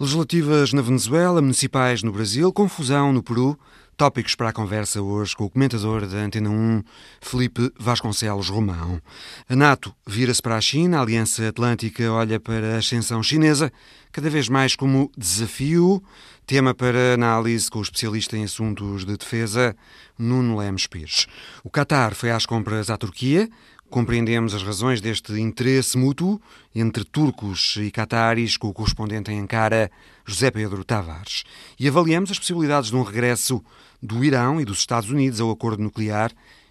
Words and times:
Legislativas 0.00 0.72
na 0.72 0.80
Venezuela, 0.80 1.42
municipais 1.42 2.04
no 2.04 2.12
Brasil, 2.12 2.52
confusão 2.52 3.12
no 3.12 3.20
Peru. 3.20 3.58
Tópicos 3.96 4.36
para 4.36 4.50
a 4.50 4.52
conversa 4.52 5.02
hoje 5.02 5.34
com 5.34 5.46
o 5.46 5.50
comentador 5.50 6.06
da 6.06 6.18
Antena 6.18 6.48
1, 6.48 6.84
Felipe 7.20 7.72
Vasconcelos 7.76 8.48
Romão. 8.48 9.02
A 9.48 9.56
NATO 9.56 9.92
vira-se 10.06 10.40
para 10.40 10.56
a 10.56 10.60
China, 10.60 10.98
a 10.98 11.02
Aliança 11.02 11.48
Atlântica 11.48 12.12
olha 12.12 12.38
para 12.38 12.76
a 12.76 12.78
ascensão 12.78 13.24
chinesa, 13.24 13.72
cada 14.12 14.30
vez 14.30 14.48
mais 14.48 14.76
como 14.76 15.10
desafio. 15.18 16.00
Tema 16.46 16.72
para 16.72 17.14
análise 17.14 17.68
com 17.68 17.80
o 17.80 17.82
especialista 17.82 18.36
em 18.36 18.44
assuntos 18.44 19.04
de 19.04 19.16
defesa, 19.16 19.74
Nuno 20.16 20.56
Lemos 20.56 20.86
Pires. 20.86 21.26
O 21.64 21.70
Qatar 21.70 22.14
foi 22.14 22.30
às 22.30 22.46
compras 22.46 22.88
à 22.88 22.96
Turquia, 22.96 23.50
Compreendemos 23.90 24.54
as 24.54 24.62
razões 24.62 25.00
deste 25.00 25.32
interesse 25.40 25.96
mútuo 25.96 26.40
entre 26.74 27.04
turcos 27.04 27.76
e 27.80 27.90
cataris 27.90 28.56
com 28.56 28.68
o 28.68 28.72
correspondente 28.72 29.32
em 29.32 29.40
Ankara, 29.40 29.90
José 30.26 30.50
Pedro 30.50 30.84
Tavares. 30.84 31.44
E 31.80 31.88
avaliamos 31.88 32.30
as 32.30 32.38
possibilidades 32.38 32.90
de 32.90 32.96
um 32.96 33.02
regresso 33.02 33.64
do 34.02 34.22
Irão 34.22 34.60
e 34.60 34.64
dos 34.64 34.78
Estados 34.78 35.10
Unidos 35.10 35.40
ao 35.40 35.50
acordo 35.50 35.82
nuclear 35.82 36.30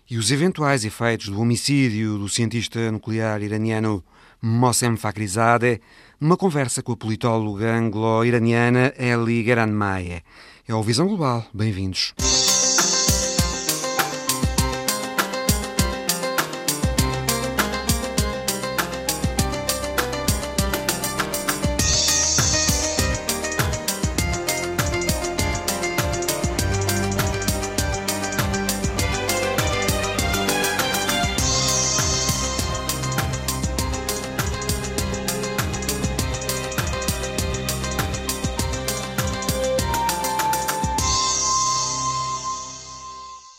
e 0.10 0.18
os 0.18 0.32
eventuais 0.32 0.86
efeitos 0.86 1.28
do 1.28 1.42
homicídio 1.42 2.18
do 2.18 2.30
cientista 2.30 2.92
nuclear 2.92 3.42
iraniano 3.42 4.04
Mossem 4.42 4.96
Fakhrizadeh 4.96 5.82
numa 6.22 6.38
conversa 6.38 6.84
com 6.84 6.92
a 6.92 6.98
politóloga 6.98 7.76
anglo-iraniana 7.76 8.94
Eli 8.98 9.44
Geranmaye. 9.44 10.22
É 10.68 10.74
o 10.74 10.84
Visão 10.84 11.08
Global. 11.08 11.46
Bem-vindos. 11.54 12.14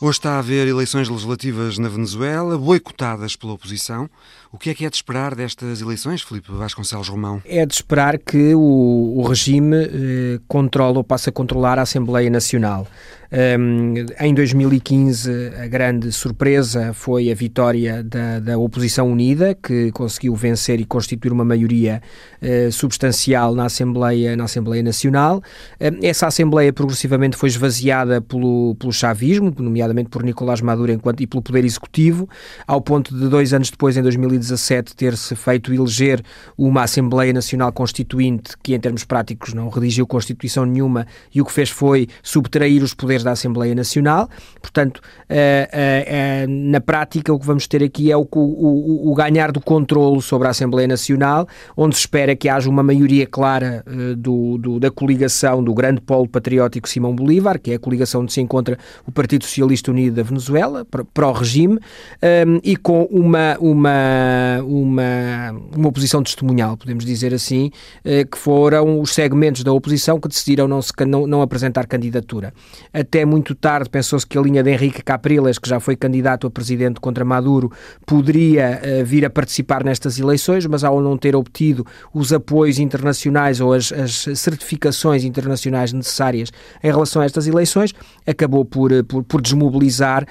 Hoje 0.09 0.21
está 0.21 0.37
a 0.37 0.39
haver 0.39 0.67
eleições 0.67 1.07
legislativas 1.07 1.77
na 1.77 1.87
Venezuela, 1.87 2.57
boicotadas 2.57 3.37
pela 3.37 3.53
oposição. 3.53 4.09
O 4.51 4.57
que 4.57 4.71
é 4.71 4.75
que 4.75 4.87
é 4.87 4.89
de 4.89 4.97
esperar 4.97 5.35
destas 5.35 5.83
eleições, 5.83 6.23
Filipe 6.23 6.51
Vasconcelos 6.51 7.09
Romão? 7.09 7.43
É 7.45 7.67
de 7.67 7.75
esperar 7.75 8.19
que 8.19 8.55
o, 8.55 9.15
o 9.19 9.23
regime 9.23 9.77
eh, 9.77 10.41
controle 10.49 10.97
ou 10.97 11.05
passe 11.05 11.29
a 11.29 11.33
controlar 11.33 11.79
a 11.79 11.83
Assembleia 11.83 12.31
Nacional. 12.31 12.87
Um, 13.31 13.93
em 14.21 14.33
2015, 14.33 15.31
a 15.63 15.67
grande 15.67 16.11
surpresa 16.13 16.95
foi 16.95 17.31
a 17.31 17.35
vitória 17.35 18.03
da, 18.03 18.41
da, 18.41 18.59
oposição 18.59 19.13
unida, 19.13 19.55
que 19.55 19.93
conseguiu 19.93 20.35
vencer 20.35 20.81
e 20.81 20.87
constituir 20.87 21.31
uma 21.31 21.45
maioria 21.45 22.01
uh, 22.41 22.73
substancial 22.73 23.55
na 23.55 23.67
Assembleia, 23.67 24.35
na 24.35 24.45
Assembleia 24.45 24.83
Nacional. 24.83 25.43
Um, 25.79 25.99
essa 26.03 26.27
Assembleia 26.27 26.73
progressivamente 26.73 27.37
foi 27.37 27.51
esvaziada 27.51 28.23
pelo, 28.23 28.75
pelo 28.77 28.93
chavismo, 28.95 29.55
nomeadamente 29.59 30.09
por 30.09 30.23
Nicolás 30.23 30.63
Maduro 30.63 30.91
enquanto, 30.91 31.21
e 31.21 31.27
pelo 31.27 31.43
Poder 31.43 31.67
Executivo, 31.67 32.27
ao 32.67 32.81
ponto 32.81 33.15
de 33.15 33.29
dois 33.29 33.53
anos 33.53 33.71
depois, 33.71 33.95
em 33.99 34.03
2017, 34.39 34.97
ter-se 34.97 35.35
feito 35.37 35.73
eleger 35.73 36.23
uma 36.57 36.83
Assembleia 36.83 37.33
Nacional 37.33 37.73
Constituinte 37.73 38.57
que, 38.63 38.75
em 38.75 38.81
termos 38.81 39.05
práticos, 39.05 39.53
não 39.53 39.69
redigiu 39.69 40.07
Constituição 40.07 40.65
nenhuma 40.65 41.07
e 41.35 41.41
o 41.41 41.45
que 41.45 41.53
fez 41.53 41.71
foi 41.71 42.09
subtrair 42.23 42.83
os 42.83 42.95
poderes 42.95 43.23
da 43.23 43.33
Assembleia 43.33 43.75
Nacional. 43.75 44.29
Portanto, 44.61 45.01
eh, 45.29 45.69
eh, 45.73 46.05
eh, 46.09 46.47
na 46.49 46.81
prática, 46.81 47.33
o 47.33 47.39
que 47.39 47.47
vamos 47.47 47.67
ter 47.67 47.83
aqui 47.83 48.11
é 48.11 48.17
o, 48.17 49.15
ganhar 49.17 49.53
do 49.53 49.61
controle 49.61 50.23
sobre 50.23 50.49
a 50.49 50.51
Assembleia 50.51 50.89
Nacional, 50.89 51.47
onde 51.77 51.95
se 51.97 52.01
espera 52.01 52.35
que 52.37 52.49
haja 52.49 52.69
uma 52.69 52.83
maioria 52.83 53.27
clara 53.27 53.85
do, 54.17 54.59
do, 54.59 54.81
da 54.81 54.91
coligação 54.91 55.63
do 55.63 55.75
grande 55.75 56.01
polo 56.01 56.29
patriótico 56.29 56.89
Simão 56.89 57.15
Bolívar, 57.15 57.59
que 57.59 57.73
é 57.73 57.75
a 57.75 57.79
coligação 57.79 58.23
onde 58.23 58.33
se 58.33 58.41
encontra 58.41 58.79
o 59.07 59.13
Partido 59.13 59.45
Socialista 59.45 59.91
Unido 59.91 60.15
da 60.17 60.23
Venezuela, 60.23 60.85
para 60.85 61.29
o 61.29 61.33
regime, 61.33 61.79
e 62.63 62.77
com 62.77 63.05
uma, 63.11 63.57
uma, 63.59 63.91
uma, 64.67 65.55
uma 65.77 65.89
oposição 65.89 66.23
testemunhal, 66.23 66.77
podemos 66.77 67.05
dizer 67.05 67.35
assim, 67.35 67.71
que 68.31 68.39
foram 68.39 69.01
os 69.01 69.15
segmentos 69.15 69.63
da 69.63 69.73
oposição 69.73 70.21
que 70.21 70.29
decidiram 70.29 70.69
não, 70.69 70.83
se, 70.83 70.93
não, 71.07 71.27
não 71.27 71.43
apresentar 71.43 71.87
candidatura. 71.87 72.53
Até 72.93 73.25
muito 73.25 73.55
tarde 73.55 73.89
pensou-se 73.91 74.27
que 74.27 74.39
a 74.39 74.41
linha 74.41 74.63
de 74.63 74.71
Henrique 74.71 75.03
Capriles, 75.03 75.59
que 75.59 75.69
já 75.69 75.81
foi 75.81 75.97
candidato 75.97 76.47
a 76.47 76.51
presidente 76.51 77.01
contra 77.01 77.25
Maduro, 77.25 77.71
poderia 78.07 78.81
uh, 78.83 79.05
vir 79.05 79.25
a 79.25 79.31
participar 79.31 79.85
nestas 79.85 80.19
eleições, 80.19 80.67
mas 80.67 80.85
ao 80.85 81.01
não 81.01 81.17
ter 81.17 81.35
obtido 81.35 81.87
os 82.13 82.33
apoios 82.33 82.79
internacionais 82.79 83.61
ou 83.61 83.73
as, 83.73 83.93
as 83.93 84.39
certificações 84.39 85.25
internacionais 85.25 85.93
necessárias 85.93 86.51
em 86.83 86.91
relação 86.91 87.23
a 87.23 87.25
estas 87.25 87.47
eleições, 87.47 87.95
acabou 88.27 88.65
por, 88.65 88.93
eh, 88.93 89.03
por, 89.03 89.23
por 89.25 89.41
desmobilizar 89.41 90.27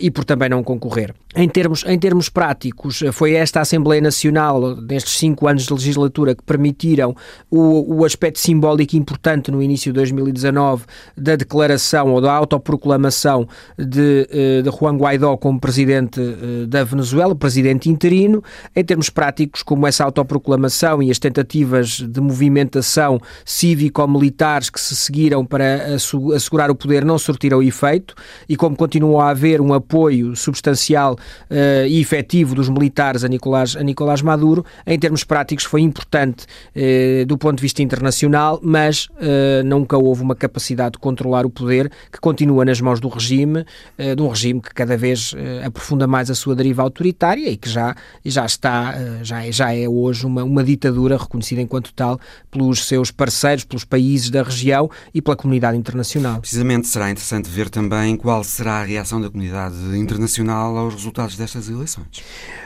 e 0.00 0.10
por 0.10 0.24
também 0.24 0.48
não 0.48 0.62
concorrer. 0.62 1.14
Em 1.34 1.48
termos, 1.48 1.82
em 1.86 1.98
termos 1.98 2.28
práticos, 2.28 3.02
foi 3.12 3.32
esta 3.32 3.62
Assembleia 3.62 4.02
Nacional, 4.02 4.76
nestes 4.76 5.16
cinco 5.18 5.48
anos 5.48 5.64
de 5.64 5.72
legislatura, 5.72 6.34
que 6.34 6.42
permitiram 6.42 7.16
o, 7.50 8.00
o 8.00 8.04
aspecto 8.04 8.38
simbólico 8.38 8.96
importante 8.96 9.50
no 9.50 9.62
início 9.62 9.90
de 9.92 9.96
2019 9.96 10.84
da 11.16 11.34
declaração 11.34 12.12
ou 12.12 12.20
da 12.20 12.30
autoproclamação 12.30 13.48
de, 13.78 14.28
eh, 14.30 14.62
de 14.62 14.70
Juan 14.70 14.98
Guaidó 14.98 15.34
como 15.38 15.58
presidente 15.58 16.20
eh, 16.20 16.66
da 16.66 16.84
Venezuela, 16.84 17.34
presidente 17.34 17.88
interino. 17.88 18.44
Em 18.76 18.84
termos 18.84 19.08
práticos, 19.08 19.62
como 19.62 19.86
essa 19.86 20.04
autoproclamação 20.04 21.02
e 21.02 21.10
as 21.10 21.18
tentativas 21.18 22.00
de 22.00 22.20
movimentação 22.20 23.18
cívico-militares 23.42 24.68
que 24.68 24.80
se 24.80 24.94
seguiram 24.94 25.46
para 25.46 25.94
assegurar 26.36 26.70
o 26.70 26.74
poder 26.74 27.06
não 27.06 27.18
surtiram 27.18 27.62
efeito 27.62 28.14
e 28.46 28.54
como 28.54 28.76
continuou 28.76 29.18
a 29.18 29.30
haver 29.30 29.62
um 29.62 29.72
apoio 29.72 30.36
substancial 30.36 31.16
uh, 31.50 31.86
e 31.86 32.00
efetivo 32.00 32.54
dos 32.54 32.68
militares 32.68 33.24
a 33.24 33.28
Nicolás, 33.28 33.76
a 33.76 33.82
Nicolás 33.82 34.22
Maduro, 34.22 34.64
em 34.86 34.98
termos 34.98 35.24
práticos 35.24 35.64
foi 35.64 35.80
importante 35.80 36.46
uh, 36.74 37.26
do 37.26 37.38
ponto 37.38 37.56
de 37.56 37.62
vista 37.62 37.82
internacional, 37.82 38.60
mas 38.62 39.06
uh, 39.06 39.64
nunca 39.64 39.96
houve 39.96 40.22
uma 40.22 40.34
capacidade 40.34 40.92
de 40.92 40.98
controlar 40.98 41.46
o 41.46 41.50
poder 41.50 41.90
que 42.10 42.20
continua 42.20 42.64
nas 42.64 42.80
mãos 42.80 43.00
do 43.00 43.08
regime, 43.08 43.64
de 43.98 44.22
um 44.22 44.28
regime 44.28 44.60
que 44.60 44.72
cada 44.74 44.96
vez 44.96 45.34
aprofunda 45.64 46.06
mais 46.06 46.30
a 46.30 46.34
sua 46.34 46.54
deriva 46.54 46.82
autoritária 46.82 47.48
e 47.48 47.56
que 47.56 47.68
já, 47.68 47.94
já 48.24 48.44
está, 48.44 48.94
já, 49.22 49.46
é, 49.46 49.52
já 49.52 49.74
é 49.74 49.88
hoje 49.88 50.26
uma, 50.26 50.44
uma 50.44 50.64
ditadura 50.64 51.16
reconhecida 51.16 51.60
enquanto 51.60 51.92
tal 51.92 52.18
pelos 52.50 52.86
seus 52.86 53.10
parceiros, 53.10 53.64
pelos 53.64 53.84
países 53.84 54.30
da 54.30 54.42
região 54.42 54.90
e 55.14 55.20
pela 55.20 55.36
comunidade 55.36 55.76
internacional. 55.76 56.40
Precisamente 56.40 56.88
será 56.88 57.10
interessante 57.10 57.48
ver 57.48 57.70
também 57.70 58.16
qual 58.16 58.42
será 58.44 58.80
a 58.80 58.84
reação 58.84 59.20
da 59.20 59.30
comunidade 59.30 59.76
internacional 59.96 60.76
aos 60.76 60.94
resultados 60.94 61.11
destas 61.36 61.68
eleições. 61.68 62.22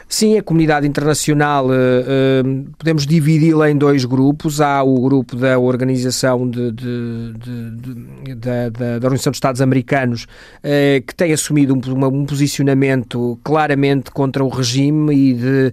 Sim, 0.09 0.39
a 0.39 0.43
comunidade 0.43 0.87
internacional 0.87 1.67
uh, 1.67 1.71
uh, 1.71 2.71
podemos 2.79 3.05
dividi-la 3.05 3.69
em 3.71 3.77
dois 3.77 4.05
grupos. 4.05 4.61
Há 4.61 4.81
o 4.84 5.01
grupo 5.01 5.34
da 5.34 5.59
Organização 5.59 6.49
de, 6.49 6.71
de, 6.71 7.33
de, 7.33 8.34
da, 8.37 8.69
da, 8.69 8.95
Organização 8.95 9.33
dos 9.33 9.39
Estados 9.39 9.61
Americanos 9.61 10.23
uh, 10.23 11.05
que 11.05 11.12
tem 11.12 11.33
assumido 11.33 11.75
um, 11.75 12.05
um, 12.05 12.25
posicionamento 12.25 13.39
claramente 13.43 14.12
contra 14.12 14.45
o 14.45 14.49
regime 14.49 15.13
e 15.15 15.34
de, 15.34 15.73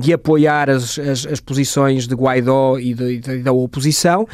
de 0.00 0.12
apoiar 0.12 0.70
as, 0.70 0.98
as, 0.98 1.26
as, 1.26 1.40
posições 1.40 2.06
de 2.06 2.14
Guaidó 2.14 2.78
e, 2.78 2.94
da 3.42 3.52
oposição. 3.52 4.26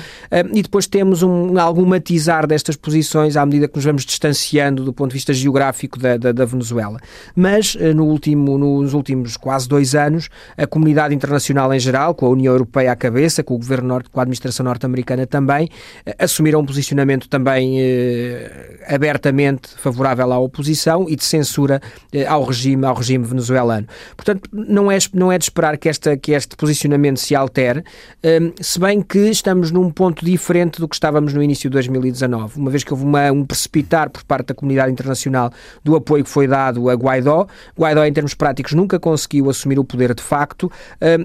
e 0.53 0.63
depois 0.63 0.87
temos 0.87 1.23
um, 1.23 1.59
algum 1.59 1.87
matizar 1.87 2.47
destas 2.47 2.77
posições 2.77 3.37
à 3.37 3.47
medida 3.47 3.69
que 3.69 3.77
nos 3.77 3.85
vamos 3.85 4.05
distanciando 4.05 4.85
do 4.85 4.93
ponto 4.93 5.11
de 5.11 5.15
vista 5.15 5.33
geográfico 5.33 5.99
da, 5.99 6.17
da, 6.17 6.33
da 6.33 6.45
Venezuela. 6.45 6.99
Mas 7.35 7.54
no 7.95 8.05
último, 8.05 8.59
nos 8.59 8.93
últimos 8.93 9.15
últimos 9.15 9.37
quase 9.37 9.69
dois 9.69 9.95
anos, 9.95 10.29
a 10.57 10.67
comunidade 10.67 11.15
internacional 11.15 11.73
em 11.73 11.79
geral, 11.79 12.15
com 12.15 12.27
a 12.27 12.29
União 12.31 12.53
Europeia 12.53 12.93
à 12.93 12.97
cabeça, 12.97 13.43
com 13.43 13.55
o 13.55 13.59
governo 13.59 13.89
norte, 13.89 14.11
com 14.11 14.19
a 14.19 14.23
administração 14.23 14.65
norte-americana 14.65 15.27
também, 15.27 15.69
eh, 16.05 16.17
assumiram 16.19 16.61
um 16.61 16.67
posicionamento 16.67 17.29
também 17.29 17.81
eh, 17.81 18.81
abertamente 18.89 19.69
favorável 19.77 20.33
à 20.33 20.39
oposição 20.39 21.07
e 21.09 21.17
de 21.17 21.25
censura 21.25 21.81
eh, 22.13 22.27
ao 22.27 22.45
regime, 22.45 22.85
ao 22.87 22.95
regime 22.95 23.25
venezuelano. 23.25 23.87
Portanto, 24.17 24.49
não 24.53 24.91
é, 24.91 24.99
não 25.13 25.31
é 25.31 25.39
de 25.39 25.45
esperar 25.45 25.77
que, 25.77 25.89
esta, 25.89 26.17
que 26.17 26.33
este 26.33 26.57
posicionamento 26.57 27.19
se 27.19 27.35
altere, 27.35 27.85
eh, 28.23 28.53
se 28.61 28.79
bem 28.81 29.01
que 29.01 29.31
estamos 29.31 29.71
num 29.71 29.91
ponto 29.91 30.25
diferente 30.25 30.81
do 30.81 30.89
que 30.89 30.97
estávamos 30.97 31.33
no 31.33 31.43
início 31.43 31.71
de 31.71 31.75
2019, 31.75 32.59
uma 32.59 32.71
vez 32.71 32.83
que 32.83 32.93
houve 32.93 33.05
uma, 33.05 33.31
um 33.31 33.45
precipitar 33.45 34.11
por 34.11 34.25
parte 34.25 34.49
da 34.49 34.55
comunidade 34.55 34.91
internacional 34.91 35.53
do 35.83 35.95
apoio 35.97 36.25
que 36.25 36.31
foi 36.31 36.47
dado 36.47 36.89
a 36.89 36.95
Guaidó, 36.95 37.44
Guaidó. 37.79 38.05
Em 38.05 38.13
termos 38.13 38.35
práticos, 38.35 38.73
nunca 38.73 38.99
conseguiu 38.99 39.51
assumir 39.51 39.79
o 39.79 39.85
poder 39.85 40.15
de 40.15 40.23
facto 40.23 40.71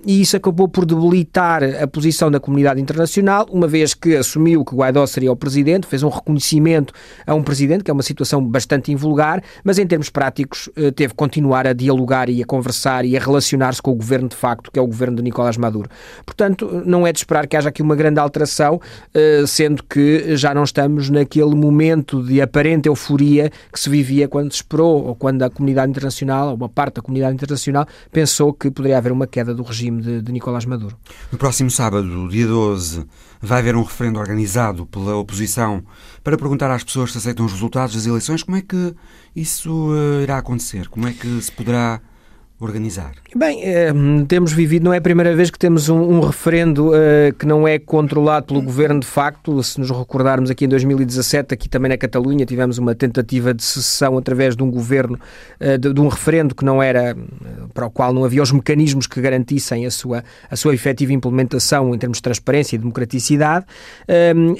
e 0.05 0.21
isso 0.21 0.35
acabou 0.37 0.67
por 0.67 0.85
debilitar 0.85 1.63
a 1.63 1.87
posição 1.87 2.31
da 2.31 2.39
comunidade 2.39 2.81
internacional, 2.81 3.45
uma 3.51 3.67
vez 3.67 3.93
que 3.93 4.15
assumiu 4.15 4.63
que 4.63 4.75
Guaidó 4.75 5.05
seria 5.05 5.31
o 5.31 5.35
presidente, 5.35 5.87
fez 5.87 6.03
um 6.03 6.09
reconhecimento 6.09 6.93
a 7.25 7.33
um 7.33 7.43
presidente, 7.43 7.83
que 7.83 7.91
é 7.91 7.93
uma 7.93 8.03
situação 8.03 8.43
bastante 8.43 8.91
invulgar, 8.91 9.43
mas 9.63 9.79
em 9.79 9.87
termos 9.87 10.09
práticos 10.09 10.69
eh, 10.75 10.91
teve 10.91 11.13
que 11.13 11.17
continuar 11.17 11.67
a 11.67 11.73
dialogar 11.73 12.29
e 12.29 12.41
a 12.41 12.45
conversar 12.45 13.05
e 13.05 13.15
a 13.15 13.19
relacionar-se 13.19 13.81
com 13.81 13.91
o 13.91 13.95
governo 13.95 14.29
de 14.29 14.35
facto, 14.35 14.71
que 14.71 14.79
é 14.79 14.81
o 14.81 14.87
governo 14.87 15.17
de 15.17 15.23
Nicolás 15.23 15.57
Maduro. 15.57 15.89
Portanto, 16.25 16.83
não 16.85 17.05
é 17.05 17.11
de 17.11 17.19
esperar 17.19 17.47
que 17.47 17.55
haja 17.55 17.69
aqui 17.69 17.81
uma 17.81 17.95
grande 17.95 18.19
alteração, 18.19 18.79
eh, 19.13 19.43
sendo 19.47 19.83
que 19.83 20.35
já 20.35 20.53
não 20.53 20.63
estamos 20.63 21.09
naquele 21.09 21.55
momento 21.55 22.23
de 22.23 22.41
aparente 22.41 22.87
euforia 22.87 23.51
que 23.71 23.79
se 23.79 23.89
vivia 23.89 24.27
quando 24.27 24.51
se 24.51 24.57
esperou 24.57 25.05
ou 25.07 25.15
quando 25.15 25.43
a 25.43 25.49
comunidade 25.49 25.89
internacional, 25.89 26.08
ou 26.49 26.55
uma 26.55 26.69
parte 26.69 26.95
da 26.95 27.01
comunidade 27.01 27.33
internacional, 27.33 27.87
pensou 28.11 28.53
que 28.53 28.69
poderia 28.69 28.97
haver 28.97 29.11
uma 29.11 29.27
queda 29.27 29.53
do 29.53 29.63
regime 29.63 30.01
de, 30.01 30.21
de 30.21 30.31
Nicolás 30.31 30.65
Maduro. 30.65 30.97
No 31.31 31.37
próximo 31.37 31.69
sábado, 31.69 32.27
dia 32.29 32.47
12, 32.47 33.05
vai 33.41 33.59
haver 33.59 33.75
um 33.75 33.83
referendo 33.83 34.19
organizado 34.19 34.85
pela 34.85 35.15
oposição 35.15 35.83
para 36.23 36.37
perguntar 36.37 36.71
às 36.71 36.83
pessoas 36.83 37.11
se 37.11 37.17
aceitam 37.17 37.45
os 37.45 37.53
resultados 37.53 37.95
das 37.95 38.05
eleições. 38.05 38.43
Como 38.43 38.57
é 38.57 38.61
que 38.61 38.93
isso 39.35 39.91
uh, 39.91 40.21
irá 40.21 40.37
acontecer? 40.37 40.87
Como 40.89 41.07
é 41.07 41.13
que 41.13 41.41
se 41.41 41.51
poderá 41.51 42.01
organizar? 42.59 43.13
Bem, 43.33 43.61
eh, 43.63 43.93
temos 44.27 44.51
vivido, 44.51 44.83
não 44.83 44.93
é 44.93 44.97
a 44.97 45.01
primeira 45.01 45.33
vez 45.33 45.49
que 45.49 45.57
temos 45.57 45.87
um, 45.87 45.97
um 45.97 46.19
referendo 46.19 46.91
eh, 46.93 47.31
que 47.37 47.45
não 47.45 47.65
é 47.65 47.79
controlado 47.79 48.47
pelo 48.47 48.61
governo 48.61 48.99
de 48.99 49.07
facto. 49.07 49.63
Se 49.63 49.79
nos 49.79 49.89
recordarmos 49.89 50.49
aqui 50.49 50.65
em 50.65 50.67
2017, 50.67 51.53
aqui 51.53 51.69
também 51.69 51.89
na 51.89 51.97
Catalunha, 51.97 52.45
tivemos 52.45 52.77
uma 52.77 52.93
tentativa 52.93 53.53
de 53.53 53.63
secessão 53.63 54.17
através 54.17 54.57
de 54.57 54.63
um 54.63 54.69
governo, 54.69 55.17
eh, 55.59 55.77
de, 55.77 55.93
de, 55.93 56.01
um 56.01 56.09
referendo 56.09 56.53
que 56.53 56.65
não 56.65 56.83
era, 56.83 57.15
para 57.73 57.85
o 57.85 57.89
qual 57.89 58.13
não 58.13 58.25
havia 58.25 58.43
os 58.43 58.51
mecanismos 58.51 59.07
que 59.07 59.21
garantissem 59.21 59.85
a 59.85 59.91
sua, 59.91 60.23
a 60.49 60.55
sua 60.55 60.73
efetiva 60.73 61.13
implementação 61.13 61.95
em 61.95 61.97
termos 61.97 62.17
de 62.17 62.23
transparência 62.23 62.75
e 62.75 62.79
democraticidade. 62.79 63.65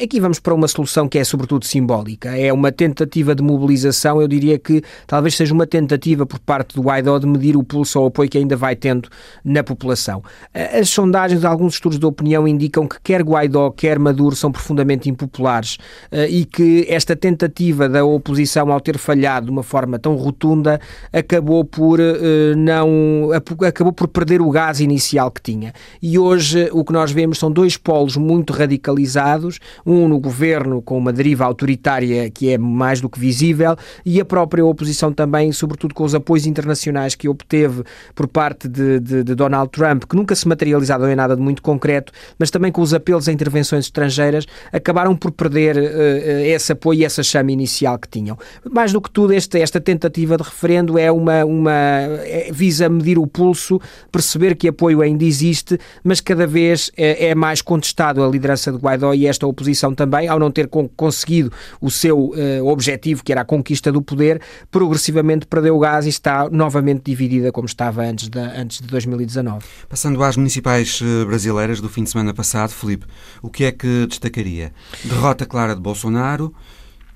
aqui 0.02 0.20
vamos 0.20 0.40
para 0.40 0.54
uma 0.54 0.68
solução 0.68 1.10
que 1.10 1.18
é 1.18 1.24
sobretudo 1.24 1.66
simbólica. 1.66 2.38
É 2.38 2.54
uma 2.54 2.72
tentativa 2.72 3.36
de 3.36 3.44
mobilização, 3.44 4.22
eu 4.22 4.28
diria 4.28 4.58
que 4.58 4.82
talvez 5.06 5.36
seja 5.36 5.54
uma 5.54 5.68
tentativa 5.68 6.26
por 6.26 6.40
parte 6.40 6.76
do 6.76 6.82
Guaidó 6.82 7.20
de 7.20 7.28
medir 7.28 7.58
o 7.58 7.64
pulso 7.64 7.89
ao 7.98 8.08
apoio 8.08 8.30
que 8.30 8.38
ainda 8.38 8.56
vai 8.56 8.76
tendo 8.76 9.10
na 9.44 9.64
população. 9.64 10.24
As 10.54 10.90
sondagens 10.90 11.44
alguns 11.44 11.74
estudos 11.74 11.98
de 11.98 12.06
opinião 12.06 12.48
indicam 12.48 12.88
que 12.88 12.98
quer 13.02 13.22
Guaidó, 13.22 13.70
quer 13.72 13.98
Maduro 14.00 14.36
são 14.36 14.52
profundamente 14.52 15.10
impopulares 15.10 15.78
eh, 16.12 16.28
e 16.30 16.46
que 16.46 16.86
esta 16.90 17.16
tentativa 17.16 17.88
da 17.88 18.04
oposição, 18.04 18.72
ao 18.72 18.80
ter 18.80 18.98
falhado 18.98 19.48
de 19.48 19.52
uma 19.52 19.64
forma 19.64 19.98
tão 19.98 20.16
rotunda, 20.16 20.80
acabou 21.12 21.64
por 21.64 22.00
eh, 22.00 22.56
não 22.56 23.32
acabou 23.66 23.94
por 23.94 24.08
perder 24.08 24.42
o 24.42 24.50
gás 24.50 24.80
inicial 24.80 25.32
que 25.32 25.42
tinha. 25.42 25.74
E 26.02 26.18
hoje 26.18 26.70
o 26.72 26.84
que 26.84 26.94
nós 26.94 27.12
vemos 27.12 27.40
são 27.40 27.52
dois 27.52 27.78
polos 27.78 28.18
muito 28.18 28.54
radicalizados, 28.54 29.60
um 29.86 30.08
no 30.08 30.20
governo 30.20 30.82
com 30.82 30.98
uma 30.98 31.14
deriva 31.14 31.46
autoritária 31.46 32.30
que 32.30 32.50
é 32.50 32.58
mais 32.58 33.02
do 33.02 33.10
que 33.10 33.20
visível 33.20 33.76
e 34.06 34.20
a 34.20 34.26
própria 34.26 34.66
oposição 34.66 35.12
também, 35.12 35.52
sobretudo 35.52 35.94
com 35.94 36.04
os 36.04 36.16
apoios 36.16 36.46
internacionais 36.46 37.16
que 37.16 37.28
obteve 37.28 37.79
por 38.16 38.28
parte 38.28 38.68
de, 38.68 39.00
de, 39.00 39.24
de, 39.24 39.36
Donald 39.36 39.70
Trump, 39.72 40.04
que 40.04 40.16
nunca 40.16 40.36
se 40.36 40.48
materializaram 40.48 41.10
em 41.10 41.16
nada 41.16 41.36
de 41.36 41.42
muito 41.42 41.62
concreto, 41.62 42.12
mas 42.38 42.50
também 42.50 42.72
com 42.72 42.82
os 42.82 42.94
apelos 42.94 43.28
a 43.28 43.32
intervenções 43.32 43.86
estrangeiras, 43.86 44.46
acabaram 44.72 45.16
por 45.16 45.32
perder 45.32 45.78
uh, 45.78 46.40
esse 46.46 46.72
apoio 46.72 47.02
e 47.02 47.06
essa 47.06 47.24
chama 47.24 47.52
inicial 47.52 47.98
que 47.98 48.08
tinham. 48.08 48.38
Mais 48.72 48.92
do 48.94 49.02
que 49.02 49.10
tudo, 49.10 49.34
esta, 49.34 49.58
esta 49.60 49.80
tentativa 49.80 50.38
de 50.38 50.44
referendo 50.44 50.98
é 50.98 51.12
uma, 51.12 51.46
uma 51.46 51.72
é, 51.72 52.50
visa 52.52 52.90
medir 52.90 53.18
o 53.18 53.28
pulso, 53.28 53.80
perceber 54.12 54.56
que 54.56 54.68
apoio 54.68 55.02
ainda 55.02 55.24
existe, 55.24 55.80
mas 56.04 56.20
cada 56.22 56.46
vez 56.46 56.92
é, 56.98 57.28
é 57.28 57.36
mais 57.36 57.62
contestado 57.62 58.24
a 58.24 58.28
liderança 58.28 58.72
de 58.72 58.78
Guaidó 58.78 59.14
e 59.14 59.28
esta 59.28 59.46
oposição 59.48 59.94
também, 59.94 60.28
ao 60.28 60.40
não 60.40 60.52
ter 60.52 60.68
conseguido 60.68 61.52
o 61.82 61.90
seu 61.90 62.32
uh, 62.32 62.66
objetivo, 62.66 63.24
que 63.24 63.32
era 63.32 63.42
a 63.42 63.46
conquista 63.46 63.92
do 63.92 64.02
poder, 64.02 64.42
progressivamente 64.72 65.46
perdeu 65.46 65.76
o 65.76 65.80
gás 65.80 66.06
e 66.06 66.10
está 66.10 66.50
novamente 66.50 67.04
dividida, 67.04 67.52
como 67.52 67.66
estava 67.70 68.04
antes 68.04 68.28
de, 68.28 68.40
antes 68.40 68.82
de 68.82 68.88
2019. 68.88 69.66
Passando 69.88 70.22
às 70.24 70.36
municipais 70.36 71.00
eh, 71.02 71.26
brasileiras 71.26 71.80
do 71.80 71.90
fim 71.90 72.04
de 72.04 72.10
semana 72.10 72.34
passado, 72.34 72.72
Felipe, 72.72 73.06
o 73.42 73.50
que 73.50 73.64
é 73.64 73.72
que 73.72 74.06
destacaria? 74.08 74.74
Derrota 75.04 75.46
clara 75.46 75.76
de 75.76 75.82
Bolsonaro 75.82 76.54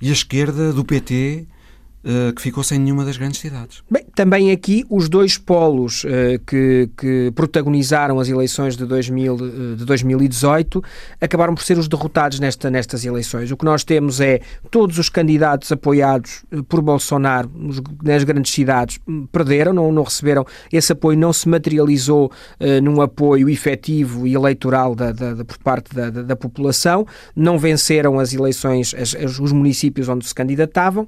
e 0.01 0.09
a 0.09 0.13
esquerda 0.13 0.71
do 0.73 0.83
PT 0.83 1.47
que 2.35 2.41
ficou 2.41 2.63
sem 2.63 2.79
nenhuma 2.79 3.05
das 3.05 3.17
grandes 3.17 3.39
cidades. 3.39 3.81
Bem, 3.89 4.03
também 4.15 4.51
aqui 4.51 4.85
os 4.89 5.09
dois 5.09 5.37
polos 5.37 6.03
uh, 6.03 6.07
que, 6.45 6.89
que, 6.97 7.31
protagonizaram 7.33 8.19
as 8.19 8.29
eleições 8.29 8.77
de, 8.77 8.85
2000, 8.85 9.33
uh, 9.33 9.75
de 9.75 9.85
2018 9.85 10.83
acabaram 11.19 11.55
por 11.55 11.63
ser 11.63 11.77
os 11.77 11.87
derrotados 11.87 12.39
nesta, 12.39 12.69
nestas 12.69 13.05
eleições. 13.05 13.51
O 13.51 13.57
que 13.57 13.65
nós 13.65 13.83
temos 13.83 14.21
é 14.21 14.41
todos 14.69 14.99
os 14.99 15.09
candidatos 15.09 15.71
apoiados 15.71 16.43
por 16.67 16.81
Bolsonaro 16.81 17.49
nos, 17.55 17.81
nas 18.03 18.23
grandes 18.23 18.53
cidades 18.53 18.99
hum, 19.07 19.25
perderam, 19.31 19.73
não, 19.73 19.91
não 19.91 20.03
receberam, 20.03 20.45
esse 20.71 20.91
apoio 20.91 21.17
não 21.17 21.33
se 21.33 21.47
materializou 21.49 22.31
num 22.81 23.01
apoio 23.01 23.49
efetivo 23.49 24.27
e 24.27 24.33
eleitoral 24.33 24.95
da, 24.95 25.11
da, 25.11 25.33
da 25.33 25.45
por 25.45 25.57
parte 25.57 25.93
da, 25.93 26.09
da, 26.09 26.35
população, 26.35 27.05
não 27.35 27.57
venceram 27.57 28.19
as 28.19 28.33
eleições, 28.33 28.93
as, 28.93 29.13
os 29.39 29.51
municípios 29.51 30.07
onde 30.09 30.25
se 30.25 30.33
candidatavam 30.33 31.07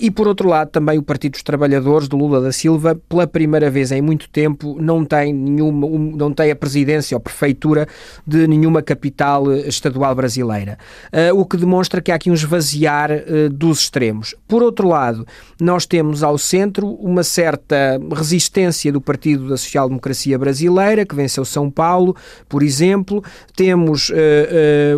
e 0.00 0.10
por 0.20 0.28
outro 0.28 0.50
lado, 0.50 0.68
também 0.68 0.98
o 0.98 1.02
Partido 1.02 1.32
dos 1.32 1.42
Trabalhadores 1.42 2.06
de 2.06 2.14
Lula 2.14 2.42
da 2.42 2.52
Silva, 2.52 2.94
pela 3.08 3.26
primeira 3.26 3.70
vez 3.70 3.90
em 3.90 4.02
muito 4.02 4.28
tempo, 4.28 4.76
não 4.78 5.02
tem, 5.02 5.32
nenhuma, 5.32 5.88
não 6.14 6.30
tem 6.30 6.50
a 6.50 6.54
presidência 6.54 7.16
ou 7.16 7.20
prefeitura 7.22 7.88
de 8.26 8.46
nenhuma 8.46 8.82
capital 8.82 9.50
eh, 9.50 9.66
estadual 9.66 10.14
brasileira. 10.14 10.76
Uh, 11.06 11.40
o 11.40 11.46
que 11.46 11.56
demonstra 11.56 12.02
que 12.02 12.12
há 12.12 12.16
aqui 12.16 12.30
um 12.30 12.34
esvaziar 12.34 13.10
uh, 13.10 13.48
dos 13.48 13.80
extremos. 13.80 14.34
Por 14.46 14.62
outro 14.62 14.88
lado, 14.88 15.26
nós 15.58 15.86
temos 15.86 16.22
ao 16.22 16.36
centro 16.36 16.88
uma 16.96 17.24
certa 17.24 17.98
resistência 18.14 18.92
do 18.92 19.00
Partido 19.00 19.48
da 19.48 19.56
Social 19.56 19.88
Democracia 19.88 20.38
Brasileira, 20.38 21.06
que 21.06 21.14
venceu 21.14 21.46
São 21.46 21.70
Paulo, 21.70 22.14
por 22.46 22.62
exemplo. 22.62 23.24
Temos 23.56 24.12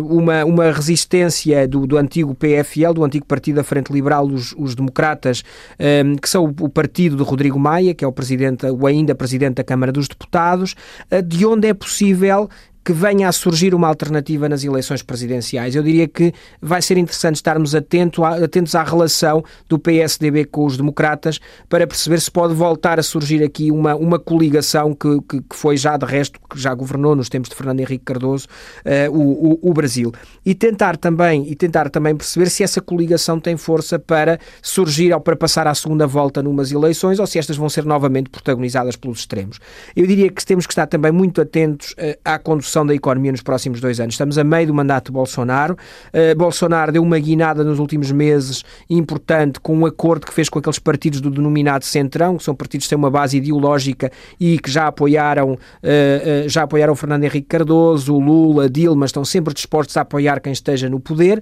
uma, 0.03 0.43
uma 0.43 0.71
resistência 0.71 1.67
do, 1.67 1.85
do 1.85 1.97
antigo 1.97 2.35
PFL, 2.35 2.93
do 2.93 3.03
antigo 3.03 3.25
Partido 3.25 3.55
da 3.55 3.63
Frente 3.63 3.91
Liberal, 3.91 4.25
os, 4.25 4.53
os 4.57 4.75
democratas 4.75 5.12
democratas, 5.13 5.43
ehm, 5.79 6.15
que 6.15 6.29
são 6.29 6.45
o 6.59 6.69
partido 6.69 7.15
de 7.15 7.23
Rodrigo 7.23 7.59
Maia, 7.59 7.93
que 7.93 8.03
é 8.03 8.07
o 8.07 8.11
presidente, 8.11 8.65
ou 8.65 8.87
ainda 8.87 9.15
presidente 9.15 9.55
da 9.55 9.63
Câmara 9.63 9.91
dos 9.91 10.07
Deputados, 10.07 10.75
eh, 11.09 11.21
de 11.21 11.45
onde 11.45 11.67
é 11.67 11.73
possível 11.73 12.49
que 12.83 12.91
venha 12.91 13.29
a 13.29 13.31
surgir 13.31 13.73
uma 13.73 13.87
alternativa 13.87 14.49
nas 14.49 14.63
eleições 14.63 15.01
presidenciais. 15.01 15.75
Eu 15.75 15.83
diria 15.83 16.07
que 16.07 16.33
vai 16.61 16.81
ser 16.81 16.97
interessante 16.97 17.35
estarmos 17.35 17.73
atento 17.73 18.23
a, 18.23 18.43
atentos 18.43 18.75
à 18.75 18.83
relação 18.83 19.43
do 19.69 19.79
PSDB 19.79 20.45
com 20.45 20.65
os 20.65 20.75
democratas 20.75 21.39
para 21.69 21.87
perceber 21.87 22.19
se 22.19 22.29
pode 22.29 22.53
voltar 22.53 22.99
a 22.99 23.03
surgir 23.03 23.43
aqui 23.43 23.71
uma, 23.71 23.95
uma 23.95 24.19
coligação 24.19 24.93
que, 24.93 25.21
que, 25.21 25.41
que 25.41 25.55
foi 25.55 25.77
já, 25.77 25.95
de 25.95 26.05
resto, 26.05 26.39
que 26.49 26.59
já 26.59 26.73
governou 26.73 27.15
nos 27.15 27.29
tempos 27.29 27.49
de 27.49 27.55
Fernando 27.55 27.79
Henrique 27.79 28.03
Cardoso 28.03 28.47
uh, 28.85 29.11
o, 29.11 29.53
o, 29.53 29.69
o, 29.69 29.73
Brasil. 29.73 30.11
E 30.45 30.53
tentar, 30.53 30.97
também, 30.97 31.49
e 31.49 31.55
tentar 31.55 31.89
também 31.89 32.15
perceber 32.15 32.49
se 32.49 32.63
essa 32.63 32.81
coligação 32.81 33.39
tem 33.39 33.55
força 33.55 33.97
para 33.97 34.39
surgir 34.61 35.13
ou 35.13 35.21
para 35.21 35.35
passar 35.35 35.67
à 35.67 35.73
segunda 35.73 36.05
volta 36.05 36.43
numas 36.43 36.71
eleições 36.71 37.19
ou 37.19 37.27
se 37.27 37.39
estas 37.39 37.55
vão 37.55 37.69
ser 37.69 37.85
novamente 37.85 38.29
protagonizadas 38.29 38.95
pelos 38.95 39.19
extremos. 39.19 39.59
Eu 39.95 40.05
diria 40.05 40.29
que 40.29 40.45
temos 40.45 40.65
que 40.65 40.73
estar 40.73 40.87
também 40.87 41.11
muito 41.11 41.41
atentos 41.41 41.91
uh, 41.93 42.17
à 42.25 42.37
condução 42.37 42.72
da 42.85 42.95
economia 42.95 43.31
nos 43.31 43.43
próximos 43.43 43.79
dois 43.79 43.99
anos. 43.99 44.15
Estamos 44.15 44.37
a 44.37 44.43
meio 44.43 44.67
do 44.67 44.73
mandato 44.73 45.07
de 45.07 45.11
Bolsonaro. 45.11 45.77
Uh, 46.07 46.35
Bolsonaro 46.35 46.91
deu 46.91 47.03
uma 47.03 47.19
guinada 47.19 47.63
nos 47.63 47.77
últimos 47.77 48.11
meses 48.11 48.63
importante 48.89 49.59
com 49.59 49.77
um 49.77 49.85
acordo 49.85 50.25
que 50.25 50.33
fez 50.33 50.49
com 50.49 50.57
aqueles 50.57 50.79
partidos 50.79 51.21
do 51.21 51.29
denominado 51.29 51.85
Centrão, 51.85 52.37
que 52.37 52.43
são 52.43 52.55
partidos 52.55 52.87
que 52.87 52.89
têm 52.89 52.97
uma 52.97 53.11
base 53.11 53.37
ideológica 53.37 54.11
e 54.39 54.57
que 54.57 54.71
já 54.71 54.87
apoiaram, 54.87 55.51
uh, 55.53 56.49
já 56.49 56.63
apoiaram 56.63 56.95
Fernando 56.95 57.25
Henrique 57.25 57.47
Cardoso, 57.47 58.17
Lula, 58.17 58.67
Dilma, 58.67 59.05
estão 59.05 59.23
sempre 59.23 59.53
dispostos 59.53 59.95
a 59.97 60.01
apoiar 60.01 60.39
quem 60.39 60.51
esteja 60.51 60.89
no 60.89 60.99
poder. 60.99 61.41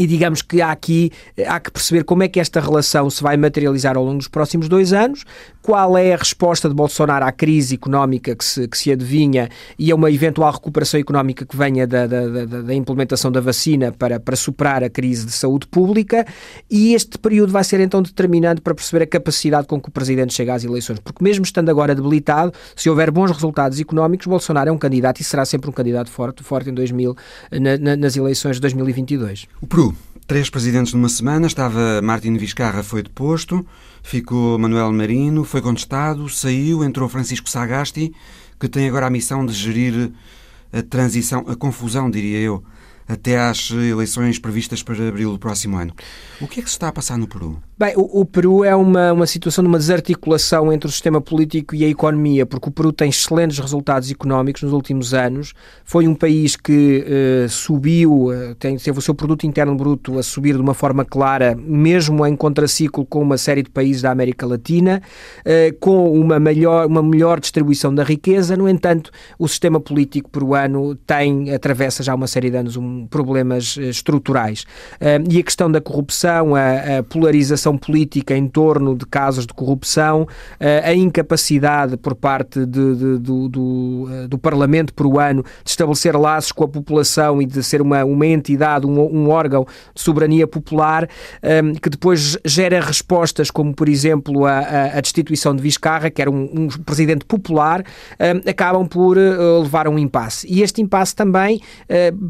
E 0.00 0.06
digamos 0.06 0.40
que 0.40 0.62
há 0.62 0.70
aqui 0.70 1.12
há 1.46 1.60
que 1.60 1.70
perceber 1.70 2.04
como 2.04 2.22
é 2.22 2.28
que 2.28 2.40
esta 2.40 2.58
relação 2.58 3.10
se 3.10 3.22
vai 3.22 3.36
materializar 3.36 3.98
ao 3.98 4.04
longo 4.04 4.16
dos 4.16 4.28
próximos 4.28 4.66
dois 4.66 4.94
anos, 4.94 5.26
qual 5.60 5.98
é 5.98 6.14
a 6.14 6.16
resposta 6.16 6.70
de 6.70 6.74
Bolsonaro 6.74 7.26
à 7.26 7.30
crise 7.30 7.74
económica 7.74 8.34
que 8.34 8.42
se, 8.42 8.66
que 8.66 8.78
se 8.78 8.90
adivinha 8.90 9.50
e 9.78 9.92
a 9.92 9.94
uma 9.94 10.10
eventual 10.10 10.50
recuperação 10.52 10.98
económica 10.98 11.44
que 11.44 11.54
venha 11.54 11.86
da, 11.86 12.06
da, 12.06 12.26
da, 12.28 12.62
da 12.62 12.74
implementação 12.74 13.30
da 13.30 13.42
vacina 13.42 13.92
para, 13.92 14.18
para 14.18 14.36
superar 14.36 14.82
a 14.82 14.88
crise 14.88 15.26
de 15.26 15.32
saúde 15.32 15.66
pública. 15.66 16.26
E 16.70 16.94
este 16.94 17.18
período 17.18 17.52
vai 17.52 17.62
ser 17.62 17.78
então 17.80 18.00
determinante 18.00 18.62
para 18.62 18.74
perceber 18.74 19.04
a 19.04 19.06
capacidade 19.06 19.66
com 19.66 19.78
que 19.78 19.90
o 19.90 19.92
Presidente 19.92 20.32
chega 20.32 20.54
às 20.54 20.64
eleições. 20.64 20.98
Porque, 20.98 21.22
mesmo 21.22 21.44
estando 21.44 21.68
agora 21.68 21.94
debilitado, 21.94 22.54
se 22.74 22.88
houver 22.88 23.10
bons 23.10 23.30
resultados 23.32 23.78
económicos, 23.78 24.26
Bolsonaro 24.26 24.70
é 24.70 24.72
um 24.72 24.78
candidato 24.78 25.20
e 25.20 25.24
será 25.24 25.44
sempre 25.44 25.68
um 25.68 25.72
candidato 25.74 26.10
forte, 26.10 26.42
forte 26.42 26.70
em 26.70 26.74
2000, 26.74 27.14
na, 27.52 27.76
na, 27.76 27.96
nas 27.96 28.16
eleições 28.16 28.56
de 28.56 28.62
2022. 28.62 29.46
O 29.60 29.66
Três 30.26 30.48
presidentes 30.48 30.92
numa 30.92 31.08
semana. 31.08 31.46
Estava 31.46 32.00
Martin 32.02 32.36
Vizcarra, 32.36 32.82
foi 32.82 33.02
deposto. 33.02 33.66
Ficou 34.02 34.58
Manuel 34.58 34.92
Marino, 34.92 35.44
foi 35.44 35.60
contestado, 35.60 36.28
saiu, 36.28 36.84
entrou 36.84 37.08
Francisco 37.08 37.50
Sagasti, 37.50 38.12
que 38.58 38.68
tem 38.68 38.88
agora 38.88 39.06
a 39.06 39.10
missão 39.10 39.44
de 39.44 39.52
gerir 39.52 40.12
a 40.72 40.82
transição, 40.82 41.44
a 41.48 41.56
confusão, 41.56 42.10
diria 42.10 42.38
eu, 42.38 42.64
até 43.08 43.38
às 43.38 43.70
eleições 43.70 44.38
previstas 44.38 44.82
para 44.82 45.08
abril 45.08 45.32
do 45.32 45.38
próximo 45.38 45.76
ano. 45.76 45.92
O 46.40 46.46
que 46.46 46.60
é 46.60 46.62
que 46.62 46.70
se 46.70 46.76
está 46.76 46.88
a 46.88 46.92
passar 46.92 47.18
no 47.18 47.26
Peru? 47.26 47.60
Bem, 47.80 47.94
o, 47.96 48.20
o, 48.20 48.26
Peru 48.26 48.62
é 48.62 48.76
uma, 48.76 49.10
uma 49.10 49.26
situação 49.26 49.64
de 49.64 49.68
uma 49.68 49.78
desarticulação 49.78 50.70
entre 50.70 50.86
o 50.86 50.92
sistema 50.92 51.18
político 51.18 51.74
e 51.74 51.82
a 51.82 51.88
economia, 51.88 52.44
porque 52.44 52.68
o 52.68 52.70
Peru 52.70 52.92
tem 52.92 53.08
excelentes 53.08 53.58
resultados 53.58 54.10
económicos 54.10 54.62
nos 54.62 54.74
últimos 54.74 55.14
anos. 55.14 55.54
Foi 55.82 56.06
um 56.06 56.14
país 56.14 56.56
que 56.56 57.02
uh, 57.06 57.48
subiu, 57.48 58.26
uh, 58.26 58.54
tem, 58.56 58.76
teve 58.76 58.98
o 58.98 59.00
seu 59.00 59.14
produto 59.14 59.46
interno 59.46 59.74
bruto 59.74 60.18
a 60.18 60.22
subir 60.22 60.56
de 60.56 60.60
uma 60.60 60.74
forma 60.74 61.06
clara, 61.06 61.56
mesmo 61.58 62.26
em 62.26 62.36
contraciclo 62.36 63.06
com 63.06 63.22
uma 63.22 63.38
série 63.38 63.62
de 63.62 63.70
países 63.70 64.02
da 64.02 64.10
América 64.10 64.46
Latina, 64.46 65.00
uh, 65.38 65.74
com 65.80 66.12
uma 66.12 66.38
melhor, 66.38 66.86
uma 66.86 67.02
melhor 67.02 67.40
distribuição 67.40 67.94
da 67.94 68.04
riqueza. 68.04 68.58
No 68.58 68.68
entanto, 68.68 69.10
o 69.38 69.48
sistema 69.48 69.80
político 69.80 70.28
peruano 70.28 70.96
tem, 70.96 71.50
atravessa 71.54 72.02
já 72.02 72.14
uma 72.14 72.26
série 72.26 72.50
de 72.50 72.58
anos, 72.58 72.76
um, 72.76 73.06
problemas 73.06 73.78
estruturais. 73.78 74.66
e 75.30 75.38
a 75.38 75.42
questão 75.42 75.72
da 75.72 75.80
corrupção, 75.80 76.54
a, 76.54 76.98
a 76.98 77.02
polarização 77.02 77.69
política 77.76 78.36
em 78.36 78.48
torno 78.48 78.96
de 78.96 79.06
casos 79.06 79.46
de 79.46 79.52
corrupção, 79.52 80.26
eh, 80.58 80.82
a 80.84 80.94
incapacidade 80.94 81.96
por 81.96 82.14
parte 82.14 82.66
de, 82.66 82.96
de, 82.96 83.18
do, 83.18 83.48
do, 83.48 84.08
eh, 84.10 84.28
do, 84.28 84.38
Parlamento 84.38 84.94
peruano 84.94 85.42
de 85.64 85.70
estabelecer 85.70 86.16
laços 86.16 86.52
com 86.52 86.64
a 86.64 86.68
população 86.68 87.42
e 87.42 87.46
de 87.46 87.62
ser 87.62 87.82
uma, 87.82 88.04
uma 88.04 88.26
entidade, 88.26 88.86
um, 88.86 88.98
um 89.00 89.28
órgão 89.28 89.66
de 89.94 90.00
soberania 90.00 90.46
popular, 90.46 91.08
eh, 91.42 91.62
que 91.80 91.90
depois 91.90 92.36
gera 92.44 92.80
respostas 92.80 93.50
como, 93.50 93.74
por 93.74 93.88
exemplo, 93.88 94.46
a, 94.46 94.58
a 94.96 95.00
destituição 95.00 95.54
de 95.54 95.62
Vizcarra, 95.62 96.10
que 96.10 96.22
era 96.22 96.30
um, 96.30 96.42
um 96.52 96.68
presidente 96.68 97.24
popular, 97.24 97.84
acabam 98.46 98.86
por 98.86 99.16
levar 99.16 99.86
a 99.86 99.90
um 99.90 99.98
impasse. 99.98 100.46
E 100.48 100.62
este 100.62 100.80
impasse 100.80 101.14
também, 101.14 101.60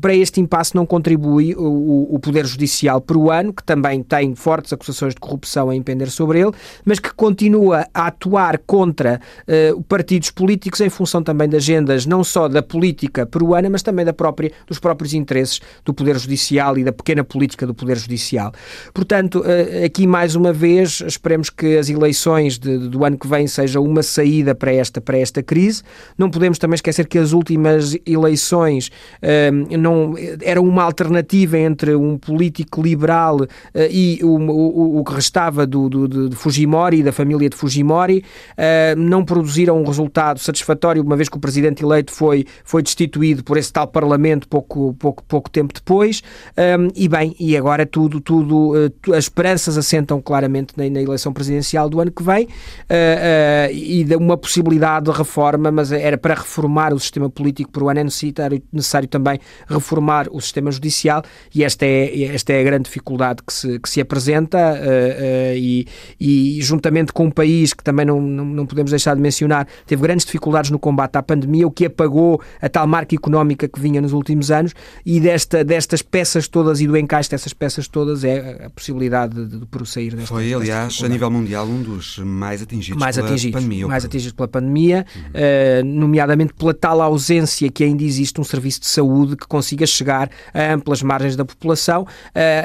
para 0.00 0.14
este 0.14 0.40
impasse 0.40 0.75
não 0.75 0.85
contribui 0.85 1.54
o, 1.54 2.14
o 2.14 2.18
Poder 2.18 2.47
Judicial 2.47 3.00
peruano, 3.00 3.52
que 3.52 3.62
também 3.62 4.02
tem 4.02 4.35
fortes 4.35 4.73
acusações 4.73 5.14
de 5.14 5.20
corrupção 5.20 5.29
a 5.70 5.75
impender 5.75 6.10
sobre 6.10 6.40
ele, 6.40 6.52
mas 6.84 6.99
que 6.99 7.12
continua 7.14 7.87
a 7.94 8.06
atuar 8.06 8.58
contra 8.58 9.20
uh, 9.46 9.82
partidos 9.84 10.30
políticos 10.30 10.80
em 10.80 10.88
função 10.88 11.22
também 11.22 11.49
de 11.49 11.56
agendas 11.56 12.06
não 12.06 12.25
só 12.25 12.49
da 12.49 12.62
política 12.62 13.26
peruana, 13.26 13.68
mas 13.68 13.82
também 13.82 14.04
da 14.04 14.12
própria, 14.12 14.52
dos 14.66 14.78
próprios 14.78 15.14
interesses 15.14 15.60
do 15.84 15.92
Poder 15.92 16.18
Judicial 16.18 16.78
e 16.78 16.84
da 16.84 16.92
pequena 16.92 17.25
política 17.25 17.66
do 17.66 17.75
Poder 17.75 17.96
Judicial. 17.96 18.52
Portanto, 18.92 19.40
uh, 19.40 19.84
aqui 19.84 20.06
mais 20.06 20.34
uma 20.34 20.52
vez, 20.52 21.02
esperemos 21.06 21.50
que 21.50 21.76
as 21.78 21.88
eleições 21.88 22.58
de, 22.58 22.78
do 22.88 23.04
ano 23.04 23.18
que 23.18 23.28
vem 23.28 23.46
sejam 23.46 23.84
uma 23.84 24.02
saída 24.02 24.54
para 24.54 24.72
esta, 24.72 25.00
para 25.00 25.18
esta 25.18 25.42
crise. 25.42 25.82
Não 26.16 26.30
podemos 26.30 26.58
também 26.58 26.75
esquecer 26.75 27.06
que 27.06 27.18
as 27.18 27.32
últimas 27.32 27.96
eleições 28.06 28.88
uh, 29.22 29.78
não, 29.78 30.14
eram 30.42 30.64
uma 30.64 30.82
alternativa 30.82 31.58
entre 31.58 31.94
um 31.94 32.16
político 32.18 32.82
liberal 32.82 33.38
e 33.75 34.20
o, 34.22 34.37
o, 34.37 35.00
o 35.00 35.02
que 35.10 35.16
restava 35.16 35.66
do, 35.66 35.88
do, 35.88 36.28
de 36.28 36.36
Fujimori, 36.36 37.02
da 37.02 37.12
família 37.12 37.48
de 37.50 37.56
Fujimori, 37.56 38.24
uh, 38.52 38.98
não 38.98 39.24
produziram 39.24 39.80
um 39.80 39.84
resultado 39.84 40.38
satisfatório, 40.38 41.02
uma 41.02 41.16
vez 41.16 41.28
que 41.28 41.36
o 41.36 41.40
presidente 41.40 41.82
eleito 41.84 42.12
foi, 42.12 42.46
foi 42.64 42.82
destituído 42.82 43.42
por 43.42 43.56
esse 43.56 43.72
tal 43.72 43.88
Parlamento 43.88 44.46
pouco, 44.48 44.94
pouco, 44.98 45.22
pouco 45.24 45.50
tempo 45.50 45.74
depois. 45.74 46.22
Um, 46.56 46.86
eh, 46.86 46.90
e 46.94 47.08
bem, 47.08 47.34
e 47.40 47.56
agora 47.56 47.84
tudo, 47.84 48.20
tudo 48.20 48.72
uh, 48.72 49.12
as 49.14 49.24
esperanças 49.24 49.76
assentam 49.76 50.20
claramente 50.20 50.74
na, 50.76 50.88
na, 50.88 51.00
eleição 51.00 51.32
presidencial 51.32 51.88
do 51.88 52.00
ano 52.00 52.10
que 52.10 52.22
vem 52.22 52.44
uh, 52.44 53.72
e 53.72 54.04
de 54.04 54.14
uma 54.16 54.36
possibilidade 54.36 55.10
de 55.10 55.16
reforma, 55.16 55.70
mas 55.70 55.90
era 55.90 56.16
para 56.16 56.34
reformar 56.34 56.92
o 56.92 57.00
sistema 57.00 57.28
político 57.28 57.70
peruano 57.70 58.00
é 58.00 58.04
necessário, 58.04 58.62
necessário 58.72 59.08
também 59.08 59.40
reformar 59.66 60.28
o 60.30 60.40
sistema 60.40 60.70
judicial 60.70 61.22
e 61.54 61.64
esta 61.64 61.84
é, 61.84 62.22
esta 62.34 62.52
é 62.52 62.60
a 62.60 62.64
grande 62.64 62.84
dificuldade 62.84 63.42
que 63.44 63.52
se, 63.52 63.78
que 63.78 63.88
se 63.88 64.00
apresenta. 64.00 64.58
Uh, 65.00 65.57
e, 65.57 65.87
e, 66.21 66.62
juntamente 66.62 67.12
com 67.12 67.26
um 67.26 67.30
país 67.30 67.73
que 67.73 67.83
também 67.83 68.04
não, 68.04 68.21
não, 68.21 68.45
não, 68.45 68.66
podemos 68.66 68.90
deixar 68.90 69.14
de 69.14 69.21
mencionar, 69.21 69.66
teve 69.87 70.02
grandes 70.02 70.25
dificuldades 70.26 70.71
no 70.71 70.78
combate 70.78 71.16
à 71.16 71.23
pandemia, 71.23 71.66
o 71.66 71.71
que 71.71 71.87
apagou 71.87 72.40
a 72.61 72.69
tal 72.69 72.87
marca 72.87 73.14
económica 73.14 73.69
que 73.69 73.80
vinha 73.80 74.00
nos 74.00 74.12
últimos 74.12 74.50
anos 74.50 74.75
e 75.04 75.21
desta, 75.21 75.64
destas 75.64 76.02
peças 76.02 76.47
todas 76.47 76.80
e 76.80 76.87
do 76.87 76.97
encaixe 76.97 77.30
dessas 77.30 77.52
peças 77.52 77.88
todas 77.88 78.25
é 78.25 78.64
a 78.66 78.71
possibilidade 78.71 79.35
de, 79.47 79.59
de 79.61 79.66
prosseguir 79.66 80.14
desta 80.14 80.28
Foi, 80.28 80.52
aliás, 80.52 81.00
a 81.02 81.09
nível 81.09 81.30
mundial, 81.30 81.66
um 81.66 81.83
dos 81.83 82.19
mais 82.19 82.62
atingidos 82.62 83.00
mais 83.00 83.16
pela 83.16 83.28
atingidos, 83.28 83.61
pandemia. 83.61 83.88
Mais 83.88 84.04
atingidos 84.04 84.33
pela 84.33 84.49
pandemia, 84.49 85.07
uhum. 85.14 85.23
uh, 85.23 85.85
nomeadamente 85.85 86.52
pela 86.54 86.75
tal 86.75 87.00
ausência 87.00 87.71
que 87.71 87.85
ainda 87.85 88.02
existe 88.02 88.40
um 88.40 88.45
serviço 88.45 88.80
de 88.80 88.87
saúde 88.87 89.37
que 89.37 89.47
consiga 89.47 89.87
chegar 89.87 90.30
a 90.52 90.75
amplas 90.75 91.02
margens 91.02 91.37
da 91.37 91.45
população 91.45 92.07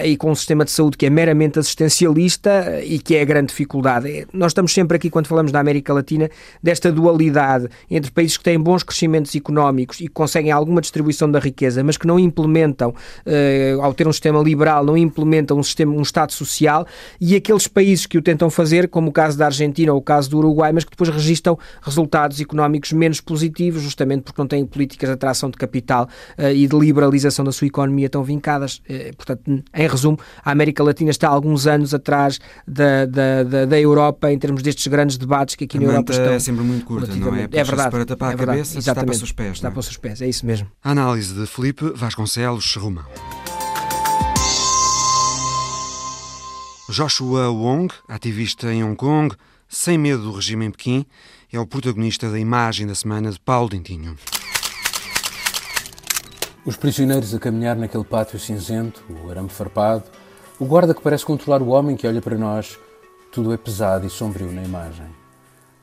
e 0.04 0.18
com 0.18 0.32
um 0.32 0.36
sistema 0.36 0.66
de 0.66 0.72
saúde 0.72 0.98
que 0.98 1.06
é 1.06 1.10
meramente 1.10 1.60
assistencialista 1.60 2.25
e 2.84 3.00
que 3.00 3.16
é 3.16 3.22
a 3.22 3.26
grande 3.26 3.48
dificuldade. 3.48 4.10
É, 4.10 4.26
nós 4.34 4.52
estamos 4.52 4.74
sempre 4.74 4.98
aqui, 4.98 5.10
quando 5.10 5.28
falamos 5.28 5.52
da 5.52 5.60
América 5.60 5.94
Latina, 5.94 6.30
desta 6.62 6.92
dualidade 6.92 7.68
entre 7.90 8.12
países 8.12 8.38
que 8.38 8.44
têm 8.44 8.60
bons 8.60 8.84
crescimentos 8.84 9.36
económicos 9.36 10.00
e 10.00 10.04
que 10.04 10.10
conseguem 10.14 10.52
alguma 10.52 10.82
distribuição 10.82 11.30
da 11.30 11.40
riqueza, 11.40 11.84
mas 11.84 11.98
que 11.98 12.08
não 12.08 12.20
implementam, 12.20 12.90
uh, 12.90 13.82
ao 13.82 13.94
ter 13.94 14.08
um 14.08 14.12
sistema 14.14 14.40
liberal, 14.42 14.84
não 14.84 14.98
implementam 14.98 15.58
um, 15.58 15.64
sistema, 15.64 15.94
um 15.94 16.02
Estado 16.02 16.34
social, 16.34 16.86
e 17.20 17.36
aqueles 17.36 17.68
países 17.68 18.06
que 18.06 18.18
o 18.18 18.22
tentam 18.22 18.50
fazer, 18.50 18.88
como 18.88 19.10
o 19.10 19.12
caso 19.12 19.38
da 19.38 19.46
Argentina 19.46 19.92
ou 19.94 20.00
o 20.00 20.02
caso 20.02 20.30
do 20.30 20.38
Uruguai, 20.38 20.72
mas 20.72 20.84
que 20.84 20.92
depois 20.92 21.10
registram 21.10 21.58
resultados 21.82 22.40
económicos 22.40 22.92
menos 22.92 23.22
positivos, 23.22 23.82
justamente 23.82 24.24
porque 24.24 24.42
não 24.42 24.48
têm 24.48 24.66
políticas 24.66 25.10
de 25.10 25.14
atração 25.14 25.50
de 25.50 25.58
capital 25.58 26.08
uh, 26.38 26.50
e 26.50 26.68
de 26.68 26.78
liberalização 26.78 27.46
da 27.46 27.52
sua 27.52 27.68
economia 27.68 28.10
tão 28.10 28.24
vincadas. 28.24 28.82
Uh, 28.90 29.16
portanto, 29.16 29.64
em 29.74 29.88
resumo, 29.88 30.18
a 30.44 30.52
América 30.52 30.84
Latina 30.84 31.12
está 31.12 31.28
há 31.28 31.32
alguns 31.32 31.68
anos 31.68 31.94
atrás 31.94 32.15
da, 32.68 33.06
da, 33.06 33.44
da, 33.44 33.66
da, 33.66 33.80
Europa 33.80 34.32
em 34.32 34.40
termos 34.40 34.62
destes 34.62 34.88
grandes 34.88 35.18
debates 35.18 35.56
que 35.56 35.66
aqui 35.66 35.78
a 35.78 35.82
na 35.82 35.88
Europa 35.88 36.12
estão. 36.12 36.34
é 36.34 36.40
sempre 36.40 36.64
muito 36.64 36.86
curta, 36.86 37.16
não 37.16 37.36
é? 37.36 37.44
É 37.44 37.64
verdade. 37.64 37.92
Para 37.92 38.06
tapar 38.06 38.34
é 38.34 38.36
verdade, 38.36 38.60
a 38.60 38.64
cabeça, 38.64 38.80
está 38.80 38.96
para 38.96 39.12
os 39.12 39.32
pés. 39.32 39.52
Está 39.54 39.72
para 39.72 39.80
os 39.80 39.98
pés, 39.98 40.22
é 40.22 40.28
isso 40.28 40.46
mesmo. 40.46 40.68
A 40.84 40.92
análise 40.92 41.34
de 41.34 41.46
Felipe 41.46 41.92
Vasconcelos 41.96 42.76
Romão. 42.76 43.06
Joshua 46.90 47.50
Wong, 47.50 47.94
ativista 48.08 48.72
em 48.72 48.84
Hong 48.84 48.96
Kong, 48.96 49.36
sem 49.68 49.98
medo 49.98 50.24
do 50.24 50.32
regime 50.32 50.66
em 50.66 50.72
Pequim, 50.72 51.06
é 51.52 51.60
o 51.60 51.66
protagonista 51.66 52.30
da 52.30 52.40
imagem 52.40 52.86
da 52.86 52.94
semana 52.94 53.32
de 53.32 53.40
Paulo 53.40 53.70
Dentinho. 53.70 54.16
Os 56.66 56.76
prisioneiros 56.76 57.34
a 57.34 57.40
caminhar 57.40 57.76
naquele 57.76 58.04
pátio 58.04 58.40
cinzento, 58.40 59.04
o 59.10 59.30
arame 59.30 59.50
farpado, 59.50 60.04
o 60.60 60.66
guarda 60.66 60.94
que 60.94 61.02
parece 61.02 61.26
controlar 61.26 61.62
o 61.62 61.70
homem 61.70 61.96
que 61.96 62.08
olha 62.08 62.22
para 62.22 62.38
nós, 62.38 62.80
tudo 63.32 63.54
é 63.54 63.58
pesado 63.58 64.06
e 64.06 64.10
sombrio 64.10 64.52
na 64.52 64.64
imagem. 64.64 65.08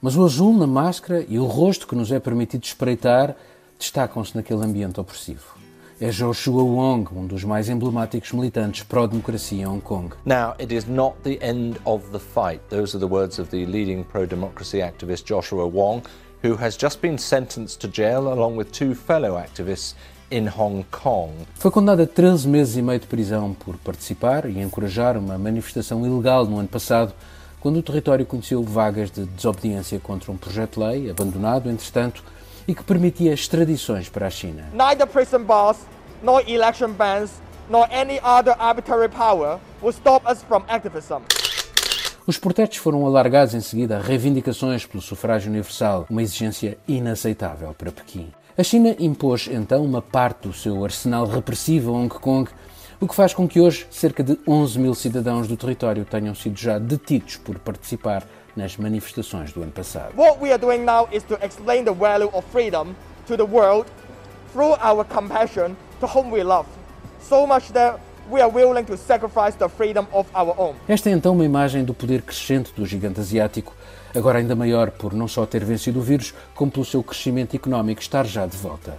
Mas 0.01 0.17
o 0.17 0.25
azul 0.25 0.57
na 0.57 0.67
máscara 0.67 1.25
e 1.29 1.39
o 1.39 1.45
rosto 1.45 1.87
que 1.87 1.95
nos 1.95 2.11
é 2.11 2.19
permitido 2.19 2.65
espreitar 2.65 3.37
destacam-se 3.79 4.35
naquele 4.35 4.65
ambiente 4.65 4.99
opressivo. 4.99 5.63
É 6.01 6.09
Joshua 6.11 6.63
Wong, 6.63 7.07
um 7.15 7.27
dos 7.27 7.45
mais 7.45 7.69
emblemáticos 7.69 8.33
militantes 8.33 8.83
pró-democracia 8.83 9.63
em 9.63 9.67
Hong 9.67 9.81
Kong. 9.81 10.15
Now, 10.25 10.55
it 10.59 10.75
is 10.75 10.87
not 10.87 11.17
the 11.23 11.39
end 11.41 11.79
of 11.85 12.11
the 12.11 12.19
fight. 12.19 12.61
Those 12.71 12.97
are 12.97 12.99
the 12.99 13.13
words 13.13 13.39
of 13.39 13.51
the 13.51 13.65
leading 13.67 14.03
pro-democracy 14.03 14.79
activist 14.79 15.25
Joshua 15.25 15.67
Wong, 15.67 16.03
who 16.43 16.57
has 16.57 16.77
just 16.77 17.01
been 17.01 17.19
sentenced 17.19 17.81
to 17.83 17.89
jail 17.89 18.33
along 18.33 18.57
with 18.57 18.73
two 18.73 18.95
fellow 18.95 19.37
activists 19.37 19.95
in 20.33 20.49
Hong 20.49 20.85
Kong. 20.91 21.33
Foi 21.55 21.71
condenado 21.71 22.03
a 22.03 22.07
13 22.07 22.49
meses 22.49 22.77
e 22.77 22.83
meio 22.83 22.99
de 22.99 23.07
prisão 23.07 23.53
por 23.53 23.77
participar 23.77 24.47
e 24.47 24.59
encorajar 24.59 25.19
uma 25.19 25.37
manifestação 25.37 26.05
ilegal 26.07 26.47
no 26.47 26.59
ano 26.59 26.69
passado, 26.69 27.13
quando 27.61 27.79
o 27.79 27.83
território 27.83 28.25
conheceu 28.25 28.63
vagas 28.63 29.11
de 29.11 29.27
desobediência 29.27 30.01
contra 30.01 30.33
um 30.33 30.37
projeto 30.37 30.81
de 30.81 30.87
lei 30.87 31.11
abandonado, 31.11 31.71
entretanto, 31.71 32.25
e 32.67 32.75
que 32.75 32.83
permitia 32.83 33.33
extradições 33.33 34.09
para 34.09 34.27
a 34.27 34.31
China. 34.31 34.65
Neither 34.73 35.07
prison 35.07 35.45
bars, 35.45 35.79
nor 36.23 36.49
election 36.49 36.91
bans, 36.91 37.31
nor 37.69 37.87
any 37.93 38.19
other 38.25 38.57
arbitrary 38.59 39.09
power 39.09 39.59
will 39.83 39.93
stop 39.93 40.27
us 40.27 40.43
from 40.43 40.63
activism. 40.69 41.23
Os 42.25 42.39
protestos 42.39 42.79
foram 42.79 43.05
alargados 43.05 43.53
em 43.53 43.61
seguida 43.61 43.97
a 43.99 44.01
reivindicações 44.01 44.87
pelo 44.87 45.03
sufrágio 45.03 45.51
universal, 45.51 46.07
uma 46.09 46.23
exigência 46.23 46.79
inaceitável 46.87 47.75
para 47.75 47.91
Pequim. 47.91 48.33
A 48.57 48.63
China 48.63 48.95
impôs 48.99 49.49
então 49.51 49.83
uma 49.83 50.03
parte 50.03 50.47
do 50.47 50.53
seu 50.53 50.85
arsenal 50.85 51.25
repressivo 51.25 51.91
a 51.91 51.95
Hong 51.95 52.11
Kong, 52.11 52.51
o 53.01 53.09
que 53.09 53.15
faz 53.15 53.33
com 53.33 53.49
que 53.49 53.59
hoje 53.59 53.87
cerca 53.91 54.23
de 54.23 54.39
11 54.47 54.79
mil 54.79 54.95
cidadãos 54.95 55.49
do 55.49 55.57
território 55.57 56.05
tenham 56.05 56.35
sido 56.35 56.59
já 56.59 56.79
detidos 56.79 57.39
por 57.39 57.59
participar 57.59 58.27
nas 58.55 58.77
manifestações 58.77 59.53
do 59.53 59.63
ano 59.63 59.73
passado. 59.73 60.13
What 60.15 60.39
we 60.43 60.53
are 60.53 60.61
doing 60.61 60.81
now 60.85 61.09
is 61.11 61.23
to 61.25 61.39
explain 61.43 61.85
the 61.85 61.95
value 61.95 62.29
of 62.35 62.45
freedom 62.53 62.95
to 63.27 63.39
the 63.39 63.47
world 63.47 63.87
through 64.53 64.77
our 64.83 65.03
compassion 65.03 65.75
to 66.01 66.07
whom 66.07 66.31
we 66.31 66.43
love. 66.43 66.69
So 67.23 67.47
much 67.47 67.73
that 67.73 67.99
Esta 70.89 71.11
é 71.11 71.13
então 71.13 71.33
uma 71.33 71.45
imagem 71.45 71.85
do 71.85 71.93
poder 71.93 72.23
crescente 72.23 72.73
do 72.75 72.87
gigante 72.87 73.21
asiático, 73.21 73.75
agora 74.15 74.39
ainda 74.39 74.55
maior 74.55 74.91
por 74.91 75.13
não 75.13 75.29
só 75.29 75.45
ter 75.45 75.65
vencido 75.65 75.99
o 75.99 76.03
vírus, 76.03 76.35
como 76.55 76.71
pelo 76.71 76.85
seu 76.85 77.03
crescimento 77.03 77.55
económico 77.57 78.01
estar 78.01 78.27
já 78.27 78.47
de 78.47 78.57
volta. 78.57 78.99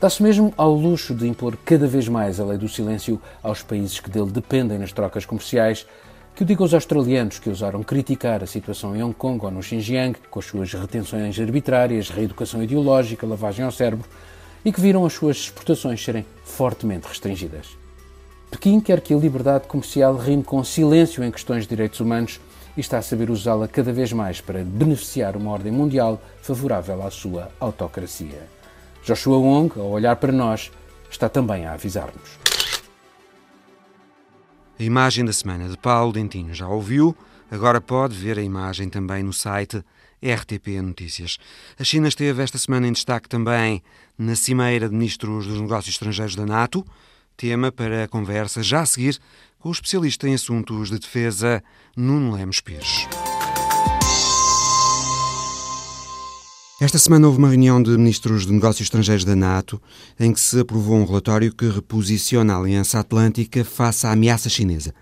Dá-se 0.00 0.22
mesmo 0.22 0.52
ao 0.56 0.74
luxo 0.74 1.14
de 1.14 1.26
impor 1.26 1.56
cada 1.64 1.86
vez 1.86 2.08
mais 2.08 2.38
a 2.40 2.44
lei 2.44 2.58
do 2.58 2.68
silêncio 2.68 3.20
aos 3.42 3.62
países 3.62 4.00
que 4.00 4.10
dele 4.10 4.30
dependem 4.30 4.78
nas 4.78 4.92
trocas 4.92 5.24
comerciais, 5.24 5.86
que 6.34 6.42
o 6.42 6.46
diga 6.46 6.64
aos 6.64 6.74
australianos 6.74 7.38
que 7.38 7.48
ousaram 7.48 7.82
criticar 7.82 8.42
a 8.42 8.46
situação 8.46 8.96
em 8.96 9.02
Hong 9.02 9.14
Kong 9.14 9.44
ou 9.44 9.50
no 9.52 9.62
Xinjiang, 9.62 10.18
com 10.30 10.40
as 10.40 10.46
suas 10.46 10.72
retenções 10.72 11.38
arbitrárias, 11.38 12.10
reeducação 12.10 12.62
ideológica, 12.62 13.26
lavagem 13.26 13.64
ao 13.64 13.70
cérebro, 13.70 14.08
e 14.64 14.72
que 14.72 14.80
viram 14.80 15.06
as 15.06 15.12
suas 15.12 15.36
exportações 15.36 16.02
serem 16.02 16.26
fortemente 16.44 17.06
restringidas. 17.06 17.83
Pequim 18.54 18.78
quer 18.78 19.00
que 19.00 19.12
a 19.12 19.16
liberdade 19.16 19.66
comercial 19.66 20.16
rime 20.16 20.44
com 20.44 20.62
silêncio 20.62 21.24
em 21.24 21.30
questões 21.32 21.64
de 21.64 21.70
direitos 21.70 21.98
humanos 21.98 22.40
e 22.76 22.80
está 22.80 22.98
a 22.98 23.02
saber 23.02 23.28
usá-la 23.28 23.66
cada 23.66 23.92
vez 23.92 24.12
mais 24.12 24.40
para 24.40 24.62
beneficiar 24.62 25.36
uma 25.36 25.50
ordem 25.50 25.72
mundial 25.72 26.22
favorável 26.40 27.04
à 27.04 27.10
sua 27.10 27.50
autocracia. 27.58 28.48
Joshua 29.02 29.38
Wong, 29.38 29.76
ao 29.76 29.90
olhar 29.90 30.14
para 30.14 30.30
nós, 30.30 30.70
está 31.10 31.28
também 31.28 31.66
a 31.66 31.72
avisar-nos. 31.72 32.38
A 34.78 34.82
imagem 34.84 35.24
da 35.24 35.32
semana 35.32 35.68
de 35.68 35.76
Paulo 35.76 36.12
Dentinho 36.12 36.54
já 36.54 36.68
ouviu, 36.68 37.14
agora 37.50 37.80
pode 37.80 38.14
ver 38.14 38.38
a 38.38 38.42
imagem 38.42 38.88
também 38.88 39.24
no 39.24 39.32
site 39.32 39.84
RTP 40.22 40.80
Notícias. 40.80 41.38
A 41.76 41.82
China 41.82 42.06
esteve 42.06 42.40
esta 42.40 42.56
semana 42.56 42.86
em 42.86 42.92
destaque 42.92 43.28
também 43.28 43.82
na 44.16 44.36
Cimeira 44.36 44.88
de 44.88 44.94
Ministros 44.94 45.48
dos 45.48 45.60
Negócios 45.60 45.96
Estrangeiros 45.96 46.36
da 46.36 46.46
NATO, 46.46 46.86
tema 47.36 47.72
para 47.72 48.04
a 48.04 48.08
conversa 48.08 48.62
já 48.62 48.82
a 48.82 48.86
seguir 48.86 49.18
com 49.58 49.68
o 49.68 49.72
especialista 49.72 50.28
em 50.28 50.34
assuntos 50.34 50.90
de 50.90 50.98
defesa, 50.98 51.62
Nuno 51.96 52.34
Lemos 52.34 52.60
Pires. 52.60 53.08
Esta 56.82 56.98
semana 56.98 57.26
houve 57.26 57.38
uma 57.38 57.48
reunião 57.48 57.82
de 57.82 57.90
ministros 57.96 58.46
de 58.46 58.52
negócios 58.52 58.82
estrangeiros 58.82 59.24
da 59.24 59.34
NATO 59.34 59.80
em 60.20 60.32
que 60.32 60.40
se 60.40 60.60
aprovou 60.60 60.96
um 60.96 61.04
relatório 61.04 61.54
que 61.54 61.68
reposiciona 61.68 62.52
a 62.52 62.58
Aliança 62.58 62.98
Atlântica 62.98 63.64
face 63.64 64.06
à 64.06 64.12
ameaça 64.12 64.50
chinesa. 64.50 64.92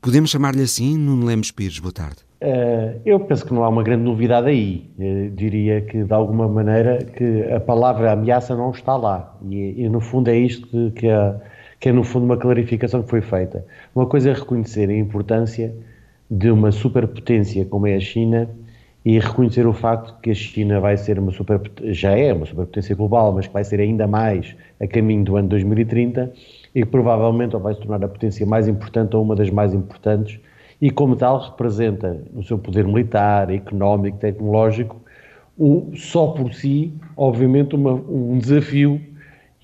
Podemos 0.00 0.30
chamar-lhe 0.30 0.62
assim, 0.62 0.96
Nuno 0.96 1.26
Lemos 1.26 1.50
Pires? 1.50 1.80
Boa 1.80 1.92
tarde. 1.92 2.28
Uh, 2.40 3.00
eu 3.04 3.18
penso 3.18 3.44
que 3.44 3.52
não 3.52 3.64
há 3.64 3.68
uma 3.68 3.82
grande 3.82 4.04
novidade 4.04 4.46
aí. 4.48 4.88
Eu 4.96 5.30
diria 5.30 5.80
que, 5.80 6.04
de 6.04 6.12
alguma 6.14 6.48
maneira, 6.48 7.04
que 7.04 7.42
a 7.52 7.58
palavra 7.58 8.12
ameaça 8.12 8.54
não 8.54 8.70
está 8.70 8.96
lá. 8.96 9.36
E, 9.50 9.82
e 9.82 9.88
no 9.88 10.00
fundo, 10.00 10.30
é 10.30 10.38
isto 10.38 10.68
que, 10.68 10.90
que, 10.92 11.08
é, 11.08 11.34
que 11.80 11.88
é, 11.88 11.92
no 11.92 12.02
fundo, 12.02 12.24
uma 12.24 12.36
clarificação 12.36 13.02
que 13.02 13.10
foi 13.10 13.20
feita. 13.20 13.64
Uma 13.94 14.06
coisa 14.06 14.30
é 14.30 14.32
reconhecer 14.32 14.88
a 14.90 14.96
importância 14.96 15.74
de 16.30 16.50
uma 16.50 16.72
superpotência 16.72 17.64
como 17.64 17.86
é 17.86 17.94
a 17.94 18.00
China 18.00 18.48
e 19.04 19.18
reconhecer 19.18 19.66
o 19.66 19.72
facto 19.72 20.14
que 20.20 20.30
a 20.30 20.34
China 20.34 20.80
vai 20.80 20.96
ser 20.96 21.18
uma 21.18 21.32
super, 21.32 21.60
já 21.86 22.10
é 22.10 22.32
uma 22.32 22.44
superpotência 22.44 22.94
global, 22.94 23.32
mas 23.32 23.46
que 23.46 23.52
vai 23.52 23.64
ser 23.64 23.80
ainda 23.80 24.06
mais 24.06 24.54
a 24.80 24.86
caminho 24.86 25.24
do 25.24 25.36
ano 25.36 25.48
2030 25.48 26.32
e 26.74 26.82
que 26.82 26.86
provavelmente 26.86 27.56
vai 27.56 27.74
se 27.74 27.80
tornar 27.80 28.04
a 28.04 28.08
potência 28.08 28.44
mais 28.44 28.68
importante 28.68 29.16
ou 29.16 29.22
uma 29.22 29.34
das 29.34 29.48
mais 29.50 29.72
importantes 29.72 30.40
e 30.80 30.90
como 30.90 31.16
tal 31.16 31.40
representa 31.40 32.20
no 32.32 32.42
seu 32.42 32.58
poder 32.58 32.86
militar, 32.86 33.50
económico, 33.50 34.18
tecnológico, 34.18 35.00
um, 35.58 35.94
só 35.96 36.28
por 36.28 36.54
si, 36.54 36.92
obviamente, 37.16 37.74
uma, 37.74 37.92
um 37.92 38.38
desafio 38.38 39.00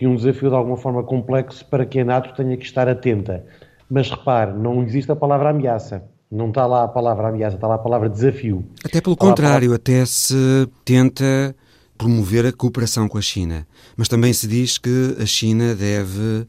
e 0.04 0.06
um 0.06 0.14
desafio 0.14 0.50
de 0.50 0.54
alguma 0.54 0.76
forma 0.76 1.02
complexo 1.02 1.64
para 1.64 1.86
que 1.86 1.98
a 1.98 2.04
NATO 2.04 2.34
tenha 2.34 2.56
que 2.58 2.64
estar 2.64 2.86
atenta. 2.86 3.44
Mas 3.88 4.10
repare, 4.10 4.52
não 4.52 4.82
existe 4.82 5.10
a 5.10 5.16
palavra 5.16 5.48
ameaça. 5.48 6.04
Não 6.30 6.48
está 6.48 6.66
lá 6.66 6.84
a 6.84 6.88
palavra 6.88 7.28
ameaça, 7.28 7.56
está 7.56 7.66
lá 7.66 7.76
a 7.76 7.78
palavra 7.78 8.10
desafio. 8.10 8.66
Até 8.84 9.00
pelo 9.00 9.16
contrário, 9.16 9.68
palavra... 9.68 9.76
até 9.76 10.04
se 10.04 10.68
tenta 10.84 11.56
promover 11.96 12.44
a 12.44 12.52
cooperação 12.52 13.08
com 13.08 13.16
a 13.16 13.22
China. 13.22 13.66
Mas 13.96 14.08
também 14.08 14.32
se 14.32 14.46
diz 14.46 14.76
que 14.76 15.16
a 15.18 15.24
China 15.24 15.74
deve 15.74 16.46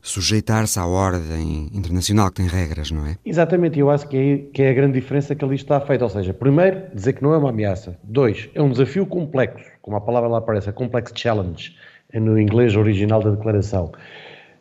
sujeitar-se 0.00 0.78
à 0.78 0.86
ordem 0.86 1.68
internacional 1.74 2.28
que 2.30 2.36
tem 2.36 2.46
regras, 2.46 2.90
não 2.92 3.04
é? 3.04 3.16
Exatamente, 3.26 3.78
eu 3.78 3.90
acho 3.90 4.08
que 4.08 4.16
é, 4.16 4.38
que 4.54 4.62
é 4.62 4.70
a 4.70 4.72
grande 4.72 4.94
diferença 4.94 5.34
que 5.34 5.44
ali 5.44 5.56
está 5.56 5.80
feita. 5.80 6.04
Ou 6.04 6.10
seja, 6.10 6.32
primeiro, 6.32 6.84
dizer 6.94 7.14
que 7.14 7.22
não 7.22 7.34
é 7.34 7.36
uma 7.36 7.50
ameaça. 7.50 7.98
Dois, 8.04 8.48
é 8.54 8.62
um 8.62 8.70
desafio 8.70 9.04
complexo, 9.04 9.68
como 9.82 9.96
a 9.96 10.00
palavra 10.00 10.30
lá 10.30 10.38
aparece, 10.38 10.70
a 10.70 10.72
complex 10.72 11.12
challenge, 11.14 11.74
é 11.74 11.85
no 12.14 12.38
inglês 12.38 12.76
original 12.76 13.22
da 13.22 13.30
declaração. 13.30 13.92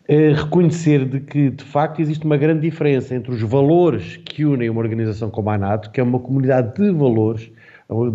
Reconhecer 0.08 1.06
de 1.06 1.20
que, 1.20 1.50
de 1.50 1.64
facto, 1.64 2.00
existe 2.00 2.26
uma 2.26 2.38
grande 2.38 2.62
diferença 2.62 3.16
entre 3.16 3.32
os 3.32 3.42
valores 3.42 4.18
que 4.18 4.46
unem 4.46 4.70
uma 4.70 4.82
organização 4.82 5.32
como 5.32 5.50
a 5.50 5.58
NATO, 5.58 5.90
que 5.90 6.00
é 6.00 6.04
uma 6.04 6.20
comunidade 6.20 6.76
de 6.76 6.92
valores, 6.92 7.52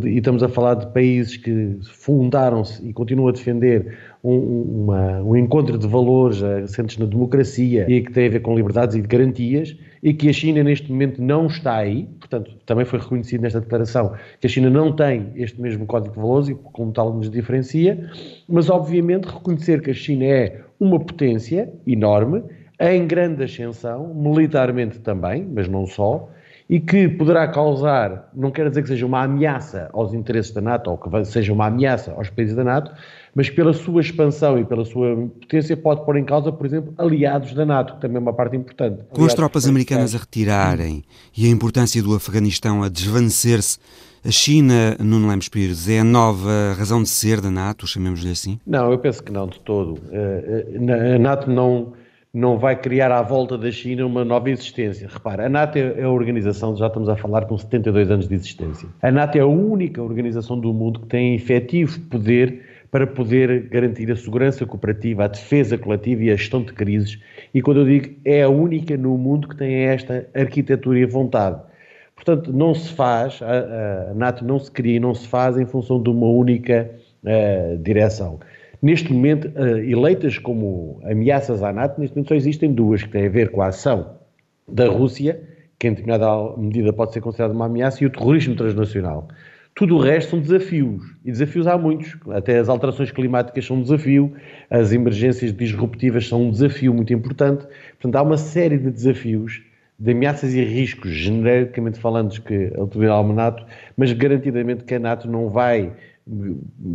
e 0.04 0.18
estamos 0.18 0.42
a 0.42 0.48
falar 0.48 0.74
de 0.74 0.86
países 0.88 1.36
que 1.36 1.78
fundaram-se 1.84 2.84
e 2.84 2.92
continuam 2.92 3.28
a 3.28 3.32
defender 3.32 3.96
um, 4.22 4.36
uma, 4.82 5.22
um 5.22 5.36
encontro 5.36 5.78
de 5.78 5.86
valores 5.86 6.42
assentes 6.42 6.98
na 6.98 7.06
democracia 7.06 7.86
e 7.88 8.02
que 8.02 8.10
tem 8.10 8.26
a 8.26 8.30
ver 8.30 8.40
com 8.40 8.54
liberdades 8.54 8.96
e 8.96 9.00
garantias, 9.00 9.76
e 10.02 10.12
que 10.12 10.28
a 10.28 10.32
China 10.32 10.64
neste 10.64 10.90
momento 10.90 11.22
não 11.22 11.46
está 11.46 11.76
aí, 11.76 12.08
portanto, 12.18 12.50
também 12.66 12.84
foi 12.84 12.98
reconhecido 12.98 13.42
nesta 13.42 13.60
declaração 13.60 14.14
que 14.40 14.46
a 14.46 14.50
China 14.50 14.68
não 14.68 14.92
tem 14.92 15.30
este 15.36 15.60
mesmo 15.60 15.86
código 15.86 16.14
de 16.14 16.20
valores 16.20 16.48
e, 16.48 16.54
como 16.54 16.90
tal, 16.92 17.14
nos 17.14 17.30
diferencia, 17.30 18.10
mas 18.48 18.68
obviamente 18.68 19.26
reconhecer 19.26 19.80
que 19.82 19.90
a 19.90 19.94
China 19.94 20.24
é 20.24 20.62
uma 20.80 20.98
potência 20.98 21.72
enorme, 21.86 22.42
em 22.80 23.06
grande 23.06 23.44
ascensão, 23.44 24.14
militarmente 24.14 24.98
também, 25.00 25.46
mas 25.48 25.68
não 25.68 25.86
só, 25.86 26.28
e 26.70 26.78
que 26.78 27.08
poderá 27.08 27.48
causar, 27.48 28.30
não 28.32 28.52
quero 28.52 28.68
dizer 28.68 28.82
que 28.82 28.88
seja 28.88 29.04
uma 29.04 29.24
ameaça 29.24 29.90
aos 29.92 30.14
interesses 30.14 30.52
da 30.52 30.60
NATO, 30.60 30.88
ou 30.88 30.96
que 30.96 31.24
seja 31.24 31.52
uma 31.52 31.66
ameaça 31.66 32.12
aos 32.12 32.30
países 32.30 32.54
da 32.54 32.62
NATO, 32.62 32.92
mas 33.34 33.50
pela 33.50 33.72
sua 33.72 34.00
expansão 34.00 34.56
e 34.56 34.64
pela 34.64 34.84
sua 34.84 35.16
potência 35.40 35.76
pode 35.76 36.04
pôr 36.04 36.16
em 36.16 36.24
causa, 36.24 36.52
por 36.52 36.64
exemplo, 36.64 36.94
aliados 36.96 37.54
da 37.54 37.66
NATO, 37.66 37.96
que 37.96 38.00
também 38.00 38.18
é 38.18 38.20
uma 38.20 38.32
parte 38.32 38.56
importante. 38.56 39.02
Com 39.10 39.24
as 39.24 39.34
tropas 39.34 39.66
americanas 39.66 40.14
a 40.14 40.18
retirarem 40.18 41.02
e 41.36 41.44
a 41.44 41.48
importância 41.48 42.00
do 42.00 42.14
Afeganistão 42.14 42.84
a 42.84 42.88
desvanecer-se, 42.88 43.76
a 44.24 44.30
China, 44.30 44.96
Nuno 45.00 45.26
Lemos 45.26 45.48
Pires, 45.48 45.88
é 45.88 45.98
a 45.98 46.04
nova 46.04 46.76
razão 46.78 47.02
de 47.02 47.08
ser 47.08 47.40
da 47.40 47.50
NATO, 47.50 47.84
chamemos-lhe 47.84 48.30
assim? 48.30 48.60
Não, 48.64 48.92
eu 48.92 48.98
penso 48.98 49.24
que 49.24 49.32
não, 49.32 49.48
de 49.48 49.58
todo. 49.58 49.98
Eh, 50.12 50.66
eh, 50.74 51.14
a 51.16 51.18
NATO 51.18 51.50
não, 51.50 51.94
não 52.32 52.58
vai 52.58 52.76
criar 52.76 53.10
à 53.10 53.22
volta 53.22 53.58
da 53.58 53.70
China 53.70 54.06
uma 54.06 54.24
nova 54.24 54.50
existência. 54.50 55.08
Repara, 55.08 55.46
a 55.46 55.48
NATO 55.48 55.78
é, 55.78 56.02
a 56.02 56.10
organização, 56.10 56.76
já 56.76 56.86
estamos 56.86 57.08
a 57.08 57.16
falar 57.16 57.46
com 57.46 57.58
72 57.58 58.10
anos 58.10 58.28
de 58.28 58.34
existência. 58.34 58.88
A 59.02 59.10
NATO 59.10 59.36
é 59.36 59.40
a 59.40 59.46
única 59.46 60.00
organização 60.00 60.58
do 60.58 60.72
mundo 60.72 61.00
que 61.00 61.06
tem 61.06 61.34
efetivo 61.34 62.00
poder 62.02 62.62
para 62.90 63.06
poder 63.06 63.68
garantir 63.68 64.10
a 64.10 64.16
segurança 64.16 64.66
cooperativa, 64.66 65.24
a 65.24 65.28
defesa 65.28 65.78
coletiva 65.78 66.24
e 66.24 66.30
a 66.30 66.36
gestão 66.36 66.62
de 66.62 66.72
crises. 66.72 67.18
E 67.54 67.62
quando 67.62 67.80
eu 67.80 67.86
digo 67.86 68.14
é 68.24 68.42
a 68.42 68.48
única 68.48 68.96
no 68.96 69.16
mundo 69.16 69.48
que 69.48 69.56
tem 69.56 69.74
esta 69.84 70.26
arquitetura 70.34 70.98
e 70.98 71.06
vontade. 71.06 71.60
Portanto, 72.14 72.52
não 72.52 72.74
se 72.74 72.92
faz, 72.92 73.40
a, 73.42 74.12
NATO 74.14 74.44
não 74.44 74.58
se 74.58 74.70
cria 74.70 74.96
e 74.96 75.00
não 75.00 75.14
se 75.14 75.26
faz 75.26 75.56
em 75.56 75.64
função 75.64 76.02
de 76.02 76.10
uma 76.10 76.26
única 76.26 76.90
uh, 77.24 77.78
direção. 77.78 78.38
Neste 78.82 79.12
momento, 79.12 79.48
uh, 79.48 79.78
eleitas 79.78 80.38
como 80.38 81.00
ameaças 81.04 81.62
à 81.62 81.72
NATO, 81.72 82.00
neste 82.00 82.16
momento 82.16 82.28
só 82.28 82.34
existem 82.34 82.72
duas, 82.72 83.02
que 83.02 83.10
têm 83.10 83.26
a 83.26 83.30
ver 83.30 83.50
com 83.50 83.60
a 83.60 83.66
ação 83.66 84.16
da 84.66 84.88
Rússia, 84.88 85.40
que 85.78 85.88
em 85.88 85.90
determinada 85.90 86.56
medida 86.56 86.92
pode 86.92 87.12
ser 87.12 87.20
considerada 87.20 87.54
uma 87.54 87.66
ameaça, 87.66 88.02
e 88.02 88.06
o 88.06 88.10
terrorismo 88.10 88.54
transnacional. 88.54 89.28
Tudo 89.74 89.96
o 89.96 90.00
resto 90.00 90.30
são 90.30 90.40
desafios, 90.40 91.02
e 91.24 91.30
desafios 91.30 91.66
há 91.66 91.76
muitos. 91.78 92.16
Até 92.30 92.58
as 92.58 92.68
alterações 92.68 93.10
climáticas 93.10 93.64
são 93.64 93.76
um 93.76 93.82
desafio, 93.82 94.32
as 94.68 94.92
emergências 94.92 95.52
disruptivas 95.52 96.26
são 96.26 96.46
um 96.46 96.50
desafio 96.50 96.92
muito 96.92 97.12
importante. 97.12 97.66
Portanto, 97.92 98.16
há 98.16 98.22
uma 98.22 98.36
série 98.36 98.78
de 98.78 98.90
desafios 98.90 99.62
de 99.98 100.12
ameaças 100.12 100.54
e 100.54 100.64
riscos, 100.64 101.10
genericamente 101.10 101.98
falando, 101.98 102.40
que 102.40 102.72
utilizar 102.78 103.20
o 103.20 103.32
NATO, 103.32 103.64
mas 103.96 104.12
garantidamente 104.12 104.84
que 104.84 104.94
a 104.94 104.98
NATO 104.98 105.30
não 105.30 105.48
vai 105.50 105.92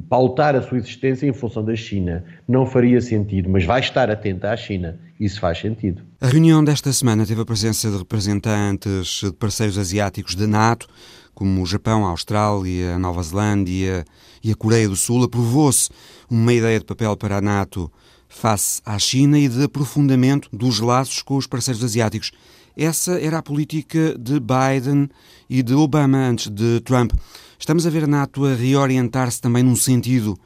pautar 0.10 0.56
a 0.56 0.62
sua 0.62 0.78
existência 0.78 1.28
em 1.28 1.34
função 1.34 1.64
da 1.64 1.76
China. 1.76 2.24
Não 2.48 2.66
faria 2.66 3.02
sentido, 3.02 3.50
mas 3.50 3.66
vai 3.66 3.80
estar 3.80 4.10
atenta 4.10 4.52
à 4.52 4.58
China. 4.58 5.00
Isso 5.20 5.40
faz 5.40 5.60
sentido. 5.60 6.04
A 6.20 6.28
reunião 6.28 6.64
desta 6.64 6.92
semana 6.92 7.26
teve 7.26 7.42
a 7.42 7.46
presença 7.46 7.90
de 7.90 7.98
representantes 7.98 9.22
de 9.24 9.34
parceiros 9.34 9.78
asiáticos 9.78 10.36
da 10.36 10.48
NATO, 10.48 10.88
como 11.34 11.62
o 11.62 11.66
Japão, 11.66 12.06
a 12.06 12.10
Austrália, 12.10 12.96
a 12.96 13.00
Nova 13.00 13.22
Zelândia 13.22 14.06
e 14.44 14.52
a 14.52 14.56
Coreia 14.56 14.88
do 14.88 14.96
Sul. 14.96 15.24
Aprovou-se 15.24 15.90
uma 16.30 16.54
ideia 16.54 16.80
de 16.80 16.86
papel 16.86 17.16
para 17.18 17.38
a 17.38 17.42
NATO 17.42 17.92
face 18.28 18.82
à 18.86 18.98
China 19.00 19.38
e 19.38 19.48
de 19.48 19.64
aprofundamento 19.64 20.50
dos 20.52 20.80
laços 20.80 21.22
com 21.22 21.36
os 21.38 21.48
parceiros 21.48 21.84
asiáticos. 21.84 22.32
Essa 22.78 23.20
era 23.20 23.38
a 23.38 23.44
política 23.44 24.18
de 24.20 24.40
Biden 24.40 25.10
e 25.50 25.64
de 25.64 25.74
Obama 25.74 26.18
antes 26.18 26.50
de 26.50 26.82
Trump. 26.82 27.14
Estamos 27.58 27.88
a 27.88 27.90
ver 27.90 28.04
a 28.04 28.08
NATO 28.08 28.46
a 28.46 28.54
reorientar-se 28.54 29.42
também 29.42 29.64
num 29.64 29.78
sentido 29.78 30.38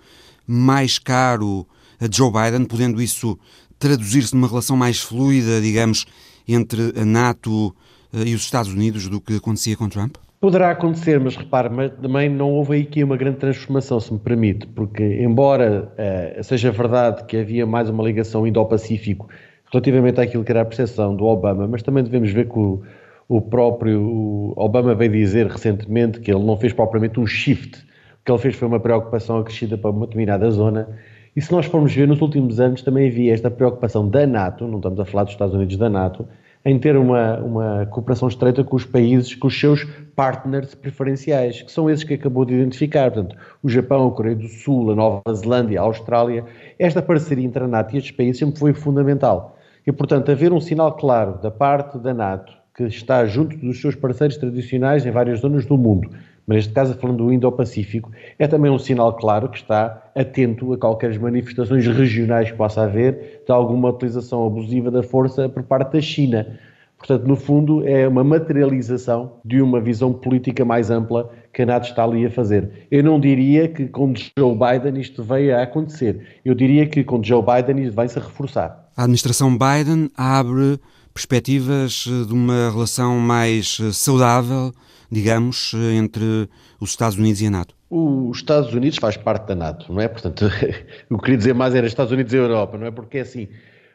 mais 0.46 1.00
caro 1.00 1.66
a 2.00 2.06
Joe 2.10 2.32
Biden, 2.32 2.66
podendo 2.66 3.02
isso 3.02 3.38
traduzir-se 3.80 4.36
numa 4.36 4.48
relação 4.48 4.78
mais 4.78 5.00
fluida, 5.00 5.60
digamos, 5.60 6.06
entre 6.48 6.94
a 7.00 7.04
NATO 7.04 7.76
eh, 8.14 8.28
e 8.28 8.36
os 8.36 8.42
Estados 8.42 8.72
Unidos 8.72 9.08
do 9.08 9.20
que 9.20 9.36
acontecia 9.38 9.76
com 9.76 9.90
Trump? 9.90 10.16
Poderá 10.40 10.72
acontecer, 10.72 11.20
mas 11.20 11.36
repare, 11.36 11.70
mas 11.70 11.92
também 12.02 12.30
não 12.30 12.52
houve 12.52 12.80
aqui 12.80 13.04
uma 13.04 13.18
grande 13.18 13.38
transformação, 13.38 14.00
se 14.00 14.14
me 14.14 14.20
permite, 14.20 14.66
porque 14.68 15.04
embora 15.22 15.92
uh, 16.40 16.44
seja 16.44 16.72
verdade 16.72 17.26
que 17.26 17.36
havia 17.36 17.66
mais 17.66 17.90
uma 17.90 18.02
ligação 18.04 18.48
Indo-Pacífico 18.48 19.28
relativamente 19.72 20.20
àquilo 20.20 20.44
que 20.44 20.52
era 20.52 20.62
a 20.62 20.66
percepção 20.66 21.16
do 21.16 21.26
Obama, 21.26 21.68
mas 21.68 21.84
também 21.84 22.04
devemos 22.04 22.32
ver 22.32 22.50
que 22.50 22.58
o, 22.58 22.82
o 23.28 23.42
próprio 23.42 24.54
Obama 24.56 24.96
veio 24.96 25.12
dizer 25.12 25.48
recentemente 25.48 26.20
que 26.20 26.32
ele 26.32 26.44
não 26.44 26.58
fez 26.58 26.74
propriamente 26.74 27.20
um 27.20 27.28
shift, 27.28 27.78
o 27.78 28.26
que 28.26 28.32
ele 28.32 28.40
fez 28.40 28.56
foi 28.56 28.68
uma 28.68 28.80
preocupação 28.80 29.38
acrescida 29.38 29.78
para 29.78 29.92
uma 29.92 30.06
determinada 30.06 30.50
zona. 30.52 30.90
E 31.36 31.42
se 31.42 31.52
nós 31.52 31.68
formos 31.68 31.94
ver, 31.94 32.08
nos 32.08 32.22
últimos 32.22 32.60
anos 32.60 32.82
também 32.82 33.08
havia 33.08 33.34
esta 33.34 33.50
preocupação 33.52 34.08
da 34.08 34.26
NATO, 34.26 34.68
não 34.68 34.78
estamos 34.78 35.00
a 35.00 35.06
falar 35.06 35.24
dos 35.24 35.34
Estados 35.34 35.54
Unidos, 35.54 35.78
da 35.78 35.90
NATO, 35.90 36.28
em 36.66 36.78
ter 36.78 36.98
uma, 36.98 37.38
uma 37.38 37.86
cooperação 37.86 38.28
estreita 38.28 38.64
com 38.64 38.76
os 38.76 38.84
países, 38.84 39.34
com 39.36 39.48
os 39.48 39.58
seus 39.58 39.86
partners 40.16 40.76
preferenciais, 40.76 41.62
que 41.62 41.72
são 41.72 41.90
esses 41.90 42.04
que 42.04 42.16
acabou 42.16 42.44
de 42.44 42.54
identificar, 42.56 43.12
portanto, 43.12 43.36
o 43.64 43.70
Japão, 43.70 44.08
a 44.08 44.12
Coreia 44.12 44.36
do 44.36 44.48
Sul, 44.48 44.92
a 44.92 44.96
Nova 44.96 45.22
Zelândia, 45.34 45.80
a 45.80 45.84
Austrália. 45.84 46.44
Esta 46.78 47.02
parceria 47.02 47.46
entre 47.46 47.64
a 47.64 47.68
NATO 47.68 47.96
e 47.96 47.98
estes 48.00 48.12
países 48.12 48.40
sempre 48.40 48.60
foi 48.60 48.74
fundamental. 48.74 49.58
E, 49.90 49.92
portanto, 49.92 50.32
haver 50.32 50.54
um 50.54 50.60
sinal 50.62 50.96
claro 50.96 51.40
da 51.42 51.50
parte 51.50 51.98
da 51.98 52.14
NATO 52.14 52.54
que 52.76 52.84
está 52.84 53.26
junto 53.26 53.58
dos 53.58 53.82
seus 53.82 53.96
parceiros 53.96 54.38
tradicionais 54.38 55.04
em 55.04 55.10
várias 55.10 55.40
zonas 55.40 55.66
do 55.66 55.76
mundo, 55.76 56.12
mas 56.46 56.58
neste 56.58 56.74
caso 56.74 56.94
falando 56.94 57.26
do 57.26 57.34
Indo-Pacífico, 57.34 58.12
é 58.38 58.46
também 58.46 58.70
um 58.70 58.78
sinal 58.78 59.16
claro 59.16 59.50
que 59.50 59.58
está 59.58 60.12
atento 60.16 60.74
a 60.74 60.78
qualquer 60.78 61.18
manifestações 61.20 61.88
regionais 61.88 62.52
que 62.52 62.56
possa 62.56 62.84
haver 62.84 63.42
de 63.44 63.52
alguma 63.52 63.90
utilização 63.90 64.46
abusiva 64.46 64.92
da 64.92 65.02
força 65.02 65.50
por 65.50 65.64
parte 65.64 65.94
da 65.94 66.02
China. 66.02 66.60
Portanto, 66.96 67.26
no 67.26 67.36
fundo, 67.36 67.84
é 67.88 68.08
uma 68.08 68.24
materialização 68.24 69.38
de 69.44 69.60
uma 69.60 69.82
visão 69.82 70.14
política 70.14 70.64
mais 70.64 70.92
ampla 70.92 71.32
que 71.60 71.64
a 71.64 71.66
NATO 71.66 71.90
está 71.90 72.06
ali 72.06 72.26
a 72.26 72.32
fazer. 72.32 72.88
Eu 72.90 73.04
não 73.04 73.20
diria 73.20 73.68
que 73.68 73.86
com 73.88 74.14
Joe 74.16 74.56
Biden 74.56 75.02
isto 75.02 75.22
veio 75.22 75.58
a 75.58 75.64
acontecer. 75.64 76.40
Eu 76.46 76.56
diria 76.56 76.88
que 76.88 77.04
com 77.04 77.22
Joe 77.22 77.44
Biden 77.44 77.84
isto 77.84 77.94
vai-se 77.94 78.18
a 78.18 78.22
reforçar. 78.22 78.90
A 78.96 79.04
administração 79.04 79.58
Biden 79.58 80.10
abre 80.16 80.80
perspectivas 81.14 82.06
eh, 82.08 82.26
de 82.26 82.32
uma 82.32 82.72
relação 82.72 83.20
mais 83.20 83.78
eh, 83.82 83.92
saudável, 83.92 84.72
digamos, 85.12 85.74
eh, 85.76 85.96
entre 85.96 86.48
os 86.80 86.92
Estados 86.92 87.18
Unidos 87.18 87.42
e 87.42 87.48
a 87.48 87.52
NATO? 87.52 87.76
Os 87.90 88.38
Estados 88.38 88.74
Unidos 88.74 88.98
faz 88.98 89.18
parte 89.18 89.48
da 89.48 89.56
NATO, 89.56 89.92
não 89.92 90.00
é? 90.00 90.08
Portanto, 90.08 90.46
eu 91.12 91.18
queria 91.18 91.38
dizer 91.38 91.54
mais 91.54 91.76
era 91.76 91.86
Estados 91.86 92.14
Unidos 92.14 92.32
e 92.32 92.38
Europa, 92.38 92.78
não 92.78 92.88
é? 92.88 92.92
Porque 92.92 93.18
é 93.18 93.22
assim, 93.22 93.50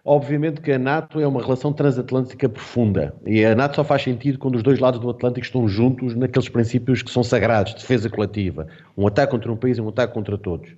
obviamente 0.05 0.61
que 0.61 0.71
a 0.71 0.79
NATO 0.79 1.19
é 1.19 1.27
uma 1.27 1.41
relação 1.41 1.73
transatlântica 1.73 2.49
profunda 2.49 3.15
e 3.25 3.45
a 3.45 3.55
NATO 3.55 3.77
só 3.77 3.85
faz 3.85 4.03
sentido 4.03 4.39
quando 4.39 4.57
os 4.57 4.63
dois 4.63 4.79
lados 4.79 5.01
do 5.01 5.09
Atlântico 5.09 5.47
estão 5.47 5.67
juntos 5.67 6.15
naqueles 6.15 6.49
princípios 6.49 7.03
que 7.03 7.11
são 7.11 7.23
sagrados, 7.23 7.75
defesa 7.75 8.11
coletiva, 8.11 8.67
um 8.97 9.07
ataque 9.07 9.31
contra 9.31 9.51
um 9.51 9.57
país 9.57 9.79
e 9.79 9.81
um 9.81 9.89
ataque 9.89 10.13
contra 10.13 10.37
todos. 10.37 10.69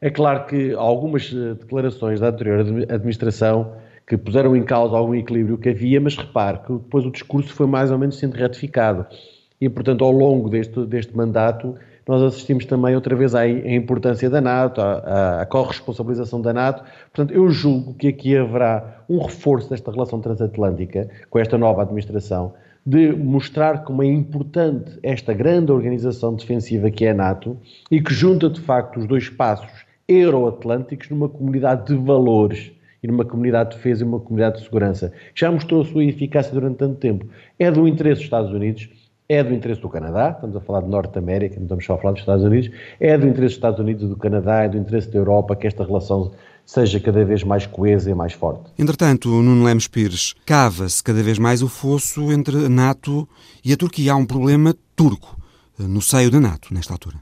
É 0.00 0.10
claro 0.10 0.44
que 0.46 0.74
algumas 0.74 1.32
declarações 1.32 2.20
da 2.20 2.28
anterior 2.28 2.60
administração 2.90 3.74
que 4.06 4.18
puseram 4.18 4.54
em 4.54 4.62
causa 4.62 4.96
algum 4.96 5.14
equilíbrio 5.14 5.56
que 5.56 5.70
havia, 5.70 5.98
mas 5.98 6.14
repare 6.14 6.58
que 6.58 6.72
depois 6.74 7.06
o 7.06 7.10
discurso 7.10 7.54
foi 7.54 7.66
mais 7.66 7.90
ou 7.90 7.98
menos 7.98 8.18
sendo 8.18 8.36
ratificado. 8.36 9.06
E, 9.58 9.68
portanto, 9.68 10.04
ao 10.04 10.10
longo 10.10 10.50
deste, 10.50 10.84
deste 10.84 11.16
mandato, 11.16 11.74
nós 12.06 12.22
assistimos 12.22 12.66
também 12.66 12.94
outra 12.94 13.16
vez 13.16 13.34
à, 13.34 13.46
importância 13.48 14.28
da 14.28 14.40
NATO, 14.40 14.80
à, 14.80 15.42
à 15.42 15.46
corresponsabilização 15.46 16.40
da 16.40 16.52
NATO. 16.52 16.84
Portanto, 17.12 17.32
eu 17.34 17.48
julgo 17.50 17.94
que 17.94 18.08
aqui 18.08 18.36
haverá 18.36 19.04
um 19.08 19.18
reforço 19.18 19.70
desta 19.70 19.90
relação 19.90 20.20
transatlântica 20.20 21.08
com 21.30 21.38
esta 21.38 21.56
nova 21.56 21.82
administração, 21.82 22.54
de 22.86 23.12
mostrar 23.12 23.84
como 23.84 24.02
é 24.02 24.06
importante 24.06 24.98
esta 25.02 25.32
grande 25.32 25.72
organização 25.72 26.34
defensiva 26.34 26.90
que 26.90 27.06
é 27.06 27.10
a 27.10 27.14
NATO 27.14 27.56
e 27.90 28.00
que 28.00 28.12
junta 28.12 28.50
de 28.50 28.60
facto 28.60 28.98
os 28.98 29.06
dois 29.06 29.24
espaços 29.24 29.84
euroatlânticos 30.06 31.08
numa 31.08 31.28
comunidade 31.28 31.86
de 31.86 31.94
valores 31.94 32.70
e 33.02 33.06
numa 33.06 33.24
comunidade 33.24 33.70
de 33.70 33.76
defesa 33.76 34.02
e 34.02 34.06
uma 34.06 34.18
comunidade 34.18 34.58
de 34.58 34.64
segurança, 34.64 35.12
já 35.34 35.52
mostrou 35.52 35.82
a 35.82 35.84
sua 35.84 36.04
eficácia 36.04 36.52
durante 36.52 36.76
tanto 36.76 36.96
tempo. 36.96 37.26
É 37.58 37.70
do 37.70 37.86
interesse 37.86 38.16
dos 38.16 38.24
Estados 38.24 38.50
Unidos, 38.50 38.88
é 39.34 39.44
do 39.44 39.52
interesse 39.52 39.80
do 39.80 39.88
Canadá, 39.88 40.30
estamos 40.30 40.56
a 40.56 40.60
falar 40.60 40.82
de 40.82 40.88
Norte 40.88 41.18
América, 41.18 41.56
não 41.56 41.64
estamos 41.64 41.84
só 41.84 41.94
a 41.94 41.98
falar 41.98 42.12
dos 42.12 42.22
Estados 42.22 42.44
Unidos, 42.44 42.70
é 42.98 43.16
do 43.18 43.26
interesse 43.26 43.40
dos 43.40 43.56
Estados 43.56 43.80
Unidos 43.80 44.04
e 44.04 44.08
do 44.08 44.16
Canadá, 44.16 44.64
é 44.64 44.68
do 44.68 44.78
interesse 44.78 45.10
da 45.10 45.18
Europa 45.18 45.54
que 45.56 45.66
esta 45.66 45.84
relação 45.84 46.32
seja 46.66 46.98
cada 46.98 47.24
vez 47.24 47.44
mais 47.44 47.66
coesa 47.66 48.10
e 48.10 48.14
mais 48.14 48.32
forte. 48.32 48.70
Entretanto, 48.78 49.28
Nuno 49.28 49.64
Lemos 49.64 49.86
Pires, 49.86 50.34
cava-se 50.46 51.02
cada 51.02 51.22
vez 51.22 51.38
mais 51.38 51.62
o 51.62 51.68
fosso 51.68 52.32
entre 52.32 52.66
a 52.66 52.68
NATO 52.68 53.28
e 53.64 53.72
a 53.72 53.76
Turquia. 53.76 54.12
Há 54.12 54.16
um 54.16 54.24
problema 54.26 54.74
turco 54.96 55.36
eh, 55.78 55.82
no 55.82 56.00
seio 56.00 56.30
da 56.30 56.40
NATO, 56.40 56.72
nesta 56.72 56.94
altura. 56.94 57.16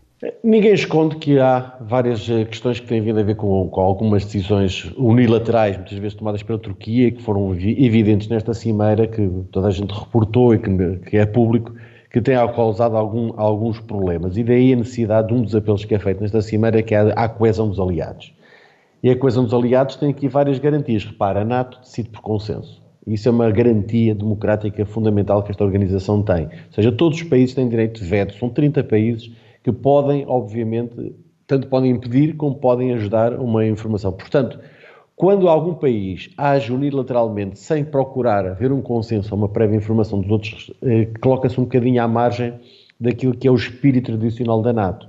Ninguém 0.44 0.72
esconde 0.72 1.16
que 1.16 1.40
há 1.40 1.76
várias 1.80 2.28
eh, 2.30 2.44
questões 2.44 2.78
que 2.78 2.86
têm 2.86 3.00
vindo 3.00 3.18
a 3.18 3.24
ver 3.24 3.34
com, 3.34 3.68
com, 3.68 3.80
algumas 3.80 4.24
decisões 4.24 4.88
unilaterais, 4.96 5.76
muitas 5.76 5.98
vezes 5.98 6.14
tomadas 6.14 6.44
pela 6.44 6.60
Turquia, 6.60 7.10
que 7.10 7.20
foram 7.20 7.52
evidentes 7.54 8.28
nesta 8.28 8.54
cimeira, 8.54 9.08
que 9.08 9.28
toda 9.50 9.66
a 9.66 9.70
gente 9.72 9.90
reportou 9.90 10.54
e 10.54 10.58
que, 10.58 11.10
que 11.10 11.16
é 11.16 11.26
público, 11.26 11.74
que 12.12 12.20
tem 12.20 12.34
causado 12.54 12.96
algum, 12.96 13.32
alguns 13.36 13.80
problemas. 13.80 14.36
E 14.36 14.44
daí 14.44 14.74
a 14.74 14.76
necessidade 14.76 15.28
de 15.28 15.34
um 15.34 15.42
dos 15.42 15.54
apelos 15.54 15.84
que 15.84 15.94
é 15.94 15.98
feito 15.98 16.20
nesta 16.20 16.42
cimeira, 16.42 16.82
que 16.82 16.94
é 16.94 16.98
a, 16.98 17.08
a 17.24 17.28
coesão 17.28 17.68
dos 17.68 17.80
aliados. 17.80 18.34
E 19.02 19.10
a 19.10 19.16
coesão 19.16 19.44
dos 19.44 19.54
aliados 19.54 19.96
tem 19.96 20.10
aqui 20.10 20.28
várias 20.28 20.58
garantias. 20.58 21.04
Repara, 21.04 21.40
a 21.40 21.44
NATO 21.44 21.80
decide 21.80 22.10
por 22.10 22.20
consenso. 22.20 22.82
Isso 23.06 23.28
é 23.28 23.32
uma 23.32 23.50
garantia 23.50 24.14
democrática 24.14 24.84
fundamental 24.84 25.42
que 25.42 25.50
esta 25.50 25.64
organização 25.64 26.22
tem. 26.22 26.44
Ou 26.44 26.72
seja, 26.72 26.92
todos 26.92 27.18
os 27.18 27.24
países 27.24 27.54
têm 27.54 27.68
direito 27.68 28.00
de 28.00 28.06
veto, 28.06 28.34
são 28.34 28.48
30 28.48 28.84
países 28.84 29.32
que 29.64 29.72
podem, 29.72 30.24
obviamente, 30.28 31.14
tanto 31.46 31.66
podem 31.66 31.90
impedir 31.90 32.36
como 32.36 32.54
podem 32.54 32.92
ajudar 32.92 33.34
uma 33.40 33.66
informação. 33.66 34.12
Portanto, 34.12 34.60
quando 35.14 35.48
algum 35.48 35.74
país 35.74 36.30
age 36.36 36.72
unilateralmente 36.72 37.58
sem 37.58 37.84
procurar 37.84 38.46
haver 38.46 38.72
um 38.72 38.80
consenso 38.80 39.34
ou 39.34 39.38
uma 39.38 39.48
prévia 39.48 39.76
informação 39.76 40.20
dos 40.20 40.30
outros, 40.30 40.72
eh, 40.82 41.08
coloca-se 41.20 41.60
um 41.60 41.64
bocadinho 41.64 42.02
à 42.02 42.08
margem 42.08 42.54
daquilo 42.98 43.34
que 43.34 43.46
é 43.46 43.50
o 43.50 43.54
espírito 43.54 44.06
tradicional 44.06 44.62
da 44.62 44.72
NATO. 44.72 45.08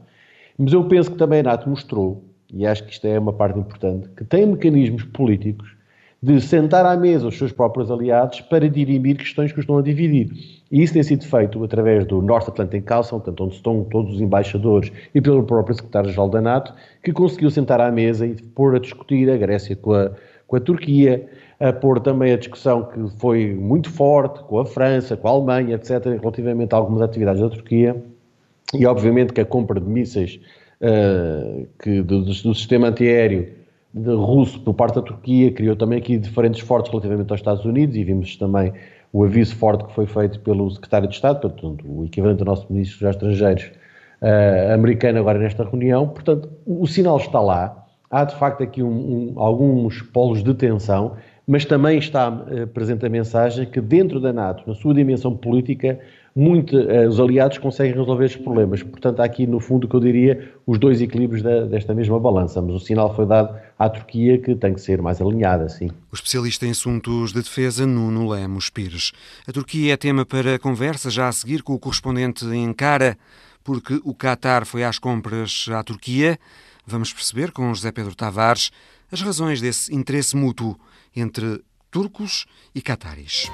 Mas 0.57 0.73
eu 0.73 0.83
penso 0.85 1.11
que 1.11 1.17
também 1.17 1.39
a 1.39 1.43
NATO 1.43 1.69
mostrou, 1.69 2.23
e 2.53 2.65
acho 2.65 2.83
que 2.85 2.91
isto 2.91 3.05
é 3.05 3.17
uma 3.17 3.33
parte 3.33 3.57
importante, 3.57 4.09
que 4.09 4.23
tem 4.23 4.45
mecanismos 4.45 5.03
políticos 5.03 5.75
de 6.23 6.39
sentar 6.39 6.85
à 6.85 6.95
mesa 6.95 7.27
os 7.27 7.37
seus 7.37 7.51
próprios 7.51 7.91
aliados 7.91 8.39
para 8.39 8.69
dirimir 8.69 9.17
questões 9.17 9.51
que 9.51 9.59
os 9.59 9.63
estão 9.63 9.77
a 9.77 9.81
dividir. 9.81 10.31
E 10.71 10.81
isso 10.81 10.93
tem 10.93 11.03
sido 11.03 11.25
feito 11.25 11.61
através 11.61 12.05
do 12.05 12.21
North 12.21 12.47
Atlantic 12.47 12.85
Council, 12.85 13.19
portanto, 13.19 13.43
onde 13.43 13.55
estão 13.55 13.83
todos 13.91 14.15
os 14.15 14.21
embaixadores, 14.21 14.89
e 15.13 15.19
pelo 15.19 15.43
próprio 15.43 15.75
secretário-geral 15.75 16.29
da 16.29 16.39
NATO, 16.39 16.73
que 17.03 17.11
conseguiu 17.11 17.51
sentar 17.51 17.81
à 17.81 17.91
mesa 17.91 18.25
e 18.25 18.35
pôr 18.41 18.73
a 18.73 18.79
discutir 18.79 19.29
a 19.29 19.35
Grécia 19.35 19.75
com 19.75 19.91
a, 19.91 20.11
com 20.47 20.55
a 20.55 20.61
Turquia, 20.61 21.27
a 21.59 21.73
pôr 21.73 21.99
também 21.99 22.31
a 22.31 22.37
discussão 22.37 22.85
que 22.85 23.19
foi 23.19 23.53
muito 23.53 23.89
forte 23.89 24.41
com 24.45 24.59
a 24.59 24.65
França, 24.65 25.17
com 25.17 25.27
a 25.27 25.31
Alemanha, 25.31 25.75
etc., 25.75 26.05
relativamente 26.21 26.73
a 26.73 26.77
algumas 26.77 27.01
atividades 27.01 27.41
da 27.41 27.49
Turquia, 27.49 28.01
e 28.73 28.85
obviamente 28.85 29.33
que 29.33 29.41
a 29.41 29.45
compra 29.45 29.77
de 29.77 29.89
mísseis 29.89 30.39
uh, 30.79 31.67
que, 31.83 32.01
do, 32.01 32.21
do 32.23 32.55
sistema 32.55 32.87
antiaéreo 32.87 33.61
russo 33.95 34.59
por 34.61 34.73
parte 34.73 34.95
da 34.95 35.01
Turquia 35.01 35.51
criou 35.51 35.75
também 35.75 35.99
aqui 35.99 36.17
diferentes 36.17 36.61
fortes 36.61 36.91
relativamente 36.91 37.29
aos 37.31 37.39
Estados 37.39 37.63
Unidos 37.63 37.95
e 37.95 38.03
vimos 38.03 38.35
também 38.35 38.73
o 39.11 39.23
aviso 39.23 39.55
forte 39.55 39.85
que 39.85 39.93
foi 39.93 40.07
feito 40.07 40.39
pelo 40.39 40.69
secretário 40.71 41.07
de 41.07 41.13
Estado, 41.13 41.39
portanto, 41.39 41.85
o 41.87 42.03
equivalente 42.03 42.39
do 42.39 42.45
nosso 42.45 42.65
ministro 42.71 42.99
dos 42.99 43.15
Estrangeiros 43.15 43.71
uh, 44.21 44.73
americano 44.73 45.19
agora 45.19 45.37
nesta 45.37 45.63
reunião. 45.63 46.07
Portanto, 46.07 46.49
o, 46.65 46.81
o, 46.81 46.87
sinal 46.87 47.17
está 47.17 47.39
lá. 47.39 47.85
Há 48.09 48.23
de 48.25 48.35
facto 48.35 48.63
aqui 48.63 48.81
um, 48.81 48.89
um, 48.89 49.39
alguns 49.39 50.01
polos 50.01 50.43
de 50.43 50.53
tensão, 50.55 51.15
mas 51.47 51.63
também 51.63 51.99
está 51.99 52.29
uh, 52.29 52.67
presente 52.67 53.05
a 53.05 53.09
mensagem 53.09 53.67
que 53.67 53.79
dentro 53.79 54.19
da 54.19 54.33
NATO, 54.33 54.63
na 54.65 54.73
sua 54.73 54.95
dimensão 54.95 55.35
política, 55.37 55.99
muito, 56.35 56.75
uh, 56.75 57.07
os 57.07 57.19
aliados 57.19 57.57
conseguem 57.57 57.93
resolver 57.93 58.25
estes 58.25 58.41
problemas. 58.41 58.81
Portanto, 58.81 59.19
há 59.19 59.25
aqui, 59.25 59.45
no 59.45 59.59
fundo, 59.59 59.87
que 59.87 59.95
eu 59.95 59.99
diria, 59.99 60.51
os 60.65 60.79
dois 60.79 61.01
equilíbrios 61.01 61.43
da, 61.43 61.65
desta 61.65 61.93
mesma 61.93 62.19
balança. 62.19 62.61
Mas 62.61 62.75
o 62.75 62.79
sinal 62.79 63.15
foi 63.15 63.25
dado 63.25 63.55
à 63.77 63.89
Turquia 63.89 64.39
que 64.39 64.55
tem 64.55 64.73
que 64.73 64.81
ser 64.81 65.01
mais 65.01 65.21
alinhada, 65.21 65.69
sim. 65.69 65.89
O 66.11 66.15
especialista 66.15 66.65
em 66.65 66.71
assuntos 66.71 67.31
de 67.33 67.41
defesa, 67.41 67.85
Nuno 67.85 68.29
Lemos 68.29 68.69
Pires. 68.69 69.11
A 69.47 69.51
Turquia 69.51 69.93
é 69.93 69.97
tema 69.97 70.25
para 70.25 70.57
conversa 70.57 71.09
já 71.09 71.27
a 71.27 71.31
seguir 71.31 71.61
com 71.61 71.73
o 71.73 71.79
correspondente 71.79 72.45
em 72.45 72.65
Ankara, 72.65 73.17
porque 73.63 74.01
o 74.03 74.13
Qatar 74.13 74.65
foi 74.65 74.83
às 74.83 74.97
compras 74.97 75.67
à 75.71 75.83
Turquia. 75.83 76.39
Vamos 76.85 77.13
perceber 77.13 77.51
com 77.51 77.73
José 77.73 77.91
Pedro 77.91 78.15
Tavares 78.15 78.71
as 79.11 79.21
razões 79.21 79.61
desse 79.61 79.93
interesse 79.93 80.35
mútuo 80.35 80.75
entre 81.15 81.61
turcos 81.91 82.47
e 82.73 82.81
cataris. 82.81 83.47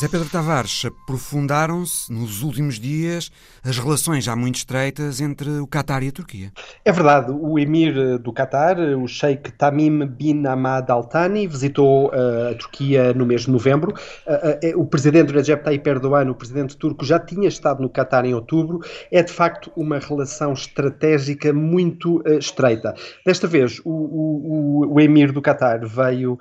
Zé 0.00 0.08
Pedro 0.08 0.30
Tavares, 0.30 0.86
aprofundaram-se 0.86 2.10
nos 2.10 2.42
últimos 2.42 2.80
dias 2.80 3.30
as 3.62 3.76
relações 3.76 4.24
já 4.24 4.34
muito 4.34 4.54
estreitas 4.54 5.20
entre 5.20 5.50
o 5.60 5.66
Qatar 5.66 6.02
e 6.02 6.08
a 6.08 6.12
Turquia. 6.12 6.50
É 6.82 6.90
verdade, 6.90 7.30
o 7.30 7.58
emir 7.58 8.18
do 8.18 8.32
Qatar, 8.32 8.78
o 8.78 9.06
Sheikh 9.06 9.52
Tamim 9.58 10.06
bin 10.06 10.46
Hamad 10.46 10.90
Al 10.90 11.04
Thani, 11.04 11.46
visitou 11.46 12.06
uh, 12.06 12.52
a 12.52 12.54
Turquia 12.54 13.12
no 13.12 13.26
mês 13.26 13.42
de 13.42 13.50
novembro. 13.50 13.92
Uh, 14.26 14.74
uh, 14.74 14.80
o 14.80 14.86
presidente 14.86 15.34
Recep 15.34 15.62
Tayyip 15.62 15.86
Erdogan, 15.86 16.30
o 16.30 16.34
presidente 16.34 16.78
turco, 16.78 17.04
já 17.04 17.18
tinha 17.18 17.46
estado 17.46 17.82
no 17.82 17.90
Qatar 17.90 18.24
em 18.24 18.32
outubro. 18.32 18.80
É 19.12 19.22
de 19.22 19.30
facto 19.30 19.70
uma 19.76 19.98
relação 19.98 20.54
estratégica 20.54 21.52
muito 21.52 22.22
estreita. 22.38 22.94
Desta 23.26 23.46
vez, 23.46 23.82
o, 23.84 23.90
o, 23.90 24.94
o, 24.94 24.98
emir 24.98 25.30
do 25.30 25.42
Qatar 25.42 25.86
veio, 25.86 26.38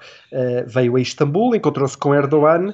veio 0.66 0.96
a 0.96 1.02
Istambul, 1.02 1.56
encontrou-se 1.56 1.98
com 1.98 2.16
Erdogan 2.16 2.74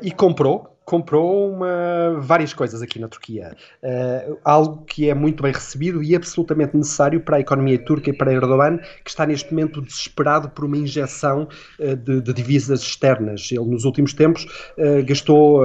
e 0.00 0.12
comprou 0.20 0.76
comprou 0.90 1.52
uma, 1.52 2.18
várias 2.18 2.52
coisas 2.52 2.82
aqui 2.82 2.98
na 2.98 3.06
Turquia. 3.06 3.56
Uh, 3.80 4.36
algo 4.44 4.84
que 4.84 5.08
é 5.08 5.14
muito 5.14 5.40
bem 5.40 5.52
recebido 5.52 6.02
e 6.02 6.16
absolutamente 6.16 6.76
necessário 6.76 7.20
para 7.20 7.36
a 7.36 7.40
economia 7.40 7.78
turca 7.78 8.10
e 8.10 8.12
para 8.12 8.32
Erdogan, 8.32 8.78
que 9.04 9.08
está 9.08 9.24
neste 9.24 9.54
momento 9.54 9.80
desesperado 9.80 10.50
por 10.50 10.64
uma 10.64 10.76
injeção 10.76 11.46
uh, 11.78 11.94
de, 11.94 12.20
de, 12.20 12.32
divisas 12.32 12.80
externas. 12.80 13.52
Ele, 13.52 13.66
nos 13.66 13.84
últimos 13.84 14.12
tempos, 14.14 14.44
uh, 14.76 15.06
gastou 15.06 15.60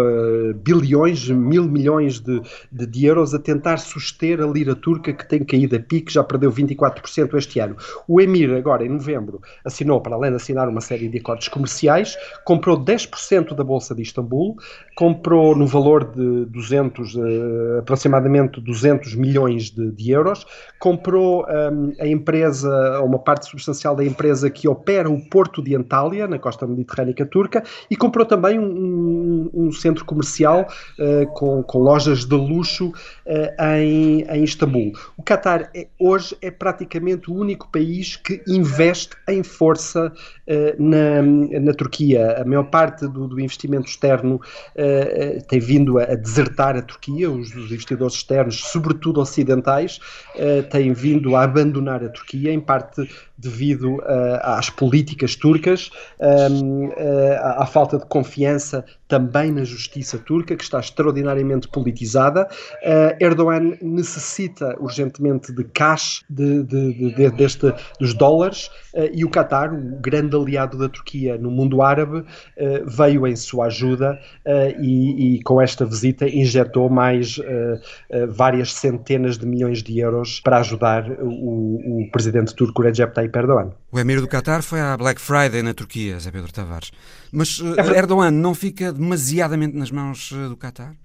bilhões, 0.63 1.27
mil 1.27 1.67
milhões 1.67 2.19
de, 2.19 2.39
de, 2.71 2.85
de, 2.85 3.05
euros 3.07 3.33
a 3.33 3.39
tentar 3.39 3.77
suster 3.77 4.39
a 4.39 4.45
lira 4.45 4.75
turca, 4.75 5.11
que 5.11 5.27
tem 5.27 5.43
caído 5.43 5.75
a 5.75 5.79
pique, 5.79 6.13
já 6.13 6.23
perdeu 6.23 6.51
24% 6.51 7.35
este 7.35 7.59
ano. 7.59 7.75
O 8.07 8.21
Emir, 8.21 8.53
agora, 8.53 8.85
em 8.85 8.89
novembro, 8.89 9.41
assinou, 9.65 9.99
para 10.01 10.15
além 10.15 10.29
de 10.29 10.35
assinar 10.35 10.69
uma 10.69 10.81
série 10.81 11.09
de 11.09 11.17
acordos 11.17 11.47
comerciais, 11.47 12.15
comprou 12.43 12.77
10% 12.77 13.55
da 13.55 13.63
Bolsa 13.63 13.95
de 13.95 14.03
Istambul, 14.03 14.57
comprou 14.95 15.14
no 15.55 15.65
valor 15.65 16.03
de 16.03 16.45
200, 16.45 17.15
uh, 17.15 17.19
eh, 17.19 17.79
aproximadamente 17.79 18.61
200 18.61 19.15
milhões 19.15 19.69
de, 19.71 19.91
de 19.91 20.11
euros, 20.11 20.45
comprou 20.79 21.45
um, 21.45 21.93
a 21.99 22.07
empresa, 22.07 23.01
uma 23.01 23.19
parte 23.19 23.47
substancial 23.47 23.95
da 23.95 24.03
empresa 24.03 24.49
que 24.49 24.67
opera 24.67 25.09
o 25.09 25.19
porto 25.29 25.61
de 25.61 25.75
Antália, 25.75 26.27
na 26.27 26.37
costa 26.37 26.67
mediterrânica 26.67 27.25
turca, 27.25 27.63
e 27.89 27.95
comprou 27.95 28.25
também 28.25 28.59
um, 28.59 29.49
um 29.53 29.71
centro 29.71 30.05
comercial 30.05 30.67
uh, 30.99 31.27
com, 31.33 31.63
com, 31.63 31.79
lojas 31.79 32.25
de 32.25 32.35
luxo 32.35 32.89
uh, 32.89 33.63
em, 33.77 34.21
em 34.21 34.43
Istambul. 34.43 34.91
O 35.17 35.23
Qatar 35.23 35.69
é, 35.75 35.87
hoje 35.99 36.35
é 36.41 36.51
praticamente 36.51 37.31
o 37.31 37.35
único 37.35 37.69
país 37.71 38.15
que 38.15 38.41
investe 38.47 39.15
em 39.27 39.43
força 39.43 40.11
na, 40.77 41.59
na 41.59 41.73
Turquia. 41.73 42.41
A 42.41 42.45
maior 42.45 42.65
parte 42.65 43.07
do, 43.07 43.27
do 43.27 43.39
investimento 43.39 43.87
externo 43.87 44.35
uh, 44.35 45.47
tem 45.47 45.59
vindo 45.59 45.97
a, 45.97 46.05
desertar 46.15 46.75
a 46.75 46.81
Turquia, 46.81 47.29
os, 47.29 47.55
os 47.55 47.71
investidores 47.71 48.15
externos, 48.15 48.59
sobretudo 48.65 49.19
ocidentais, 49.19 49.99
uh, 50.35 50.63
têm 50.69 50.93
vindo 50.93 51.35
a 51.35 51.43
abandonar 51.43 52.03
a 52.03 52.09
Turquia, 52.09 52.51
em 52.51 52.59
parte 52.59 53.07
devido 53.37 53.95
uh, 53.95 54.03
às 54.43 54.69
políticas 54.69 55.35
turcas, 55.35 55.91
um, 56.19 56.87
uh, 56.87 56.93
à 57.57 57.65
falta 57.65 57.97
de 57.97 58.05
confiança 58.05 58.85
também 59.07 59.51
na 59.51 59.63
justiça 59.63 60.17
turca, 60.17 60.55
que 60.55 60.63
está 60.63 60.79
extraordinariamente 60.79 61.67
politizada. 61.67 62.47
Uh, 62.81 63.23
Erdogan 63.23 63.77
necessita 63.81 64.75
urgentemente 64.79 65.51
de 65.53 65.63
cash 65.65 66.23
de, 66.29 66.63
de, 66.63 67.13
de, 67.13 67.29
deste, 67.31 67.73
dos 67.99 68.13
dólares 68.13 68.69
e 69.13 69.25
o 69.25 69.29
Qatar, 69.29 69.73
o 69.73 69.99
grande 69.99 70.34
aliado 70.41 70.77
da 70.77 70.89
Turquia 70.89 71.37
no 71.37 71.51
mundo 71.51 71.81
árabe, 71.81 72.23
veio 72.85 73.27
em 73.27 73.35
sua 73.35 73.65
ajuda 73.65 74.19
e, 74.79 75.35
e, 75.37 75.43
com 75.43 75.61
esta 75.61 75.85
visita 75.85 76.27
injetou 76.27 76.89
mais 76.89 77.39
várias 78.29 78.73
centenas 78.73 79.37
de 79.37 79.45
milhões 79.45 79.81
de 79.81 79.99
euros 79.99 80.39
para 80.39 80.57
ajudar 80.59 81.09
o, 81.21 82.03
o 82.03 82.11
presidente 82.11 82.53
turco 82.55 82.81
Recep 82.81 83.13
Tayyip 83.13 83.37
Erdogan. 83.37 83.71
O 83.91 83.99
emir 83.99 84.21
do 84.21 84.27
Qatar 84.27 84.61
foi 84.61 84.81
à 84.81 84.97
Black 84.97 85.21
Friday 85.21 85.61
na 85.61 85.73
Turquia, 85.73 86.19
Zé 86.19 86.31
Pedro 86.31 86.51
Tavares. 86.51 86.91
Mas 87.31 87.61
é 87.77 87.97
Erdogan 87.97 88.31
não 88.31 88.53
fica 88.53 88.91
demasiadamente 88.91 89.75
nas 89.75 89.91
mãos 89.91 90.31
eh, 90.33 90.49
do 90.49 90.57
Qatar? 90.57 90.95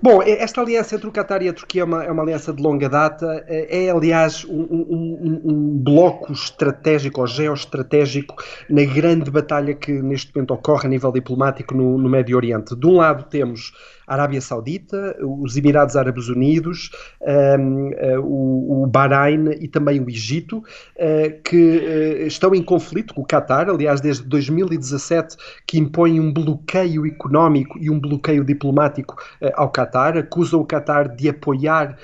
Bom, 0.00 0.20
esta 0.22 0.60
aliança 0.60 0.96
entre 0.96 1.08
o 1.08 1.12
Qatar 1.12 1.42
e 1.42 1.48
a 1.48 1.52
Turquia 1.52 1.82
é 1.82 1.84
uma, 1.84 2.04
é 2.04 2.10
uma 2.10 2.22
aliança 2.22 2.52
de 2.52 2.60
longa 2.60 2.88
data. 2.88 3.44
É, 3.46 3.84
é 3.84 3.90
aliás, 3.90 4.44
um, 4.44 4.60
um, 4.60 5.40
um, 5.44 5.78
bloco 5.78 6.32
estratégico 6.32 7.20
ou 7.20 7.26
geoestratégico 7.26 8.34
na 8.68 8.84
grande 8.84 9.30
batalha 9.30 9.74
que 9.74 9.92
neste 9.92 10.34
momento 10.34 10.52
ocorre 10.54 10.86
a 10.86 10.90
nível 10.90 11.12
diplomático 11.12 11.74
no, 11.74 11.96
no 11.96 12.08
Médio 12.08 12.36
Oriente. 12.36 12.74
De 12.74 12.86
um 12.86 12.96
lado 12.96 13.24
temos 13.24 13.72
Arábia 14.12 14.40
Saudita, 14.40 15.16
os 15.20 15.56
Emirados 15.56 15.96
Árabes 15.96 16.28
Unidos, 16.28 16.90
um, 17.20 17.88
uh, 17.88 17.92
eh, 17.94 18.18
o, 18.18 18.82
o, 18.82 18.86
Bahrein 18.86 19.50
e 19.60 19.68
também 19.68 20.00
o 20.00 20.08
Egito, 20.08 20.58
uh, 20.58 21.42
que 21.42 21.56
uh, 21.56 22.26
estão 22.26 22.54
em 22.54 22.62
conflito 22.62 23.14
com 23.14 23.22
o 23.22 23.26
Qatar, 23.26 23.68
aliás, 23.68 24.00
desde 24.00 24.24
2017, 24.24 25.36
que 25.66 25.78
impõem 25.78 26.20
um 26.20 26.32
bloqueio 26.32 27.06
económico 27.06 27.78
e 27.78 27.90
um 27.90 27.98
bloqueio 27.98 28.44
diplomático 28.44 29.16
ao 29.54 29.70
Qatar, 29.70 30.16
acusam 30.16 30.60
o 30.60 30.66
Qatar 30.66 31.14
de 31.14 31.28
apoiar 31.28 31.96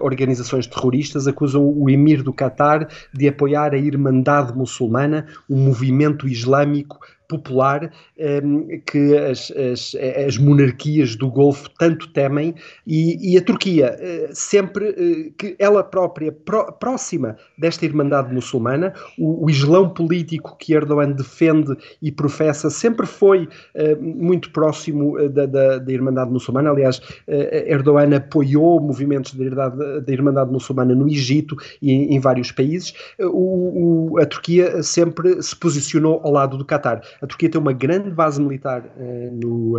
organizações 0.00 0.66
terroristas, 0.66 1.26
acusam 1.26 1.64
o 1.64 1.90
emir 1.90 2.22
do 2.22 2.32
Qatar 2.32 2.88
de 3.12 3.28
apoiar 3.28 3.74
a 3.74 3.78
Irmandade 3.78 4.56
Muçulmana, 4.56 5.26
um 5.48 5.56
movimento 5.56 6.26
islâmico 6.28 6.98
popular 7.28 7.84
um, 8.18 8.66
ehm, 8.68 8.80
que 8.86 9.16
as, 9.16 9.50
as, 9.50 9.96
as, 10.26 10.38
monarquias 10.38 11.16
do 11.16 11.30
Golfo 11.30 11.68
tanto 11.78 12.08
temem 12.08 12.54
e, 12.86 13.32
e 13.32 13.36
a 13.38 13.42
Turquia 13.42 13.96
uh, 13.96 14.28
sempre 14.32 14.90
uh, 14.90 15.32
que 15.38 15.56
ela 15.58 15.82
própria 15.82 16.32
pró, 16.32 16.72
próxima 16.72 17.36
desta 17.58 17.84
irmandade 17.84 18.32
muçulmana 18.32 18.92
o, 19.18 19.44
o, 19.44 19.50
islão 19.50 19.88
político 19.88 20.56
que 20.58 20.74
Erdogan 20.74 21.12
defende 21.12 21.76
e 22.00 22.10
professa 22.12 22.70
sempre 22.70 23.06
foi 23.06 23.44
uh, 23.44 24.00
muito 24.00 24.50
próximo 24.50 25.16
da, 25.28 25.46
da, 25.46 25.78
da, 25.78 25.92
irmandade 25.92 26.30
muçulmana. 26.30 26.70
Aliás 26.70 27.00
Erdogan 27.26 28.14
apoiou 28.16 28.80
movimentos 28.80 29.34
da 29.34 29.44
irmandade, 29.44 30.00
da 30.00 30.12
irmandade 30.12 30.50
muçulmana 30.50 30.94
no 30.94 31.08
Egito 31.08 31.56
e 31.80 31.92
em, 31.92 32.14
em 32.14 32.20
vários 32.20 32.52
países. 32.52 32.94
O, 33.18 34.12
o, 34.12 34.18
a 34.18 34.26
Turquia 34.26 34.82
sempre 34.82 35.42
se 35.42 35.56
posicionou 35.56 36.20
ao 36.22 36.32
lado 36.32 36.56
do 36.56 36.64
Qatar 36.64 37.00
a 37.20 37.26
Turquia 37.26 37.50
tem 37.50 37.60
uma 37.60 37.72
grande 37.72 38.10
base 38.10 38.40
militar 38.40 38.82
uh, 38.96 39.30
no, 39.32 39.78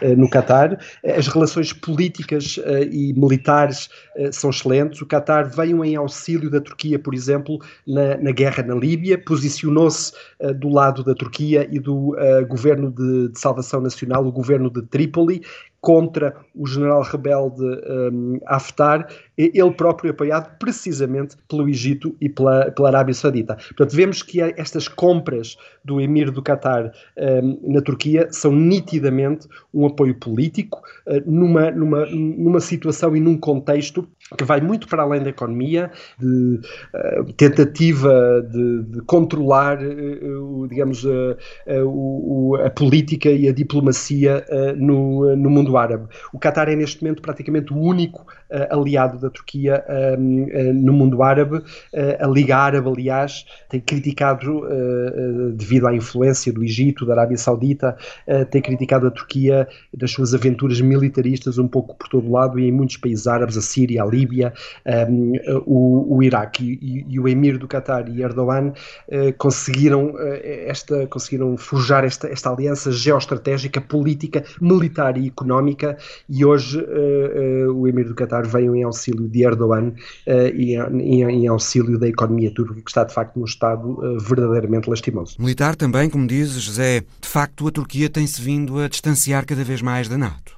eh, 0.00 0.16
no 0.16 0.28
Qatar. 0.28 0.78
As 1.04 1.28
relações 1.28 1.72
políticas 1.72 2.56
uh, 2.58 2.82
e 2.90 3.12
militares 3.14 3.88
são 4.32 4.50
excelentes. 4.50 5.00
O 5.00 5.06
Qatar 5.06 5.48
veio 5.48 5.84
em 5.84 5.94
auxílio 5.96 6.50
da 6.50 6.60
Turquia, 6.60 6.98
por 6.98 7.14
exemplo, 7.14 7.60
na, 7.86 8.16
na 8.16 8.32
guerra 8.32 8.62
na 8.62 8.74
Líbia, 8.74 9.16
posicionou-se 9.16 10.12
do 10.56 10.68
lado 10.68 11.04
da 11.04 11.14
Turquia 11.14 11.68
e 11.70 11.78
do 11.78 12.16
governo 12.48 12.90
de, 12.90 13.28
de 13.28 13.38
salvação 13.38 13.80
nacional, 13.80 14.26
o 14.26 14.32
governo 14.32 14.70
de 14.70 14.82
Trípoli, 14.82 15.42
contra 15.80 16.34
o 16.54 16.66
general 16.66 17.02
rebelde 17.02 17.62
um, 17.62 18.40
Haftar, 18.46 19.08
ele 19.38 19.70
próprio 19.70 20.10
apoiado 20.10 20.58
precisamente 20.58 21.36
pelo 21.48 21.68
Egito 21.68 22.14
e 22.20 22.28
pela, 22.28 22.70
pela 22.72 22.88
Arábia 22.88 23.14
Saudita. 23.14 23.54
Portanto, 23.54 23.94
vemos 23.94 24.22
que 24.22 24.40
estas 24.42 24.88
compras 24.88 25.56
do 25.84 26.00
emir 26.00 26.30
do 26.30 26.42
Qatar 26.42 26.92
um, 27.16 27.72
na 27.72 27.80
Turquia 27.80 28.28
são 28.30 28.52
nitidamente 28.52 29.46
um 29.72 29.86
apoio 29.86 30.14
político 30.16 30.82
uh, 31.06 31.22
numa, 31.24 31.70
numa, 31.70 32.04
numa 32.06 32.60
situação 32.60 33.16
e 33.16 33.20
num 33.20 33.38
contexto 33.38 34.08
que 34.36 34.44
vai 34.44 34.60
muito 34.60 34.86
para 34.88 35.02
além 35.02 35.22
da 35.22 35.30
economia, 35.30 35.90
de 36.18 36.60
uh, 37.16 37.32
tentativa 37.34 38.46
de, 38.50 38.82
de 38.82 39.00
controlar, 39.02 39.78
uh, 39.82 40.68
digamos, 40.68 41.04
uh, 41.04 41.36
a 42.64 42.70
política 42.70 43.30
e 43.30 43.48
a 43.48 43.52
diplomacia 43.52 44.44
no, 44.76 45.34
no 45.36 45.50
mundo 45.50 45.76
árabe. 45.76 46.08
O 46.32 46.38
Qatar 46.38 46.68
é 46.68 46.76
neste 46.76 47.02
momento 47.02 47.22
praticamente 47.22 47.72
o 47.72 47.76
único 47.76 48.26
aliado 48.70 49.18
da 49.18 49.30
Turquia 49.30 49.84
um, 50.18 50.46
no 50.74 50.92
mundo 50.92 51.22
árabe. 51.22 51.62
a 52.20 52.26
Liga 52.26 52.56
Árabe, 52.56 52.88
aliás, 52.88 53.44
tem 53.68 53.80
criticado, 53.80 54.62
devido 55.54 55.86
à 55.86 55.94
influência 55.94 56.52
do 56.52 56.64
Egito, 56.64 57.04
da 57.04 57.14
Arábia 57.14 57.36
Saudita, 57.36 57.96
tem 58.50 58.62
criticado 58.62 59.06
a 59.06 59.10
Turquia 59.10 59.68
das 59.94 60.10
suas 60.10 60.34
aventuras 60.34 60.80
militaristas 60.80 61.58
um 61.58 61.68
pouco 61.68 61.96
por 61.96 62.08
todo 62.08 62.30
lado 62.30 62.58
e 62.58 62.68
em 62.68 62.72
muitos 62.72 62.96
países 62.96 63.26
árabes, 63.26 63.56
a 63.56 63.62
Síria, 63.62 64.02
a 64.02 64.06
Líbia, 64.06 64.52
um, 65.10 65.32
o, 65.66 66.16
o, 66.16 66.22
Iraque 66.22 66.78
e, 66.80 67.04
e, 67.08 67.20
o 67.20 67.28
emir 67.28 67.58
do 67.58 67.68
Qatar 67.68 68.08
e 68.08 68.22
Erdogan 68.22 68.72
conseguiram 69.36 70.14
esta 70.66 71.06
conseguiram 71.06 71.56
forjar 71.56 72.04
esta, 72.04 72.28
esta 72.28 72.50
aliança 72.50 72.90
geoestratégica, 72.92 73.80
política, 73.80 74.44
militar 74.60 75.16
e 75.16 75.28
económica 75.28 75.96
e 76.28 76.44
hoje 76.44 76.84
o 77.74 77.86
emir 77.86 78.06
do 78.06 78.14
Qatar 78.14 78.37
veio 78.46 78.74
em 78.74 78.82
auxílio 78.82 79.28
de 79.28 79.44
Erdogan 79.44 79.92
e 80.54 80.74
em, 80.74 81.22
em, 81.22 81.46
auxílio 81.48 81.98
da 81.98 82.08
economia 82.08 82.52
turca 82.52 82.74
que 82.74 82.90
está 82.90 83.04
de 83.04 83.12
facto 83.12 83.38
num 83.38 83.44
estado 83.44 83.98
verdadeiramente 84.20 84.88
lastimoso. 84.88 85.36
Militar 85.38 85.74
também, 85.76 86.10
como 86.10 86.26
dizes, 86.26 86.62
José, 86.62 87.00
de 87.20 87.28
facto 87.28 87.66
a 87.66 87.70
Turquia 87.70 88.08
tem-se 88.08 88.40
vindo 88.40 88.78
a 88.78 88.88
distanciar 88.88 89.46
cada 89.46 89.64
vez 89.64 89.82
mais 89.82 90.08
da 90.08 90.18
NATO. 90.18 90.56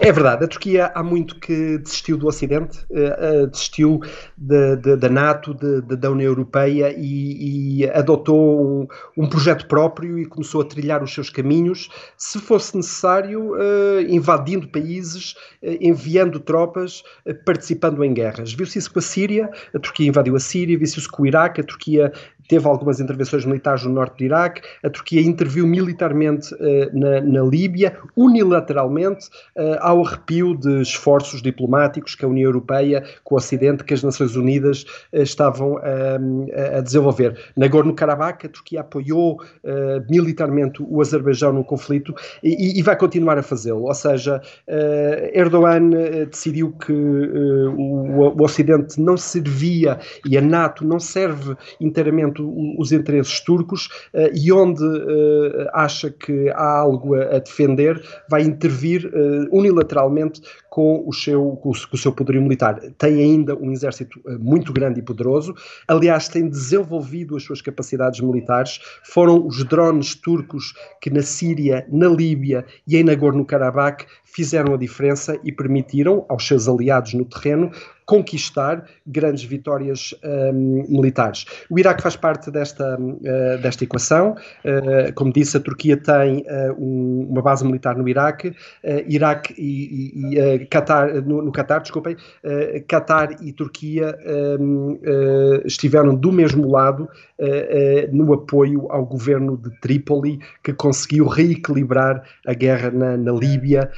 É 0.00 0.12
verdade, 0.12 0.44
a 0.44 0.48
Turquia 0.48 0.92
há 0.94 1.02
muito 1.02 1.36
que 1.36 1.78
desistiu 1.78 2.16
do 2.16 2.26
Ocidente, 2.26 2.78
uh, 2.90 3.46
desistiu 3.46 4.00
de, 4.36 4.76
de, 4.76 4.96
da 4.96 5.08
NATO, 5.08 5.54
de, 5.54 5.96
da 5.96 6.10
União 6.10 6.28
Europeia 6.28 6.94
e, 6.96 7.80
e 7.82 7.90
adotou 7.90 8.60
um, 8.62 8.86
um, 9.16 9.28
projeto 9.28 9.66
próprio 9.66 10.18
e 10.18 10.26
começou 10.26 10.60
a 10.60 10.64
trilhar 10.64 11.02
os 11.02 11.12
seus 11.12 11.30
caminhos, 11.30 11.88
se 12.16 12.38
fosse 12.38 12.76
necessário, 12.76 13.52
invadindo 14.08 14.68
países, 14.68 15.34
enviando 15.62 16.38
tropas, 16.40 17.02
participando 17.34 18.02
em 18.04 18.12
guerras. 18.12 18.52
Viu-se 18.52 18.78
isso 18.78 18.92
com 18.92 18.98
a 18.98 19.02
Síria, 19.02 19.50
a 19.74 19.78
Turquia 19.78 20.08
invadiu 20.08 20.36
a 20.36 20.40
Síria, 20.40 20.76
viu-se 20.76 20.98
isso 20.98 21.10
com 21.10 21.22
o 21.22 21.26
Iraque, 21.26 21.60
a 21.60 21.64
Turquia 21.64 22.12
teve 22.50 22.66
algumas 22.66 22.98
intervenções 22.98 23.44
militares 23.44 23.84
no 23.84 23.92
norte 23.92 24.18
do 24.18 24.24
Iraque, 24.24 24.60
a 24.82 24.90
Turquia 24.90 25.20
interviu 25.20 25.64
militarmente 25.68 26.52
uh, 26.54 26.58
na, 26.92 27.20
na, 27.20 27.42
Líbia, 27.44 27.96
unilateralmente, 28.16 29.28
uh, 29.56 29.78
ao 29.78 30.04
arrepio 30.04 30.56
de 30.56 30.82
esforços 30.82 31.40
diplomáticos 31.40 32.16
que 32.16 32.24
a 32.24 32.28
União 32.28 32.48
Europeia, 32.48 33.04
com 33.22 33.36
o 33.36 33.38
Ocidente, 33.38 33.84
que 33.84 33.94
as 33.94 34.02
Nações 34.02 34.34
Unidas 34.34 34.82
uh, 35.12 35.22
estavam 35.22 35.78
a 35.78 36.80
desenvolver. 36.80 37.38
Nagorno-Karabakh, 37.56 38.46
a 38.46 38.48
Turquia 38.48 38.80
apoiou 38.80 39.40
militarmente 40.08 40.82
o 40.82 41.00
Azerbaijão 41.00 41.52
no 41.52 41.62
conflito 41.62 42.14
e, 42.42 42.78
e 42.78 42.82
vai 42.82 42.96
continuar 42.96 43.38
a 43.38 43.42
fazê-lo. 43.42 43.84
Ou 43.84 43.94
seja, 43.94 44.40
Erdogan 45.32 45.90
decidiu 46.30 46.72
que 46.72 46.92
o, 46.92 48.09
o 48.28 48.42
Ocidente 48.42 49.00
não 49.00 49.16
servia 49.16 49.98
e 50.26 50.36
a 50.36 50.40
NATO 50.40 50.84
não 50.84 50.98
serve 50.98 51.56
inteiramente 51.80 52.42
os 52.78 52.92
interesses 52.92 53.40
turcos 53.40 53.86
uh, 54.14 54.30
e 54.34 54.52
onde 54.52 54.84
uh, 54.84 55.68
acha 55.72 56.10
que 56.10 56.50
há 56.50 56.78
algo 56.78 57.14
a, 57.14 57.36
a 57.36 57.38
defender, 57.38 58.02
vai 58.28 58.42
intervir 58.42 59.06
uh, 59.06 59.56
unilateralmente 59.56 60.40
com 60.68 61.02
o, 61.04 61.12
seu, 61.12 61.58
com 61.62 61.70
o 61.70 61.98
seu 61.98 62.12
poderio 62.12 62.42
militar. 62.42 62.80
Tem 62.96 63.20
ainda 63.20 63.56
um 63.56 63.72
exército 63.72 64.20
muito 64.38 64.72
grande 64.72 65.00
e 65.00 65.02
poderoso, 65.02 65.52
aliás, 65.88 66.28
tem 66.28 66.48
desenvolvido 66.48 67.36
as 67.36 67.42
suas 67.42 67.60
capacidades 67.60 68.20
militares. 68.20 68.80
Foram 69.02 69.44
os 69.46 69.64
drones 69.64 70.14
turcos 70.14 70.72
que 71.00 71.10
na 71.10 71.22
Síria, 71.22 71.86
na 71.90 72.08
Líbia 72.08 72.64
e 72.86 72.96
em 72.96 73.04
Nagorno-Karabakh 73.04 74.06
fizeram 74.32 74.74
a 74.74 74.76
diferença 74.76 75.38
e 75.44 75.52
permitiram 75.52 76.24
aos 76.28 76.46
seus 76.46 76.68
aliados 76.68 77.14
no 77.14 77.24
terreno 77.24 77.70
conquistar 78.10 78.84
grandes 79.06 79.44
vitórias 79.44 80.12
um, 80.24 80.84
militares. 80.88 81.46
O 81.70 81.78
Iraque 81.78 82.02
faz 82.02 82.16
parte 82.16 82.50
desta, 82.50 82.98
uh, 82.98 83.62
desta 83.62 83.84
equação. 83.84 84.34
Uh, 84.64 85.14
como 85.14 85.32
disse, 85.32 85.56
a 85.56 85.60
Turquia 85.60 85.96
tem 85.96 86.38
uh, 86.38 86.74
um, 86.76 87.28
uma 87.30 87.40
base 87.40 87.64
militar 87.64 87.96
no 87.96 88.08
Iraque. 88.08 88.52
Iraque 89.06 89.54
e, 89.56 90.34
e, 90.34 90.66
Qatar, 90.66 91.22
no, 91.22 91.40
no 91.40 91.52
Qatar, 91.52 91.82
desculpem, 91.82 92.16
Qatar 92.88 93.36
e 93.42 93.52
Turquia 93.52 94.18
um, 94.58 94.98
estiveram 95.64 96.14
do 96.14 96.32
mesmo 96.32 96.68
lado 96.68 97.08
no 98.12 98.32
apoio 98.32 98.90
ao 98.90 99.04
governo 99.04 99.56
de 99.56 99.70
Trípoli, 99.80 100.40
que 100.62 100.72
conseguiu 100.72 101.26
reequilibrar 101.26 102.22
a 102.46 102.54
guerra 102.54 102.90
na, 102.90 103.16
na 103.16 103.32
Líbia 103.32 103.90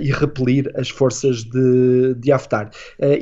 e 0.00 0.10
repelir 0.12 0.70
as 0.74 0.90
forças 0.90 1.42
de, 1.44 2.14
de 2.14 2.32
Haftar. 2.32 2.70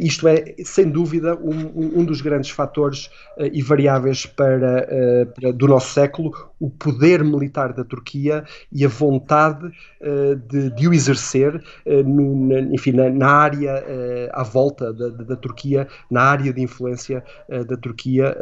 isto 0.00 0.26
é 0.26 0.54
sem 0.64 0.90
dúvida, 0.90 1.36
um, 1.36 2.00
um 2.00 2.04
dos 2.04 2.20
grandes 2.20 2.50
fatores 2.50 3.06
uh, 3.36 3.48
e 3.52 3.62
variáveis 3.62 4.26
para, 4.26 4.86
uh, 4.90 5.26
para, 5.26 5.52
do 5.52 5.68
nosso 5.68 5.92
século, 5.92 6.32
o 6.60 6.70
poder 6.70 7.22
militar 7.24 7.72
da 7.72 7.84
Turquia 7.84 8.44
e 8.72 8.84
a 8.84 8.88
vontade 8.88 9.66
uh, 9.66 10.36
de, 10.48 10.70
de, 10.70 10.88
o 10.88 10.94
exercer, 10.94 11.62
no, 12.04 12.48
na, 12.48 12.60
enfim, 12.60 12.92
na, 12.92 13.08
na 13.10 13.28
área 13.28 13.84
à 14.32 14.42
volta 14.42 14.92
da, 14.92 15.08
da, 15.08 15.24
da, 15.24 15.36
Turquia, 15.36 15.86
na 16.10 16.22
área 16.22 16.52
de 16.52 16.60
influência 16.60 17.22
da 17.48 17.76
Turquia, 17.76 18.36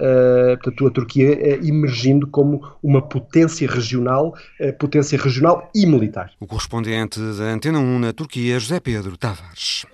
portanto, 0.62 0.86
a 0.86 0.90
Turquia 0.90 1.66
emergindo 1.66 2.26
como 2.26 2.62
uma 2.82 3.02
potência 3.02 3.68
regional, 3.68 4.34
potência 4.78 5.18
regional 5.18 5.70
e 5.74 5.86
militar. 5.86 6.30
O 6.40 6.46
correspondente 6.46 7.18
da 7.20 7.44
Antena 7.44 7.78
1 7.78 7.98
na 7.98 8.12
Turquia, 8.12 8.58
José 8.58 8.80
Pedro 8.80 9.16
Tavares. 9.16 9.86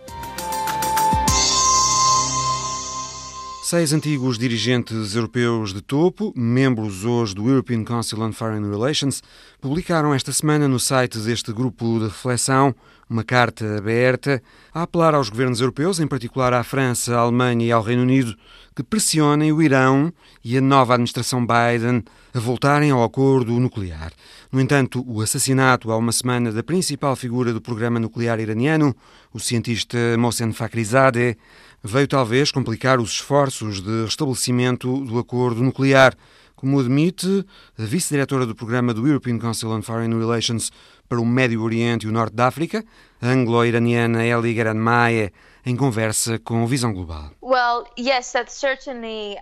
Seis 3.72 3.94
antigos 3.94 4.36
dirigentes 4.36 5.14
europeus 5.14 5.72
de 5.72 5.80
topo, 5.80 6.30
membros 6.36 7.06
hoje 7.06 7.34
do 7.34 7.48
European 7.48 7.84
Council 7.84 8.20
on 8.20 8.30
Foreign 8.30 8.68
Relations, 8.68 9.22
publicaram 9.62 10.12
esta 10.12 10.30
semana 10.30 10.68
no 10.68 10.78
site 10.78 11.18
deste 11.18 11.54
grupo 11.54 11.98
de 11.98 12.04
reflexão 12.04 12.74
uma 13.08 13.24
carta 13.24 13.78
aberta 13.78 14.42
a 14.74 14.82
apelar 14.82 15.14
aos 15.14 15.30
governos 15.30 15.62
europeus, 15.62 16.00
em 16.00 16.06
particular 16.06 16.52
à 16.52 16.62
França, 16.62 17.16
à 17.16 17.20
Alemanha 17.20 17.64
e 17.64 17.72
ao 17.72 17.82
Reino 17.82 18.02
Unido, 18.02 18.36
que 18.74 18.82
pressionem 18.82 19.52
o 19.52 19.62
Irão 19.62 20.12
e 20.44 20.56
a 20.56 20.60
nova 20.60 20.92
administração 20.92 21.46
Biden 21.46 22.04
a 22.34 22.38
voltarem 22.38 22.90
ao 22.90 23.02
acordo 23.02 23.58
nuclear. 23.58 24.12
No 24.50 24.60
entanto, 24.60 25.04
o 25.06 25.20
assassinato 25.20 25.90
há 25.90 25.96
uma 25.96 26.12
semana 26.12 26.52
da 26.52 26.62
principal 26.62 27.16
figura 27.16 27.52
do 27.52 27.60
programa 27.60 28.00
nuclear 28.00 28.38
iraniano, 28.40 28.94
o 29.32 29.38
cientista 29.38 29.98
Mohsen 30.18 30.52
Fakhrizadeh, 30.52 31.36
veio 31.82 32.06
talvez 32.06 32.52
complicar 32.52 33.00
os 33.00 33.10
esforços 33.10 33.80
de 33.80 34.04
restabelecimento 34.04 35.04
do 35.04 35.18
acordo 35.18 35.62
nuclear, 35.62 36.14
como 36.54 36.78
admite 36.78 37.44
a 37.76 37.82
vice-diretora 37.82 38.46
do 38.46 38.54
programa 38.54 38.94
do 38.94 39.06
European 39.06 39.38
Council 39.38 39.70
on 39.70 39.82
Foreign 39.82 40.16
Relations 40.16 40.70
para 41.08 41.20
o 41.20 41.26
Médio 41.26 41.60
Oriente 41.62 42.06
e 42.06 42.08
o 42.08 42.12
Norte 42.12 42.34
da 42.34 42.46
África, 42.46 42.84
a 43.20 43.26
anglo-iraniana 43.26 44.24
Eli 44.24 44.54
Garanmaye, 44.54 45.32
em 45.64 45.76
conversa 45.76 46.38
com 46.38 46.66
Visão 46.66 46.92
Global. 46.92 47.30
Well, 47.40 47.84
yes, 47.98 48.32
that's 48.32 48.58
certainly 48.58 49.36